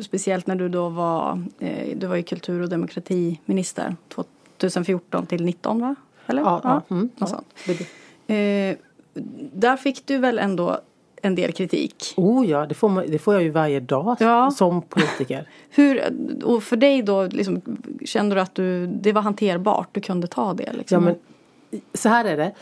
speciellt 0.02 0.46
när 0.46 0.56
du 0.56 0.68
då 0.68 0.88
var, 0.88 1.44
eh, 1.58 1.96
du 1.96 2.06
var 2.06 2.16
ju 2.16 2.22
kultur 2.22 2.62
och 2.62 2.68
demokratiminister 2.68 3.96
2014 4.58 5.26
till 5.26 5.38
2019 5.38 5.80
va? 5.80 5.94
Eller? 6.26 6.42
Ja, 6.42 6.60
ja. 6.64 6.82
ja. 6.88 6.94
Mm, 6.96 7.10
ja. 7.18 7.42
Eh, 8.34 8.76
där 9.52 9.76
fick 9.76 10.06
du 10.06 10.18
väl 10.18 10.38
ändå 10.38 10.80
en 11.22 11.34
del 11.34 11.52
kritik? 11.52 12.14
Oh 12.16 12.46
ja, 12.46 12.66
det 12.66 12.74
får, 12.74 12.88
man, 12.88 13.04
det 13.08 13.18
får 13.18 13.34
jag 13.34 13.42
ju 13.42 13.50
varje 13.50 13.80
dag 13.80 14.16
ja. 14.20 14.50
som 14.50 14.82
politiker. 14.82 15.48
Hur, 15.70 16.02
och 16.44 16.62
för 16.62 16.76
dig 16.76 17.02
då, 17.02 17.26
liksom, 17.26 17.60
kände 18.04 18.34
du 18.34 18.40
att 18.40 18.54
du, 18.54 18.86
det 18.86 19.12
var 19.12 19.22
hanterbart? 19.22 19.88
Du 19.92 20.00
kunde 20.00 20.26
ta 20.26 20.54
det? 20.54 20.72
Liksom? 20.72 20.94
Ja, 20.94 21.10
men 21.10 21.18
så 21.94 22.08
här 22.08 22.24
är 22.24 22.36
det. 22.36 22.52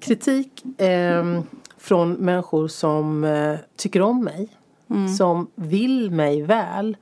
Kritik 0.00 0.80
eh, 0.80 1.42
från 1.78 2.12
människor 2.12 2.68
som 2.68 3.24
eh, 3.24 3.56
tycker 3.76 4.02
om 4.02 4.24
mig. 4.24 4.48
Mm. 4.90 5.08
Som 5.08 5.50
vill 5.54 6.10
mig 6.10 6.42
väl. 6.42 6.96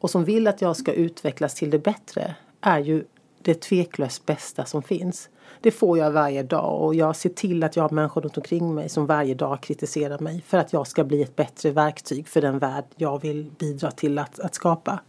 Och 0.00 0.10
som 0.10 0.24
vill 0.24 0.46
att 0.46 0.60
jag 0.62 0.76
ska 0.76 0.92
utvecklas 0.92 1.54
till 1.54 1.70
det 1.70 1.78
bättre. 1.78 2.34
Är 2.60 2.78
ju 2.78 3.04
det 3.42 3.54
tveklöst 3.54 4.26
bästa 4.26 4.64
som 4.64 4.82
finns. 4.82 5.28
Det 5.60 5.70
får 5.70 5.98
jag 5.98 6.10
varje 6.10 6.42
dag 6.42 6.82
och 6.82 6.94
jag 6.94 7.16
ser 7.16 7.30
till 7.30 7.64
att 7.64 7.76
jag 7.76 7.82
har 7.82 7.90
människor 7.90 8.20
runt 8.20 8.36
omkring 8.36 8.74
mig 8.74 8.88
som 8.88 9.06
varje 9.06 9.34
dag 9.34 9.60
kritiserar 9.60 10.18
mig 10.18 10.42
för 10.46 10.58
att 10.58 10.72
jag 10.72 10.86
ska 10.86 11.04
bli 11.04 11.22
ett 11.22 11.36
bättre 11.36 11.70
verktyg 11.70 12.28
för 12.28 12.40
den 12.40 12.58
värld 12.58 12.84
jag 12.96 13.22
vill 13.22 13.50
bidra 13.58 13.90
till 13.90 14.18
att, 14.18 14.40
att 14.40 14.54
skapa. 14.54 15.00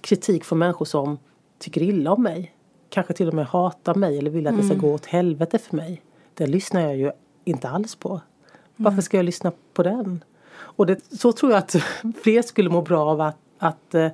Kritik 0.00 0.44
från 0.44 0.58
människor 0.58 0.84
som 0.84 1.18
tycker 1.58 1.82
illa 1.82 2.12
om 2.12 2.22
mig, 2.22 2.54
kanske 2.90 3.12
till 3.12 3.28
och 3.28 3.34
med 3.34 3.46
hatar 3.46 3.94
mig 3.94 4.18
eller 4.18 4.30
vill 4.30 4.46
att 4.46 4.56
det 4.56 4.62
ska 4.62 4.72
mm. 4.72 4.86
gå 4.86 4.94
åt 4.94 5.06
helvete 5.06 5.58
för 5.58 5.76
mig. 5.76 6.02
Den 6.34 6.50
lyssnar 6.50 6.80
jag 6.80 6.96
ju 6.96 7.12
inte 7.44 7.68
alls 7.68 7.94
på. 7.94 8.20
Varför 8.76 8.94
mm. 8.94 9.02
ska 9.02 9.16
jag 9.16 9.24
lyssna 9.24 9.52
på 9.74 9.82
den? 9.82 10.24
Och 10.52 10.86
det, 10.86 10.98
så 11.18 11.32
tror 11.32 11.52
jag 11.52 11.58
att 11.58 11.76
fler 12.22 12.42
skulle 12.42 12.70
må 12.70 12.82
bra 12.82 13.10
av 13.10 13.20
att, 13.20 13.36
att 13.58 13.94
eh, 13.94 14.08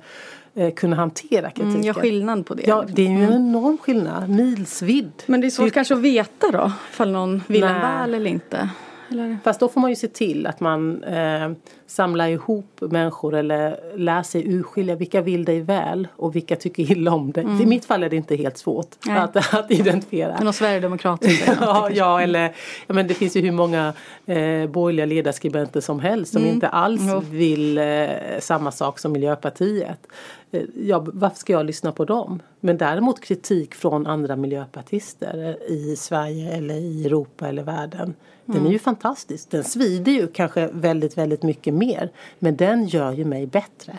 eh, 0.53 0.73
kunna 0.73 0.95
hantera 0.95 1.49
kritiken. 1.49 1.69
Mm, 1.69 1.83
gör 1.83 1.93
skillnad 1.93 2.45
på 2.45 2.53
det. 2.53 2.63
Ja, 2.67 2.85
det 2.93 3.01
är 3.01 3.09
ju 3.09 3.23
en 3.23 3.23
mm. 3.23 3.33
enorm 3.33 3.77
skillnad. 3.77 4.29
Milsvidd. 4.29 5.11
Men 5.25 5.41
det 5.41 5.47
är 5.47 5.51
svårt 5.51 5.65
det... 5.65 5.71
kanske 5.71 5.93
att 5.93 6.01
veta 6.01 6.51
då, 6.51 6.71
ifall 6.91 7.11
någon 7.11 7.43
vill 7.47 7.63
en 7.63 7.81
väl 7.81 8.13
eller 8.13 8.29
inte. 8.29 8.69
Eller? 9.11 9.37
Fast 9.43 9.59
då 9.59 9.69
får 9.69 9.81
man 9.81 9.89
ju 9.89 9.95
se 9.95 10.07
till 10.07 10.47
att 10.47 10.59
man 10.59 11.03
eh, 11.03 11.51
samlar 11.87 12.27
ihop 12.27 12.81
människor 12.81 13.35
eller 13.35 13.79
lär 13.97 14.23
sig 14.23 14.53
urskilja 14.53 14.95
vilka 14.95 15.21
vill 15.21 15.45
dig 15.45 15.61
väl 15.61 16.07
och 16.15 16.35
vilka 16.35 16.55
tycker 16.55 16.91
illa 16.91 17.13
om 17.13 17.31
dig. 17.31 17.43
Mm. 17.43 17.61
I 17.61 17.65
mitt 17.65 17.85
fall 17.85 18.03
är 18.03 18.09
det 18.09 18.15
inte 18.15 18.35
helt 18.35 18.57
svårt 18.57 18.95
att, 19.09 19.53
att 19.53 19.71
identifiera. 19.71 20.33
Men 20.33 20.43
någon 20.43 20.53
sverigedemokrat 20.53 21.25
ja, 21.61 21.89
ja, 21.91 22.21
eller 22.21 22.55
ja, 22.87 22.93
men 22.93 23.07
det 23.07 23.13
finns 23.13 23.35
ju 23.35 23.41
hur 23.41 23.51
många 23.51 23.93
eh, 24.25 24.69
borgerliga 24.69 25.05
ledarskribenter 25.05 25.81
som 25.81 25.99
helst 25.99 26.31
som 26.31 26.41
mm. 26.41 26.53
inte 26.53 26.67
alls 26.67 27.01
mm. 27.01 27.23
vill 27.29 27.77
eh, 27.77 28.07
samma 28.39 28.71
sak 28.71 28.99
som 28.99 29.11
Miljöpartiet. 29.11 30.07
Eh, 30.51 30.61
ja, 30.75 31.05
varför 31.13 31.37
ska 31.37 31.53
jag 31.53 31.65
lyssna 31.65 31.91
på 31.91 32.05
dem? 32.05 32.41
Men 32.59 32.77
däremot 32.77 33.21
kritik 33.21 33.75
från 33.75 34.07
andra 34.07 34.35
miljöpartister 34.35 35.57
i 35.71 35.95
Sverige 35.95 36.51
eller 36.51 36.75
i 36.75 37.05
Europa 37.05 37.47
eller 37.47 37.63
världen 37.63 38.13
den 38.47 38.61
är 38.61 38.61
ju 38.61 38.67
mm. 38.67 38.79
fantastisk. 38.79 39.49
Den 39.49 39.63
svider 39.63 40.11
ju 40.11 40.27
kanske 40.27 40.69
väldigt, 40.73 41.17
väldigt 41.17 41.43
mycket 41.43 41.73
mer. 41.73 42.11
Men 42.39 42.55
den 42.55 42.87
gör 42.87 43.11
ju 43.11 43.25
mig 43.25 43.47
bättre. 43.47 43.97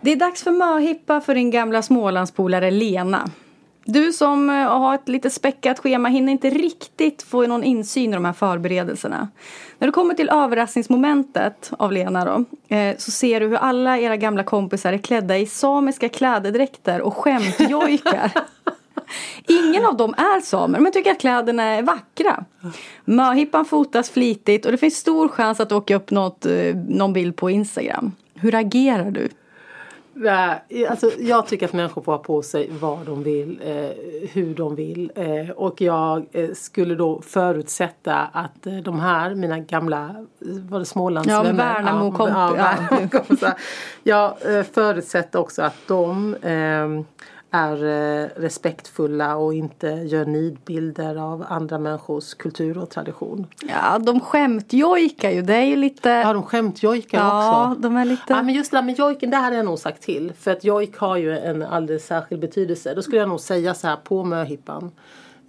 Det 0.00 0.12
är 0.12 0.16
dags 0.16 0.42
för 0.42 0.50
möhippa 0.50 1.20
för 1.20 1.34
din 1.34 1.50
gamla 1.50 1.82
Smålandspolare 1.82 2.70
Lena. 2.70 3.30
Du 3.84 4.12
som 4.12 4.50
eh, 4.50 4.56
har 4.56 4.94
ett 4.94 5.08
lite 5.08 5.30
späckat 5.30 5.78
schema 5.78 6.08
hinner 6.08 6.32
inte 6.32 6.50
riktigt 6.50 7.22
få 7.22 7.46
någon 7.46 7.64
insyn 7.64 8.10
i 8.10 8.14
de 8.14 8.24
här 8.24 8.32
förberedelserna. 8.32 9.28
När 9.78 9.88
du 9.88 9.92
kommer 9.92 10.14
till 10.14 10.28
överraskningsmomentet 10.28 11.72
av 11.78 11.92
Lena 11.92 12.24
då, 12.24 12.44
eh, 12.76 12.96
så 12.98 13.10
ser 13.10 13.40
du 13.40 13.46
hur 13.48 13.56
alla 13.56 13.98
era 13.98 14.16
gamla 14.16 14.44
kompisar 14.44 14.92
är 14.92 14.98
klädda 14.98 15.38
i 15.38 15.46
samiska 15.46 16.08
klädedräkter 16.08 17.00
och 17.00 17.16
skämtjojkar. 17.16 18.32
Ingen 19.48 19.86
av 19.86 19.96
dem 19.96 20.14
är 20.14 20.40
samer 20.40 20.80
men 20.80 20.92
tycker 20.92 21.10
att 21.10 21.20
kläderna 21.20 21.62
är 21.62 21.82
vackra. 21.82 22.44
Möhippan 23.04 23.64
fotas 23.64 24.10
flitigt 24.10 24.66
och 24.66 24.72
det 24.72 24.78
finns 24.78 24.96
stor 24.96 25.28
chans 25.28 25.60
att 25.60 25.72
åka 25.72 25.96
upp 25.96 26.10
något, 26.10 26.46
eh, 26.46 26.74
någon 26.88 27.12
bild 27.12 27.36
på 27.36 27.50
Instagram. 27.50 28.12
Hur 28.34 28.54
agerar 28.54 29.10
du? 29.10 29.28
Nej, 30.12 30.86
alltså 30.88 31.10
jag 31.18 31.46
tycker 31.46 31.66
att 31.66 31.72
människor 31.72 32.02
får 32.02 32.12
ha 32.12 32.18
på 32.18 32.42
sig 32.42 32.70
vad 32.80 33.06
de 33.06 33.22
vill, 33.22 33.60
eh, 33.64 33.90
hur 34.32 34.54
de 34.54 34.74
vill. 34.74 35.12
Eh, 35.14 35.50
och 35.50 35.80
jag 35.80 36.26
eh, 36.32 36.50
skulle 36.54 36.94
då 36.94 37.22
förutsätta 37.22 38.16
att 38.16 38.66
eh, 38.66 38.76
de 38.76 39.00
här, 39.00 39.34
mina 39.34 39.58
gamla, 39.58 40.26
var 40.68 40.78
det 40.78 40.84
Smålandsvänner? 40.84 41.50
Ja, 41.50 41.56
Värnamo 41.56 42.12
komp 42.12 42.30
ja, 42.30 42.72
ja. 43.40 43.56
Jag 44.02 44.56
eh, 44.56 44.64
förutsätter 44.72 45.38
också 45.38 45.62
att 45.62 45.76
de 45.86 46.36
ehm, 46.42 47.04
är 47.50 47.84
eh, 47.84 48.28
respektfulla 48.36 49.36
och 49.36 49.54
inte 49.54 49.86
gör 49.86 50.24
nidbilder 50.24 51.16
av 51.16 51.44
andra 51.48 51.78
människors 51.78 52.34
kultur 52.34 52.78
och 52.78 52.90
tradition. 52.90 53.46
Ja, 53.68 53.98
de 53.98 54.20
skämtjojkar 54.20 55.30
ju. 55.30 55.42
Det 55.42 55.54
är 55.54 55.64
ju 55.64 55.76
lite... 55.76 56.08
Ja, 56.08 56.32
de 56.32 56.42
skämtjojkar 56.42 57.18
ja, 57.18 57.70
också. 57.70 57.80
de 57.80 57.96
är 57.96 58.04
lite... 58.04 58.22
Ja, 58.28 58.42
men 58.42 58.54
just 58.54 58.70
det 58.70 58.76
där 58.76 58.82
med 58.82 58.98
jojken, 58.98 59.30
det 59.30 59.36
hade 59.36 59.56
jag 59.56 59.64
nog 59.64 59.78
sagt 59.78 60.02
till. 60.02 60.32
För 60.38 60.50
att 60.50 60.64
jojk 60.64 60.96
har 60.96 61.16
ju 61.16 61.38
en 61.38 61.62
alldeles 61.62 62.06
särskild 62.06 62.40
betydelse. 62.40 62.94
Då 62.94 63.02
skulle 63.02 63.18
jag 63.18 63.28
nog 63.28 63.40
säga 63.40 63.74
så 63.74 63.86
här 63.86 63.96
på 63.96 64.24
möhippan 64.24 64.90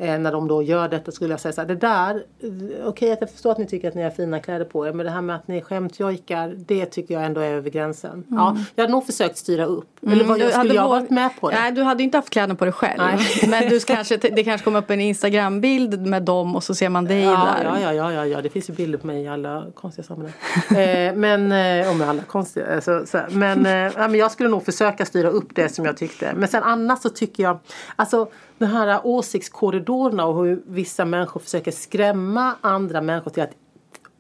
när 0.02 0.32
de 0.32 0.48
då 0.48 0.64
gör 0.64 0.88
detta 0.88 1.12
skulle 1.12 1.34
jag 1.34 1.40
säga 1.40 1.54
så 1.54 1.62
här, 1.62 1.68
det 1.68 1.76
där, 1.76 2.24
okej 2.40 2.84
okay, 2.86 3.18
jag 3.20 3.32
förstår 3.32 3.52
att 3.52 3.58
ni 3.58 3.68
tycker 3.68 3.88
att 3.88 3.96
ni 3.96 4.04
har 4.04 4.10
fina 4.10 4.40
kläder 4.40 4.66
på 4.66 4.88
er 4.88 4.94
men 4.94 5.06
det 5.06 5.12
här 5.12 5.22
med 5.22 5.36
att 5.36 5.48
ni 5.48 5.62
skämtjojkar 5.62 6.54
det 6.58 6.86
tycker 6.86 7.14
jag 7.14 7.24
ändå 7.24 7.42
är 7.42 7.54
över 7.54 7.70
gränsen. 7.70 8.12
Mm. 8.12 8.26
Ja, 8.30 8.58
jag 8.76 8.84
hade 8.84 8.92
nog 8.92 9.06
försökt 9.06 9.38
styra 9.38 9.66
upp. 9.66 10.04
Mm, 10.04 10.14
Eller 10.14 10.26
vad, 10.26 10.40
jag, 10.40 10.54
skulle 10.54 10.74
jag 10.74 10.90
varit 10.90 11.10
med 11.10 11.30
på 11.40 11.50
det? 11.50 11.56
Nej, 11.56 11.72
du 11.72 11.84
hade 11.84 12.04
inte 12.04 12.18
haft 12.18 12.30
kläderna 12.30 12.56
på 12.56 12.66
dig 12.66 12.72
själv. 12.74 13.02
men 13.48 13.70
du 13.70 13.80
kanske, 13.80 14.18
det 14.18 14.44
kanske 14.44 14.64
kommer 14.64 14.80
upp 14.80 14.90
en 14.90 15.02
Instagram-bild 15.02 16.06
med 16.06 16.24
dem 16.24 16.56
och 16.56 16.64
så 16.64 16.76
ser 16.76 16.90
man 16.90 17.06
dig 17.06 17.22
ja, 17.22 17.56
där. 17.58 17.64
Ja, 17.64 17.80
ja, 17.80 17.94
ja, 17.94 18.14
ja, 18.14 18.26
ja, 18.26 18.42
det 18.42 18.50
finns 18.50 18.70
ju 18.70 18.74
bilder 18.74 18.98
på 18.98 19.08
mig 19.08 19.24
i 19.24 19.28
alla 19.28 19.66
konstiga 19.76 20.04
sammanhang. 20.04 20.34
eh, 20.70 21.16
men, 21.16 21.52
eh, 21.52 21.90
och 21.90 21.96
med 21.96 22.10
alla 22.10 22.24
konstiga, 22.24 22.76
alltså, 22.76 23.06
så, 23.06 23.20
men, 23.30 23.66
eh, 23.66 23.72
ja, 23.72 24.08
men 24.08 24.16
jag 24.16 24.32
skulle 24.32 24.50
nog 24.50 24.66
försöka 24.66 25.06
styra 25.06 25.30
upp 25.30 25.56
det 25.56 25.70
som 25.70 25.86
jag 25.86 25.98
tyckte. 25.98 26.34
Men 26.36 26.48
sen 26.48 26.64
annars 26.64 27.00
så 27.00 27.10
tycker 27.10 27.44
jag, 27.44 27.60
alltså 27.96 28.28
de 28.62 28.68
här 28.68 29.02
åsiktskorridorerna 29.04 30.26
och 30.26 30.46
hur 30.46 30.64
vissa 30.66 31.06
människor 31.06 31.40
försöker 31.40 31.72
skrämma 31.72 32.56
andra 32.62 33.02
människor 33.02 33.32
till 33.32 33.44
att, 33.44 33.56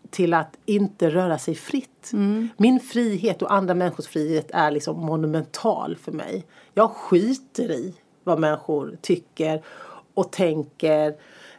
till 0.09 0.33
att 0.33 0.57
inte 0.65 1.09
röra 1.09 1.37
sig 1.37 1.55
fritt. 1.55 2.09
Mm. 2.13 2.49
Min 2.57 2.79
frihet 2.79 3.41
och 3.41 3.53
andra 3.53 3.73
människors 3.73 4.07
frihet 4.07 4.51
är 4.53 4.71
liksom 4.71 5.05
monumental 5.05 5.97
för 5.97 6.11
mig. 6.11 6.45
Jag 6.73 6.91
skiter 6.91 7.71
i 7.71 7.95
vad 8.23 8.39
människor 8.39 8.97
tycker 9.01 9.63
och 10.13 10.31
tänker 10.31 11.15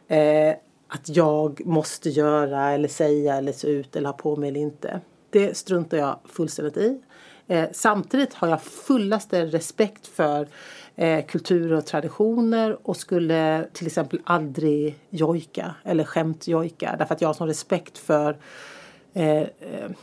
eh, 0.07 0.55
att 0.87 1.09
jag 1.09 1.65
måste 1.65 2.09
göra 2.09 2.71
eller 2.71 2.87
säga 2.87 3.35
eller 3.35 3.51
se 3.51 3.67
ut 3.67 3.95
eller 3.95 4.09
ha 4.09 4.13
på 4.13 4.35
mig 4.35 4.49
eller 4.49 4.59
inte. 4.59 5.01
Det 5.29 5.57
struntar 5.57 5.97
jag 5.97 6.19
fullständigt 6.25 6.77
i. 6.77 7.01
Eh, 7.47 7.69
samtidigt 7.71 8.33
har 8.33 8.47
jag 8.47 8.61
fullaste 8.61 9.45
respekt 9.45 10.07
för 10.07 10.47
eh, 10.95 11.25
kulturer 11.25 11.77
och 11.77 11.85
traditioner 11.85 12.77
och 12.83 12.97
skulle 12.97 13.67
till 13.73 13.87
exempel 13.87 14.19
aldrig 14.23 14.95
jojka 15.09 15.75
eller 15.83 16.03
skämtjojka 16.03 16.95
därför 16.99 17.15
att 17.15 17.21
jag 17.21 17.29
har 17.29 17.33
sån 17.33 17.47
respekt 17.47 17.97
för 17.97 18.37
eh, 19.13 19.37
eh, 19.37 19.47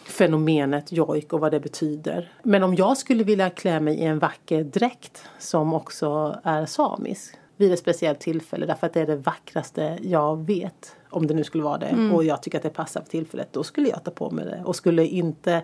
fenomenet 0.05 0.93
jojk 0.93 1.33
och 1.33 1.41
vad 1.41 1.53
det 1.53 1.61
betyder. 1.61 2.33
Men 2.43 2.63
om 2.63 2.75
jag 2.75 2.97
skulle 2.97 3.25
vilja 3.25 3.51
klä 3.51 3.81
mig 3.81 3.95
i 3.95 4.05
en 4.05 4.19
vacker 4.19 4.65
dräkt 4.65 5.25
som 5.39 5.75
också 5.75 6.39
är 6.45 6.67
samisk 6.67 7.35
vid 7.57 7.73
ett 7.73 7.79
speciellt 7.79 8.21
tillfälle 8.21 8.67
därför 8.67 8.87
att 8.87 8.93
det 8.93 9.01
är 9.01 9.07
det 9.07 9.17
vackraste 9.17 9.99
jag 10.03 10.47
vet. 10.47 10.97
Om 11.11 11.27
det 11.27 11.35
nu 11.35 11.45
skulle 11.45 11.65
vara 11.65 11.79
det 11.79 11.87
mm. 11.87 12.13
och 12.13 12.25
jag 12.25 12.43
tycker 12.43 12.59
att 12.59 12.63
det 12.63 12.71
passar 12.71 13.01
för 13.01 13.09
tillfället. 13.09 13.49
Då 13.53 13.63
skulle 13.63 13.89
jag 13.89 14.05
ta 14.05 14.11
på 14.11 14.31
mig 14.31 14.45
det 14.45 14.63
och 14.65 14.77
skulle 14.77 15.07
inte 15.07 15.63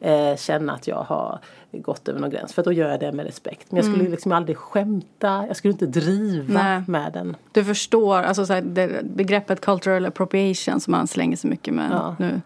eh, 0.00 0.36
känna 0.36 0.72
att 0.72 0.86
jag 0.86 1.02
har 1.02 1.38
gått 1.72 2.08
över 2.08 2.20
någon 2.20 2.30
gräns. 2.30 2.54
För 2.54 2.62
då 2.62 2.72
gör 2.72 2.90
jag 2.90 3.00
det 3.00 3.12
med 3.12 3.26
respekt. 3.26 3.66
Men 3.70 3.76
jag 3.76 3.84
skulle 3.84 4.00
mm. 4.00 4.12
liksom 4.12 4.32
aldrig 4.32 4.56
skämta, 4.56 5.44
jag 5.46 5.56
skulle 5.56 5.72
inte 5.72 5.86
driva 5.86 6.62
Nej. 6.62 6.82
med 6.86 7.12
den. 7.12 7.36
Du 7.52 7.64
förstår, 7.64 8.16
alltså 8.16 8.46
så 8.46 8.52
här, 8.52 8.62
det, 8.62 9.02
begreppet 9.04 9.60
cultural 9.60 10.06
appropriation 10.06 10.80
som 10.80 10.92
man 10.92 11.06
slänger 11.06 11.36
så 11.36 11.46
mycket 11.46 11.74
med 11.74 11.90
ja. 11.92 12.16
nu. 12.18 12.40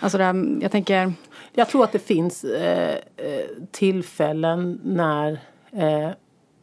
Alltså 0.00 0.18
det 0.18 0.24
här, 0.24 0.58
jag 0.60 0.72
tänker... 0.72 1.12
Jag 1.52 1.68
tror 1.68 1.84
att 1.84 1.92
det 1.92 1.98
finns 1.98 2.44
eh, 2.44 2.94
eh 3.16 3.44
tillfällen 3.70 4.80
när 4.84 5.40
eh, 5.72 6.10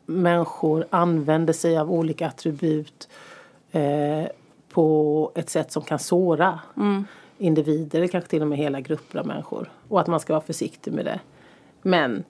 människor 0.05 0.85
använder 0.89 1.53
sig 1.53 1.77
av 1.77 1.91
olika 1.91 2.27
attribut 2.27 3.09
eh, 3.71 4.25
på 4.69 5.31
ett 5.35 5.49
sätt 5.49 5.71
som 5.71 5.81
kan 5.81 5.99
såra 5.99 6.59
mm. 6.77 7.05
Individer, 7.37 7.99
eller 7.99 8.07
kanske 8.07 8.29
till 8.29 8.41
och 8.41 8.47
med 8.47 8.57
hela 8.57 8.81
grupper 8.81 9.19
av 9.19 9.27
människor. 9.27 9.71
Och 9.87 9.99
att 10.01 10.07
man 10.07 10.19
ska 10.19 10.33
vara 10.33 10.43
försiktig 10.43 10.93
med 10.93 11.05
det. 11.05 11.19
Men 11.81 12.23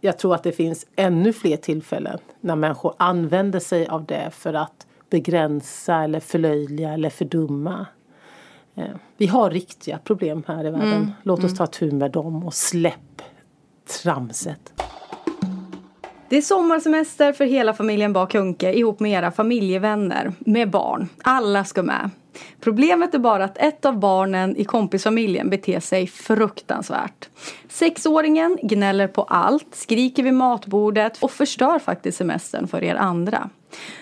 jag 0.00 0.18
tror 0.18 0.34
att 0.34 0.42
det 0.42 0.52
finns 0.52 0.86
ännu 0.96 1.32
fler 1.32 1.56
tillfällen 1.56 2.18
när 2.40 2.56
människor 2.56 2.94
använder 2.96 3.60
sig 3.60 3.86
av 3.86 4.04
det 4.04 4.30
för 4.30 4.54
att 4.54 4.86
begränsa 5.10 5.94
eller 5.94 6.20
förlöjliga 6.20 6.92
eller 6.92 7.10
fördumma. 7.10 7.86
Eh, 8.74 8.84
vi 9.16 9.26
har 9.26 9.50
riktiga 9.50 9.98
problem 9.98 10.42
här 10.46 10.66
i 10.66 10.70
världen. 10.70 10.92
Mm. 10.92 11.10
Låt 11.22 11.38
oss 11.38 11.44
mm. 11.44 11.56
ta 11.56 11.66
tur 11.66 11.92
med 11.92 12.10
dem 12.10 12.46
och 12.46 12.54
släpp 12.54 13.22
tramset. 14.02 14.72
Det 16.28 16.36
är 16.36 16.42
sommarsemester 16.42 17.32
för 17.32 17.44
hela 17.44 17.74
familjen 17.74 18.12
Bakunke 18.12 18.72
ihop 18.72 19.00
med 19.00 19.12
era 19.12 19.30
familjevänner 19.30 20.32
med 20.38 20.70
barn. 20.70 21.08
Alla 21.22 21.64
ska 21.64 21.82
med. 21.82 22.10
Problemet 22.60 23.14
är 23.14 23.18
bara 23.18 23.44
att 23.44 23.58
ett 23.58 23.84
av 23.84 23.98
barnen 23.98 24.56
i 24.56 24.64
kompisfamiljen 24.64 25.50
beter 25.50 25.80
sig 25.80 26.06
fruktansvärt. 26.06 27.28
Sexåringen 27.68 28.58
gnäller 28.62 29.08
på 29.08 29.22
allt, 29.22 29.66
skriker 29.74 30.22
vid 30.22 30.34
matbordet 30.34 31.18
och 31.22 31.30
förstör 31.30 31.78
faktiskt 31.78 32.18
semestern 32.18 32.68
för 32.68 32.84
er 32.84 32.94
andra. 32.94 33.50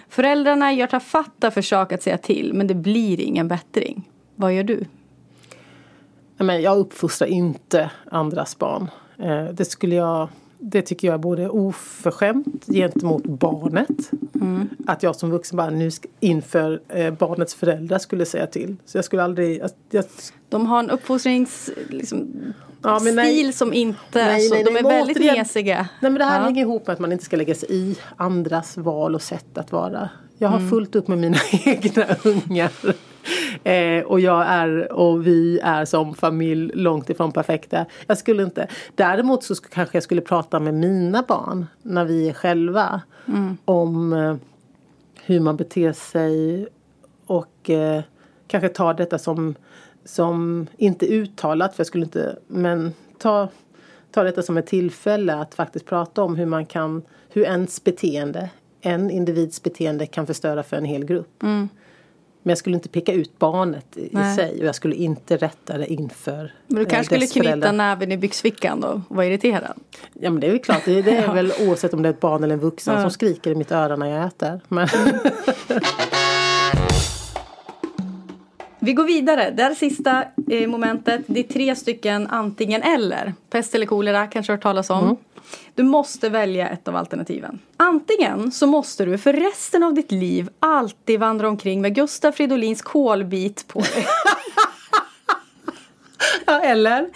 Föräldrarna 0.09 0.72
gör 0.72 0.87
tafatta 0.87 1.51
försök 1.51 1.93
att 1.93 2.03
säga 2.03 2.18
till 2.18 2.55
men 2.55 2.66
det 2.66 2.74
blir 2.74 3.20
ingen 3.20 3.49
bättring. 3.49 4.09
Vad 4.35 4.55
gör 4.55 4.64
du? 4.64 4.85
Jag 6.39 6.79
uppfostrar 6.79 7.29
inte 7.29 7.91
andras 8.11 8.59
barn. 8.59 8.91
Eh, 9.18 9.45
det 9.45 9.64
skulle 9.64 9.95
jag 9.95 10.29
det 10.68 10.82
tycker 10.82 11.08
jag 11.08 11.14
är 11.14 11.18
både 11.18 11.48
oförskämt 11.48 12.66
gentemot 12.66 13.24
barnet. 13.24 14.10
Mm. 14.34 14.68
Att 14.86 15.02
jag 15.02 15.16
som 15.16 15.30
vuxen 15.30 15.56
bara 15.56 15.70
nu 15.70 15.90
inför 16.20 16.80
eh, 16.88 17.10
barnets 17.10 17.54
föräldrar 17.54 17.98
skulle 17.98 18.26
säga 18.26 18.46
till. 18.46 18.76
Så 18.84 18.98
jag 18.98 19.04
skulle 19.04 19.22
aldrig... 19.22 19.58
Jag, 19.60 19.70
jag... 19.90 20.04
De 20.48 20.66
har 20.66 20.78
en 20.78 20.90
uppfostrings... 20.90 21.70
Liksom, 21.88 22.28
ja, 22.82 23.00
stil 23.00 23.14
nej, 23.14 23.52
som 23.52 23.72
inte... 23.72 23.98
Nej, 24.12 24.34
alltså, 24.34 24.54
nej, 24.54 24.64
de 24.64 24.76
är 24.76 24.82
väldigt 24.82 25.16
återigen, 25.16 25.38
mesiga. 25.38 25.88
Nej 26.00 26.10
men 26.10 26.18
det 26.18 26.24
här 26.24 26.38
ja. 26.40 26.44
hänger 26.44 26.62
ihop 26.62 26.86
med 26.86 26.94
att 26.94 27.00
man 27.00 27.12
inte 27.12 27.24
ska 27.24 27.36
lägga 27.36 27.54
sig 27.54 27.68
i 27.70 27.96
andras 28.16 28.76
val 28.76 29.14
och 29.14 29.22
sätt 29.22 29.58
att 29.58 29.72
vara. 29.72 30.08
Jag 30.38 30.48
har 30.48 30.58
mm. 30.58 30.70
fullt 30.70 30.96
upp 30.96 31.08
med 31.08 31.18
mina 31.18 31.38
egna 31.64 32.06
ungar. 32.24 32.70
Eh, 33.64 34.05
och 34.05 34.20
jag 34.20 34.47
är 34.47 34.93
och 34.93 35.27
vi 35.27 35.61
är 35.62 35.85
som 35.85 36.14
familj 36.14 36.70
långt 36.74 37.11
ifrån 37.11 37.33
perfekta. 37.33 37.87
Jag 38.07 38.18
skulle 38.18 38.43
inte. 38.43 38.68
Däremot 38.95 39.45
så 39.45 39.55
kanske 39.55 39.97
jag 39.97 40.03
skulle 40.03 40.20
prata 40.20 40.61
med 40.61 40.74
mina 40.74 41.24
barn 41.29 41.66
när 41.83 42.05
vi 42.05 42.29
är 42.29 42.33
själva. 42.33 43.01
Mm. 43.29 43.57
Om 43.64 44.12
eh, 44.12 44.37
hur 45.24 45.41
man 45.41 45.57
beter 45.57 45.93
sig 45.93 46.66
och 47.27 47.70
eh, 47.70 48.03
kanske 48.47 48.68
ta 48.68 48.93
detta 48.93 49.18
som, 49.18 49.55
som 50.05 50.66
inte 50.77 51.07
uttalat, 51.07 51.74
för 51.74 51.81
jag 51.81 51.87
skulle 51.87 52.05
inte, 52.05 52.39
men 52.47 52.95
ta, 53.18 53.49
ta 54.11 54.22
detta 54.22 54.43
som 54.43 54.57
ett 54.57 54.66
tillfälle 54.66 55.35
att 55.35 55.55
faktiskt 55.55 55.87
prata 55.87 56.22
om 56.22 56.37
hur 56.37 56.47
man 56.47 56.66
kan, 56.66 57.03
hur 57.29 57.43
ens 57.43 57.85
beteende, 57.85 58.51
en 58.81 59.11
individs 59.11 59.62
beteende 59.62 60.07
kan 60.07 60.27
förstöra 60.27 60.62
för 60.62 60.77
en 60.77 60.85
hel 60.85 61.05
grupp. 61.05 61.43
Mm. 61.43 61.68
Men 62.47 62.51
jag 62.51 62.59
skulle 62.59 62.76
inte 62.76 62.88
peka 62.88 63.12
ut 63.12 63.38
barnet 63.38 63.97
i 63.97 64.09
Nej. 64.12 64.36
sig 64.36 64.59
och 64.61 64.66
jag 64.66 64.74
skulle 64.74 64.94
inte 64.94 65.36
rätta 65.36 65.78
det 65.78 65.92
inför 65.92 66.53
Men 66.66 66.78
du 66.78 66.84
kanske 66.84 67.05
skulle 67.05 67.26
knyta 67.26 67.49
föräldrar. 67.49 67.72
näven 67.72 68.12
i 68.12 68.16
byxfickan 68.16 68.80
då 68.80 69.03
och 69.09 69.16
vara 69.16 69.26
irriterad? 69.26 69.80
Ja 70.12 70.30
men 70.30 70.40
det 70.40 70.47
är 70.47 70.51
väl 70.51 70.59
klart, 70.61 70.82
det, 70.84 71.03
det 71.03 71.16
är 71.16 71.34
väl 71.34 71.53
oavsett 71.61 71.94
om 71.94 72.03
det 72.03 72.09
är 72.09 72.12
ett 72.12 72.20
barn 72.20 72.44
eller 72.44 72.55
en 72.55 72.61
vuxen 72.61 72.94
ja. 72.94 73.01
som 73.01 73.11
skriker 73.11 73.51
i 73.51 73.55
mitt 73.55 73.72
öra 73.72 73.97
när 73.97 74.07
jag 74.07 74.26
äter. 74.26 74.61
Men 74.68 74.88
Vi 78.78 78.92
går 78.92 79.05
vidare. 79.05 79.51
Det 79.51 79.62
här 79.62 79.74
sista 79.74 80.24
eh, 80.51 80.68
momentet. 80.68 81.20
Det 81.26 81.40
är 81.40 81.44
tre 81.44 81.76
stycken 81.76 82.26
antingen 82.26 82.82
eller. 82.82 83.34
Pest 83.51 83.74
eller 83.74 83.86
kolera 83.86 84.26
kanske 84.26 84.53
du 84.53 84.53
har 84.53 84.57
hört 84.57 84.62
talas 84.62 84.90
om. 84.90 85.05
Mm. 85.05 85.16
Du 85.74 85.82
måste 85.82 86.28
välja 86.28 86.68
ett 86.68 86.88
av 86.88 86.97
alternativen. 86.97 87.59
Antingen 87.76 88.53
så 88.53 88.66
måste 88.66 89.05
du 89.05 89.18
för 89.18 89.32
resten 89.32 89.82
av 89.82 89.94
ditt 89.94 90.12
liv 90.12 90.49
alltid 90.59 91.20
vandra 91.20 91.49
omkring 91.49 91.80
med 91.80 91.94
Gustaf 91.94 92.34
Fridolins 92.34 92.82
kolbit 92.82 93.68
på 93.68 93.80
dig. 93.80 93.90
ja, 96.47 96.61
eller? 96.61 97.09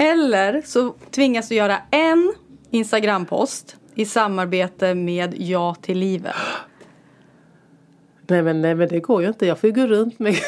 Eller 0.00 0.62
så 0.64 0.94
tvingas 1.10 1.48
du 1.48 1.54
göra 1.54 1.78
en 1.90 2.32
Instagrampost 2.70 3.76
i 3.94 4.06
samarbete 4.06 4.94
med 4.94 5.34
Ja 5.38 5.74
till 5.74 5.98
livet. 5.98 6.34
Nej 8.28 8.42
men, 8.42 8.62
nej 8.62 8.74
men 8.74 8.88
det 8.88 9.00
går 9.00 9.22
ju 9.22 9.28
inte, 9.28 9.46
jag 9.46 9.58
får 9.58 9.70
ju 9.70 9.74
gå 9.74 9.86
runt 9.86 10.18
med 10.18 10.34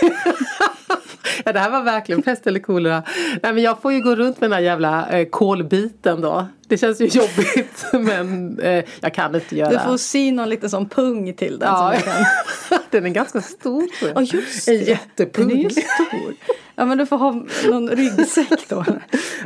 det 1.53 1.59
här 1.59 1.71
var 1.71 1.83
verkligen 1.83 2.23
pest 2.23 2.47
eller 2.47 2.61
kolera. 2.61 3.03
Nej 3.43 3.53
men 3.53 3.63
jag 3.63 3.83
får 3.83 3.93
ju 3.93 4.01
gå 4.01 4.15
runt 4.15 4.41
med 4.41 4.51
den 4.51 4.57
här 4.57 4.65
jävla 4.65 5.09
eh, 5.09 5.29
kolbiten 5.29 6.21
då. 6.21 6.47
Det 6.69 6.79
känns 6.79 7.01
ju 7.01 7.07
jobbigt 7.13 7.85
men 7.93 8.59
eh, 8.61 8.85
jag 9.01 9.15
kan 9.15 9.35
inte 9.35 9.57
göra. 9.57 9.71
Du 9.71 9.79
får 9.79 9.97
sy 9.97 10.33
någon 10.33 10.49
liten 10.49 10.71
sån 10.71 10.89
pung 10.89 11.35
till 11.35 11.59
den. 11.59 11.69
Ja. 11.69 11.95
Den 12.91 13.07
är 13.07 13.11
ganska 13.11 13.41
stor. 13.41 13.85
Ja 14.15 14.21
just 14.21 14.67
det. 14.67 14.77
En 14.77 14.85
jättepung. 14.85 15.49
Den 15.49 15.59
är 15.59 15.63
ju 15.63 15.71
stor. 15.71 16.35
Ja 16.75 16.85
men 16.85 16.99
du 16.99 17.07
får 17.07 17.17
ha 17.17 17.45
någon 17.71 17.89
ryggsäck 17.89 18.69
då. 18.69 18.85
Ja, 18.87 18.95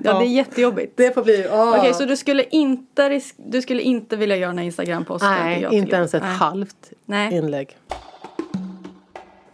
ja. 0.02 0.18
det 0.18 0.24
är 0.24 0.28
jättejobbigt. 0.28 0.96
Det 0.96 1.14
får 1.14 1.22
bli. 1.22 1.46
Oh. 1.50 1.68
Okej 1.68 1.80
okay, 1.80 1.92
så 1.92 2.04
du 2.04 2.16
skulle 2.16 2.44
inte, 2.44 3.20
du 3.36 3.62
skulle 3.62 3.82
inte 3.82 4.16
vilja 4.16 4.36
göra 4.36 4.50
den 4.50 4.58
här 4.58 4.64
Instagram-posten? 4.64 5.30
Nej, 5.30 5.68
inte 5.70 5.96
ens 5.96 6.14
ett 6.14 6.22
Nej. 6.22 6.32
halvt 6.32 6.92
Nej. 7.06 7.34
inlägg. 7.34 7.76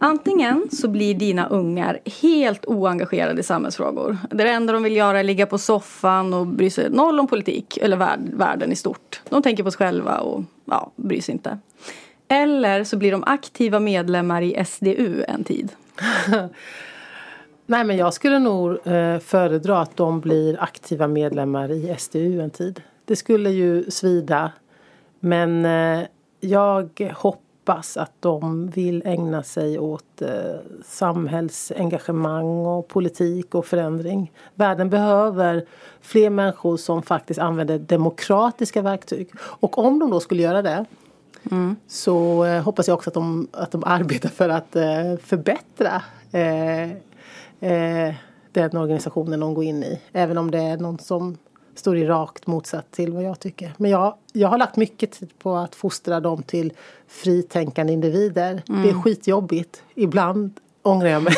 Antingen 0.01 0.69
så 0.71 0.87
blir 0.87 1.15
dina 1.15 1.47
ungar 1.47 1.99
helt 2.21 2.65
oengagerade 2.65 3.39
i 3.39 3.43
samhällsfrågor. 3.43 4.17
Det 4.29 4.49
enda 4.49 4.73
de 4.73 4.83
vill 4.83 4.95
göra 4.95 5.19
är 5.19 5.23
ligga 5.23 5.45
på 5.45 5.57
soffan 5.57 6.33
och 6.33 6.47
bry 6.47 6.69
sig 6.69 6.89
noll 6.89 7.19
om 7.19 7.27
politik 7.27 7.77
eller 7.77 8.17
världen 8.37 8.71
i 8.71 8.75
stort. 8.75 9.21
De 9.29 9.41
tänker 9.41 9.63
på 9.63 9.71
sig 9.71 9.77
själva 9.77 10.19
och 10.19 10.43
ja, 10.65 10.91
bryr 10.95 11.21
sig 11.21 11.33
inte. 11.33 11.59
Eller 12.27 12.83
så 12.83 12.97
blir 12.97 13.11
de 13.11 13.23
aktiva 13.23 13.79
medlemmar 13.79 14.41
i 14.41 14.65
SDU 14.65 15.23
en 15.27 15.43
tid. 15.43 15.71
Nej 17.65 17.83
men 17.83 17.97
jag 17.97 18.13
skulle 18.13 18.39
nog 18.39 18.87
eh, 18.87 19.19
föredra 19.19 19.81
att 19.81 19.97
de 19.97 20.19
blir 20.19 20.63
aktiva 20.63 21.07
medlemmar 21.07 21.71
i 21.71 21.95
SDU 21.97 22.41
en 22.41 22.49
tid. 22.49 22.81
Det 23.05 23.15
skulle 23.15 23.49
ju 23.49 23.91
svida. 23.91 24.51
Men 25.19 25.65
eh, 25.65 26.05
jag 26.39 27.13
hoppas 27.17 27.48
hoppas 27.69 27.97
att 27.97 28.11
de 28.19 28.67
vill 28.69 29.01
ägna 29.05 29.43
sig 29.43 29.79
åt 29.79 30.21
eh, 30.21 30.29
samhällsengagemang 30.85 32.65
och 32.65 32.87
politik 32.87 33.55
och 33.55 33.65
förändring. 33.65 34.31
Världen 34.55 34.89
behöver 34.89 35.65
fler 36.01 36.29
människor 36.29 36.77
som 36.77 37.03
faktiskt 37.03 37.39
använder 37.39 37.79
demokratiska 37.79 38.81
verktyg. 38.81 39.29
Och 39.39 39.77
om 39.77 39.99
de 39.99 40.11
då 40.11 40.19
skulle 40.19 40.41
göra 40.41 40.61
det 40.61 40.85
mm. 41.51 41.75
så 41.87 42.45
eh, 42.45 42.63
hoppas 42.63 42.87
jag 42.87 42.95
också 42.95 43.09
att 43.09 43.13
de, 43.13 43.47
att 43.51 43.71
de 43.71 43.83
arbetar 43.85 44.29
för 44.29 44.49
att 44.49 44.75
eh, 44.75 45.17
förbättra 45.23 46.01
eh, 46.31 46.91
eh, 47.59 48.15
den 48.51 48.77
organisationen 48.77 49.39
de 49.39 49.53
går 49.53 49.63
in 49.63 49.83
i. 49.83 50.01
Även 50.11 50.37
om 50.37 50.51
det 50.51 50.59
är 50.59 50.77
någon 50.77 50.99
som 50.99 51.37
står 51.79 51.97
i 51.97 52.05
rakt 52.05 52.47
motsatt 52.47 52.91
till 52.91 53.13
vad 53.13 53.23
jag 53.23 53.39
tycker. 53.39 53.73
Men 53.77 53.91
jag, 53.91 54.15
jag 54.33 54.47
har 54.47 54.57
lagt 54.57 54.75
mycket 54.75 55.11
tid 55.11 55.29
på 55.39 55.55
att 55.55 55.75
fostra 55.75 56.19
dem 56.19 56.43
till 56.43 56.73
fritänkande 57.07 57.93
individer. 57.93 58.61
Mm. 58.69 58.83
Det 58.83 58.89
är 58.89 58.93
skitjobbigt. 58.93 59.83
Ibland 59.95 60.59
ångrar 60.81 61.07
jag 61.07 61.23
mig. 61.23 61.33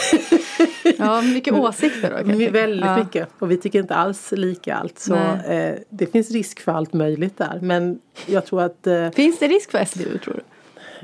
ja, 0.98 1.22
mycket 1.22 1.54
åsikter 1.60 2.18
då? 2.18 2.34
Vi 2.34 2.48
väldigt 2.48 2.86
ja. 2.86 2.98
mycket 2.98 3.30
och 3.40 3.52
vi 3.52 3.58
tycker 3.58 3.80
inte 3.80 3.96
alls 3.96 4.32
lika 4.32 4.76
allt. 4.76 5.00
Så 5.00 5.16
eh, 5.16 5.76
det 5.90 6.06
finns 6.06 6.32
risk 6.32 6.60
för 6.60 6.72
allt 6.72 6.94
möjligt 6.94 7.38
där. 7.38 7.60
Men 7.62 8.00
jag 8.26 8.46
tror 8.46 8.62
att... 8.62 8.88
Eh, 8.88 9.10
finns 9.10 9.40
det 9.40 9.48
risk 9.48 9.72
för 9.72 9.86
SDU 9.86 10.18
tror 10.18 10.34
du? 10.34 10.42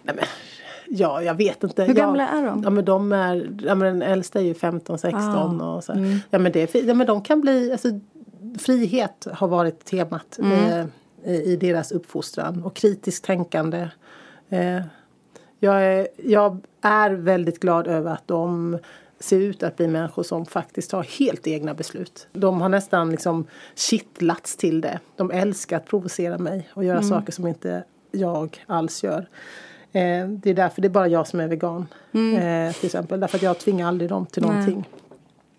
Nej, 0.04 0.16
men, 0.16 0.26
ja, 0.88 1.22
jag 1.22 1.36
vet 1.36 1.64
inte. 1.64 1.84
Hur 1.84 1.94
gamla 1.94 2.28
är 2.28 2.46
de? 2.46 2.64
Ja, 2.64 2.70
men 2.70 2.86
de 2.86 3.12
är, 3.12 3.50
ja, 3.62 3.76
men 3.76 4.00
den 4.00 4.02
äldsta 4.02 4.40
är 4.40 4.44
ju 4.44 4.54
15, 4.54 4.98
16 4.98 5.62
ah. 5.62 5.76
och 5.76 5.84
så. 5.84 5.92
Mm. 5.92 6.20
Ja, 6.30 6.40
men 6.40 6.52
det, 6.52 6.76
ja, 6.76 6.94
men 6.94 7.08
de 7.08 7.22
kan 7.22 7.42
bli, 7.42 7.72
alltså, 7.72 7.90
frihet 8.58 9.28
har 9.34 9.48
varit 9.48 9.86
temat 9.86 10.40
mm. 10.40 10.88
eh, 11.24 11.36
i 11.36 11.56
deras 11.56 11.92
uppfostran 11.92 12.64
och 12.64 12.76
kritiskt 12.76 13.26
tänkande. 13.26 13.90
Eh, 14.50 14.82
jag, 15.60 15.86
är, 15.86 16.08
jag 16.18 16.60
är 16.82 17.12
väldigt 17.12 17.60
glad 17.60 17.88
över 17.88 18.12
att 18.12 18.28
de 18.28 18.78
ser 19.20 19.40
ut 19.40 19.64
att 19.64 19.78
bli 19.78 19.88
människor 19.88 20.24
som 20.24 20.46
faktiskt 20.46 20.92
tar 20.92 21.04
helt 21.04 21.48
egna 21.48 21.74
beslut. 21.74 22.28
De 22.34 22.62
har 22.62 22.70
nästan 22.70 23.12
liksom 23.12 23.48
kittlats 23.76 24.56
till 24.56 24.82
det. 24.82 25.00
De 25.16 25.32
älskar 25.32 25.78
att 25.78 25.86
provocera 25.86 26.38
mig 26.38 26.70
och 26.74 26.84
göra 26.84 26.98
mm. 26.98 27.10
saker 27.10 27.32
som 27.32 27.48
inte 27.48 27.84
jag 28.12 28.64
alls 28.68 29.04
gör. 29.04 29.28
Eh, 29.92 30.28
det 30.28 30.50
är 30.50 30.54
därför 30.54 30.82
det 30.82 30.88
är 30.88 30.90
bara 30.90 31.08
jag 31.08 31.28
som 31.28 31.40
är 31.40 31.48
vegan. 31.48 31.88
Mm. 32.12 32.68
Eh, 32.68 32.74
till 32.74 32.86
exempel. 32.86 33.20
Därför 33.20 33.38
att 33.38 33.42
jag 33.44 33.60
tvingar 33.60 33.88
aldrig 33.88 34.10
dem 34.10 34.26
till 34.26 34.42
Nej. 34.42 34.52
någonting. 34.52 34.90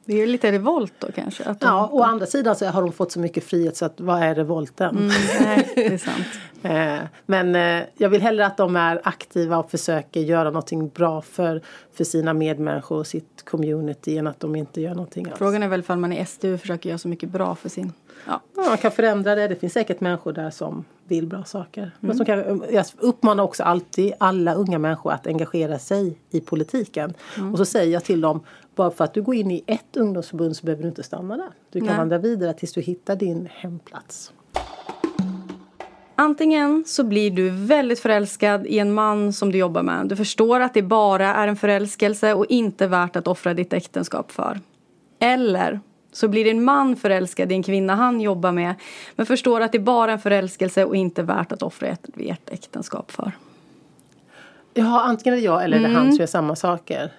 Det 0.09 0.23
är 0.23 0.27
lite 0.27 0.53
revolt 0.53 0.93
då 0.99 1.13
kanske? 1.13 1.45
Att 1.45 1.61
de, 1.61 1.67
ja, 1.67 1.89
å 1.93 2.03
andra 2.03 2.27
sidan 2.27 2.57
så 2.57 2.67
har 2.67 2.83
de 2.83 2.93
fått 2.93 3.13
så 3.13 3.21
mycket 3.21 3.45
frihet 3.45 3.77
så 3.77 3.85
att 3.85 4.01
vad 4.01 4.23
är 4.23 4.35
revolten? 4.35 4.97
Mm, 4.97 5.13
nej, 5.41 5.73
det 5.75 5.87
är 5.87 5.99
sant. 5.99 6.27
Eh, 6.63 6.99
men 7.27 7.55
eh, 7.55 7.85
jag 7.97 8.09
vill 8.09 8.21
hellre 8.21 8.47
att 8.47 8.57
de 8.57 8.77
är 8.77 9.01
aktiva 9.05 9.59
och 9.59 9.71
försöker 9.71 10.21
göra 10.21 10.45
någonting 10.45 10.89
bra 10.89 11.23
för, 11.23 11.63
för 11.95 12.05
sina 12.05 12.33
medmänniskor 12.33 12.99
och 12.99 13.07
sitt 13.07 13.45
community 13.45 14.19
än 14.19 14.27
att 14.27 14.41
de 14.41 14.57
inte 14.57 14.81
gör 14.81 14.95
någonting 14.95 15.27
alls. 15.27 15.39
Frågan 15.39 15.63
är 15.63 15.69
väl 15.69 15.81
ifall 15.81 15.99
man 15.99 16.13
i 16.13 16.27
SDU 16.27 16.59
försöker 16.59 16.89
göra 16.89 16.99
så 16.99 17.09
mycket 17.09 17.31
bra 17.31 17.55
för 17.55 17.69
sin... 17.69 17.93
Ja. 18.27 18.41
ja, 18.57 18.63
man 18.69 18.79
kan 18.79 18.91
förändra 18.91 19.35
det. 19.35 19.49
Det 19.49 19.57
finns 19.57 19.73
säkert 19.73 20.01
människor 20.01 20.33
där 20.33 20.51
som 20.51 20.85
vill 21.09 21.27
bra 21.27 21.45
saker. 21.45 21.83
Mm. 21.83 21.93
Men 22.01 22.17
som 22.17 22.27
kan, 22.27 22.63
jag 22.73 22.85
uppmanar 22.99 23.45
också 23.45 23.63
alltid 23.63 24.13
alla 24.19 24.55
unga 24.55 24.79
människor 24.79 25.13
att 25.13 25.27
engagera 25.27 25.79
sig 25.79 26.19
i 26.31 26.41
politiken. 26.41 27.15
Mm. 27.37 27.53
Och 27.53 27.59
så 27.59 27.65
säger 27.65 27.93
jag 27.93 28.05
till 28.05 28.21
dem, 28.21 28.41
bara 28.79 28.91
för 28.91 29.05
att 29.05 29.15
du 29.15 29.23
går 29.23 29.35
in 29.35 29.51
i 29.51 29.65
ett 29.67 29.97
ungdomsförbund 29.97 30.57
så 30.57 30.67
behöver 30.67 30.83
du 30.83 30.89
inte 30.89 31.03
stanna 31.03 31.37
där. 31.37 31.51
Du 31.71 31.79
kan 31.79 31.87
Nej. 31.87 31.97
vandra 31.97 32.19
vidare 32.19 32.53
tills 32.53 32.73
du 32.73 32.81
hittar 32.81 33.17
din 33.17 33.49
hemplats. 33.53 34.33
Antingen 36.15 36.85
så 36.87 37.05
blir 37.05 37.31
du 37.31 37.51
väldigt 37.51 38.01
förälskad 38.01 38.67
i 38.67 38.79
en 38.79 38.93
man 38.93 39.33
som 39.33 39.53
du 39.53 39.59
jobbar 39.59 39.83
med. 39.83 40.09
Du 40.09 40.17
förstår 40.17 40.61
att 40.61 40.75
det 40.75 40.83
bara 40.83 41.35
är 41.35 41.49
en 41.49 41.57
förälskelse 41.57 42.35
och 42.35 42.47
inte 42.49 42.87
värt 42.87 43.17
att 43.17 43.27
offra 43.27 43.55
ditt 43.55 43.73
äktenskap 43.73 44.31
för. 44.31 44.61
Eller 45.19 45.81
så 46.13 46.29
blir 46.29 46.45
din 46.45 46.65
man 46.65 46.97
förälskad 46.97 47.53
i 47.53 47.55
en 47.55 47.63
kvinna 47.63 47.95
han 47.95 48.21
jobbar 48.21 48.53
med 48.53 48.75
men 49.17 49.27
förstår 49.27 49.61
att 49.61 49.73
det 49.73 49.79
bara 49.79 50.11
är 50.11 50.13
en 50.13 50.19
förälskelse 50.19 50.85
och 50.85 50.97
inte 50.97 51.23
värt 51.23 51.53
att 51.53 51.63
offra 51.63 51.89
ert 52.17 52.51
äktenskap 52.51 53.11
för. 53.11 53.33
Ja, 54.75 55.03
antingen 55.03 55.35
är 55.35 55.41
det 55.41 55.45
jag 55.45 55.65
eller 55.65 55.77
mm. 55.77 55.91
det 55.91 55.99
han 55.99 56.13
som 56.13 56.19
gör 56.19 56.27
samma 56.27 56.57
saker. 56.57 57.13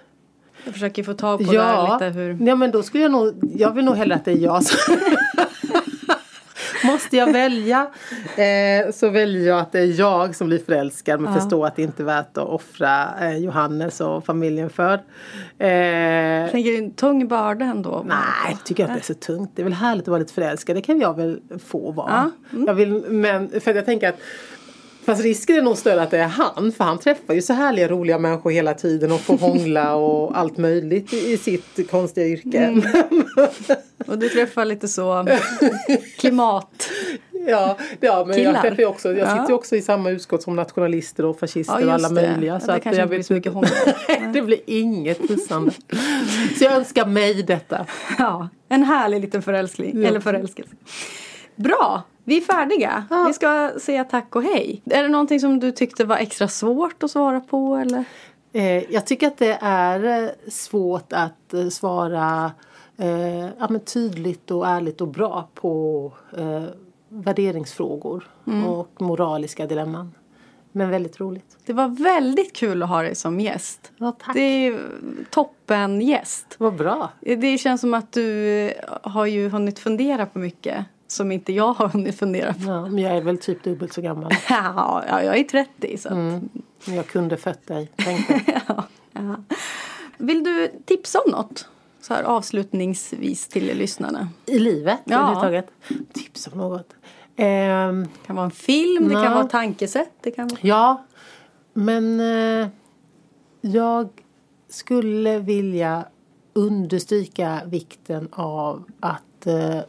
Jag 0.64 0.74
försöker 0.74 1.02
få 1.02 1.14
tag 1.14 1.46
på 1.46 1.54
ja. 1.54 1.98
det 2.00 2.06
lite 2.06 2.18
hur... 2.18 2.46
Ja 2.46 2.54
men 2.54 2.70
då 2.70 2.82
skulle 2.82 3.02
jag 3.02 3.12
nog, 3.12 3.34
jag 3.56 3.72
vill 3.72 3.84
nog 3.84 3.96
hellre 3.96 4.14
att 4.14 4.24
det 4.24 4.32
är 4.32 4.36
jag 4.36 4.64
som 4.64 4.96
Måste 6.84 7.16
jag 7.16 7.32
välja 7.32 7.86
eh, 8.36 8.92
så 8.92 9.08
väljer 9.08 9.48
jag 9.48 9.58
att 9.58 9.72
det 9.72 9.78
är 9.78 10.00
jag 10.00 10.36
som 10.36 10.46
blir 10.46 10.58
förälskad 10.58 11.20
men 11.20 11.32
ja. 11.32 11.40
förstår 11.40 11.66
att 11.66 11.76
det 11.76 11.82
inte 11.82 12.02
är 12.02 12.04
värt 12.04 12.36
att 12.36 12.48
offra 12.48 13.08
eh, 13.20 13.36
Johannes 13.36 14.00
och 14.00 14.24
familjen 14.24 14.70
för. 14.70 14.94
Eh, 14.94 16.50
Tänker 16.50 16.70
du 16.70 16.78
en 16.78 16.90
tung 16.90 17.28
börda 17.28 17.64
ändå? 17.64 18.02
Nej, 18.06 18.18
jag 18.50 18.64
tycker 18.64 18.84
att 18.84 18.94
det 18.94 19.00
är 19.00 19.14
så 19.14 19.14
tungt. 19.14 19.50
Det 19.54 19.62
är 19.62 19.64
väl 19.64 19.72
härligt 19.72 20.02
att 20.02 20.08
vara 20.08 20.18
lite 20.18 20.32
förälskad. 20.32 20.76
Det 20.76 20.82
kan 20.82 21.00
jag 21.00 21.16
väl 21.16 21.40
få 21.66 21.90
vara. 21.90 22.30
Ja. 22.50 22.56
Mm. 22.56 22.66
Jag 22.66 22.74
vill, 22.74 22.92
men 23.10 23.60
för 23.60 23.74
jag 23.74 23.84
tänker 23.84 24.08
att 24.08 24.20
Fast 25.04 25.22
risken 25.22 25.56
är 25.56 25.62
nog 25.62 25.76
större 25.76 26.02
att 26.02 26.10
det 26.10 26.18
är 26.18 26.28
han 26.28 26.72
för 26.72 26.84
han 26.84 26.98
träffar 26.98 27.34
ju 27.34 27.42
så 27.42 27.52
härliga 27.52 27.88
roliga 27.88 28.18
människor 28.18 28.50
hela 28.50 28.74
tiden 28.74 29.12
och 29.12 29.20
får 29.20 29.38
hångla 29.38 29.94
och 29.94 30.38
allt 30.38 30.56
möjligt 30.56 31.12
i 31.12 31.36
sitt 31.36 31.90
konstiga 31.90 32.26
yrke. 32.26 32.58
Mm. 32.58 32.82
och 34.06 34.18
du 34.18 34.28
träffar 34.28 34.64
lite 34.64 34.88
så 34.88 35.28
klimat 36.18 36.90
Ja, 37.46 37.76
ja 38.00 38.24
men 38.24 38.36
Killar. 38.36 38.52
jag 38.52 38.62
träffar 38.62 38.84
också, 38.84 39.12
jag 39.12 39.28
sitter 39.30 39.48
ju 39.48 39.54
också 39.54 39.76
i 39.76 39.82
samma 39.82 40.10
utskott 40.10 40.42
som 40.42 40.56
nationalister 40.56 41.24
och 41.24 41.38
fascister 41.38 41.80
ja, 41.80 41.86
och 41.86 41.92
alla 41.92 42.08
det. 42.08 42.14
möjliga. 42.14 42.52
Ja, 42.52 42.60
så 42.60 42.72
det 42.72 42.80
kanske 42.80 43.02
inte 43.02 43.14
blir 43.14 43.22
så 43.22 43.32
mycket 43.32 43.52
hångel. 43.52 43.70
det 44.32 44.42
blir 44.42 44.60
inget 44.66 45.28
pussande. 45.28 45.72
så 46.58 46.64
jag 46.64 46.72
önskar 46.72 47.06
mig 47.06 47.42
detta. 47.42 47.86
Ja, 48.18 48.48
en 48.68 48.82
härlig 48.82 49.20
liten 49.20 49.42
förälskling, 49.42 50.02
ja. 50.02 50.08
eller 50.08 50.20
förälskelse. 50.20 50.76
Bra, 51.56 52.02
vi 52.30 52.36
är 52.36 52.40
färdiga. 52.40 53.04
Ja. 53.10 53.24
Vi 53.26 53.32
ska 53.32 53.70
säga 53.80 54.04
tack 54.04 54.36
och 54.36 54.42
hej. 54.42 54.82
Är 54.84 55.02
det 55.02 55.08
någonting 55.08 55.40
som 55.40 55.60
du 55.60 55.72
tyckte 55.72 56.04
var 56.04 56.16
extra 56.16 56.48
svårt 56.48 57.02
att 57.02 57.10
svara 57.10 57.40
på 57.40 57.76
eller? 57.76 58.04
Eh, 58.52 58.92
jag 58.92 59.06
tycker 59.06 59.26
att 59.26 59.38
det 59.38 59.58
är 59.60 60.24
eh, 60.24 60.30
svårt 60.48 61.12
att 61.12 61.54
eh, 61.54 61.68
svara 61.68 62.52
eh, 62.96 63.44
ja, 63.58 63.66
men 63.70 63.80
tydligt 63.80 64.50
och 64.50 64.66
ärligt 64.68 65.00
och 65.00 65.08
bra 65.08 65.48
på 65.54 66.12
eh, 66.36 66.64
värderingsfrågor 67.08 68.28
mm. 68.46 68.66
och 68.66 69.02
moraliska 69.02 69.66
dilemman. 69.66 70.14
Men 70.72 70.90
väldigt 70.90 71.20
roligt. 71.20 71.56
Det 71.66 71.72
var 71.72 71.88
väldigt 71.88 72.56
kul 72.56 72.82
att 72.82 72.88
ha 72.88 73.02
dig 73.02 73.14
som 73.14 73.40
gäst. 73.40 73.92
Ja, 73.96 74.16
tack. 74.24 74.34
Det 74.34 74.40
är 74.40 74.80
toppen 75.30 76.00
gäst. 76.00 76.54
Vad 76.58 76.76
bra. 76.76 77.10
Det 77.20 77.58
känns 77.58 77.80
som 77.80 77.94
att 77.94 78.12
du 78.12 78.72
har 79.02 79.26
ju 79.26 79.48
hunnit 79.48 79.78
fundera 79.78 80.26
på 80.26 80.38
mycket 80.38 80.86
som 81.10 81.32
inte 81.32 81.52
jag 81.52 81.72
har 81.72 81.88
hunnit 81.88 82.18
fundera 82.18 82.54
på. 82.54 82.60
Ja, 82.66 82.86
men 82.86 82.98
jag 82.98 83.16
är 83.16 83.20
väl 83.20 83.38
typ 83.38 83.62
dubbelt 83.62 83.92
så 83.92 84.00
gammal. 84.00 84.32
ja, 84.48 85.04
jag 85.08 85.38
är 85.38 85.44
30 85.44 85.98
så 85.98 86.08
att... 86.08 86.14
mm. 86.14 86.48
Jag 86.84 87.06
kunde 87.06 87.36
fött 87.36 87.66
dig, 87.66 87.90
ja, 88.68 88.84
ja. 89.12 89.36
Vill 90.18 90.44
du 90.44 90.72
tipsa 90.84 91.18
om 91.20 91.30
något? 91.30 91.68
Så 92.00 92.14
här 92.14 92.22
avslutningsvis 92.22 93.48
till 93.48 93.78
lyssnarna. 93.78 94.28
I 94.46 94.58
livet 94.58 95.00
ja. 95.04 95.16
överhuvudtaget? 95.16 95.70
Tipsa 96.12 96.50
om 96.50 96.58
något? 96.58 96.94
Ehm, 97.36 98.02
det 98.02 98.26
kan 98.26 98.36
vara 98.36 98.44
en 98.44 98.50
film, 98.50 99.08
det 99.08 99.14
kan 99.14 99.34
vara 99.34 99.48
tankesätt. 99.48 100.12
Det 100.20 100.30
kan 100.30 100.48
vara... 100.48 100.60
Ja, 100.62 101.04
men 101.72 102.20
eh, 102.20 102.68
jag 103.60 104.08
skulle 104.68 105.38
vilja 105.38 106.04
understryka 106.52 107.60
vikten 107.66 108.28
av 108.32 108.84
att 109.00 109.46
eh, 109.46 109.80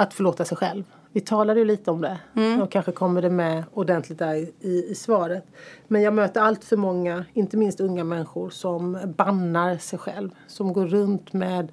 att 0.00 0.14
förlåta 0.14 0.44
sig 0.44 0.56
själv. 0.56 0.84
Vi 1.12 1.20
talade 1.20 1.60
ju 1.60 1.66
lite 1.66 1.90
om 1.90 2.00
det 2.00 2.18
mm. 2.36 2.60
och 2.60 2.72
kanske 2.72 2.92
kommer 2.92 3.22
det 3.22 3.30
med 3.30 3.64
ordentligt 3.72 4.18
där 4.18 4.34
i, 4.34 4.86
i, 4.90 4.94
svaret. 4.94 5.46
Men 5.88 6.02
jag 6.02 6.14
möter 6.14 6.40
allt 6.40 6.64
för 6.64 6.76
många, 6.76 7.24
inte 7.32 7.56
minst 7.56 7.80
unga 7.80 8.04
människor 8.04 8.50
som 8.50 8.98
bannar 9.16 9.78
sig 9.78 9.98
själv. 9.98 10.30
Som 10.46 10.72
går 10.72 10.86
runt 10.86 11.32
med 11.32 11.72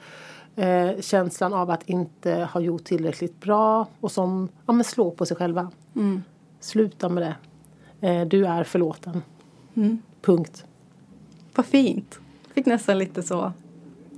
eh, 0.55 1.01
känslan 1.01 1.53
av 1.53 1.69
att 1.69 1.89
inte 1.89 2.49
ha 2.53 2.61
gjort 2.61 2.83
tillräckligt 2.83 3.39
bra 3.41 3.87
och 3.99 4.11
som 4.11 4.49
ja, 4.65 4.73
men 4.73 4.83
slår 4.83 5.11
på 5.11 5.25
sig 5.25 5.37
själva. 5.37 5.71
Mm. 5.95 6.23
Sluta 6.59 7.09
med 7.09 7.23
det. 7.23 7.35
Eh, 8.07 8.27
du 8.27 8.45
är 8.45 8.63
förlåten. 8.63 9.21
Mm. 9.73 10.01
Punkt. 10.21 10.65
Vad 11.55 11.65
fint. 11.65 12.19
Fick 12.53 12.65
nästan 12.65 12.97
lite 12.97 13.23
så 13.23 13.51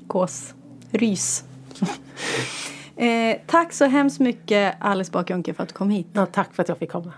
kåsrys. 0.07 1.43
Eh, 2.99 3.37
tack 3.47 3.73
så 3.73 3.85
hemskt 3.85 4.19
mycket 4.19 4.75
Alice 4.79 5.11
Bah 5.11 5.23
för 5.27 5.63
att 5.63 5.69
du 5.69 5.75
kom 5.75 5.89
hit. 5.89 6.07
Ja, 6.13 6.25
tack 6.25 6.53
för 6.53 6.63
att 6.63 6.69
jag 6.69 6.77
fick 6.77 6.91
komma. 6.91 7.13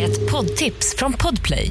Ett 0.00 0.30
poddtips 0.30 0.94
från 0.98 1.12
Podplay. 1.12 1.70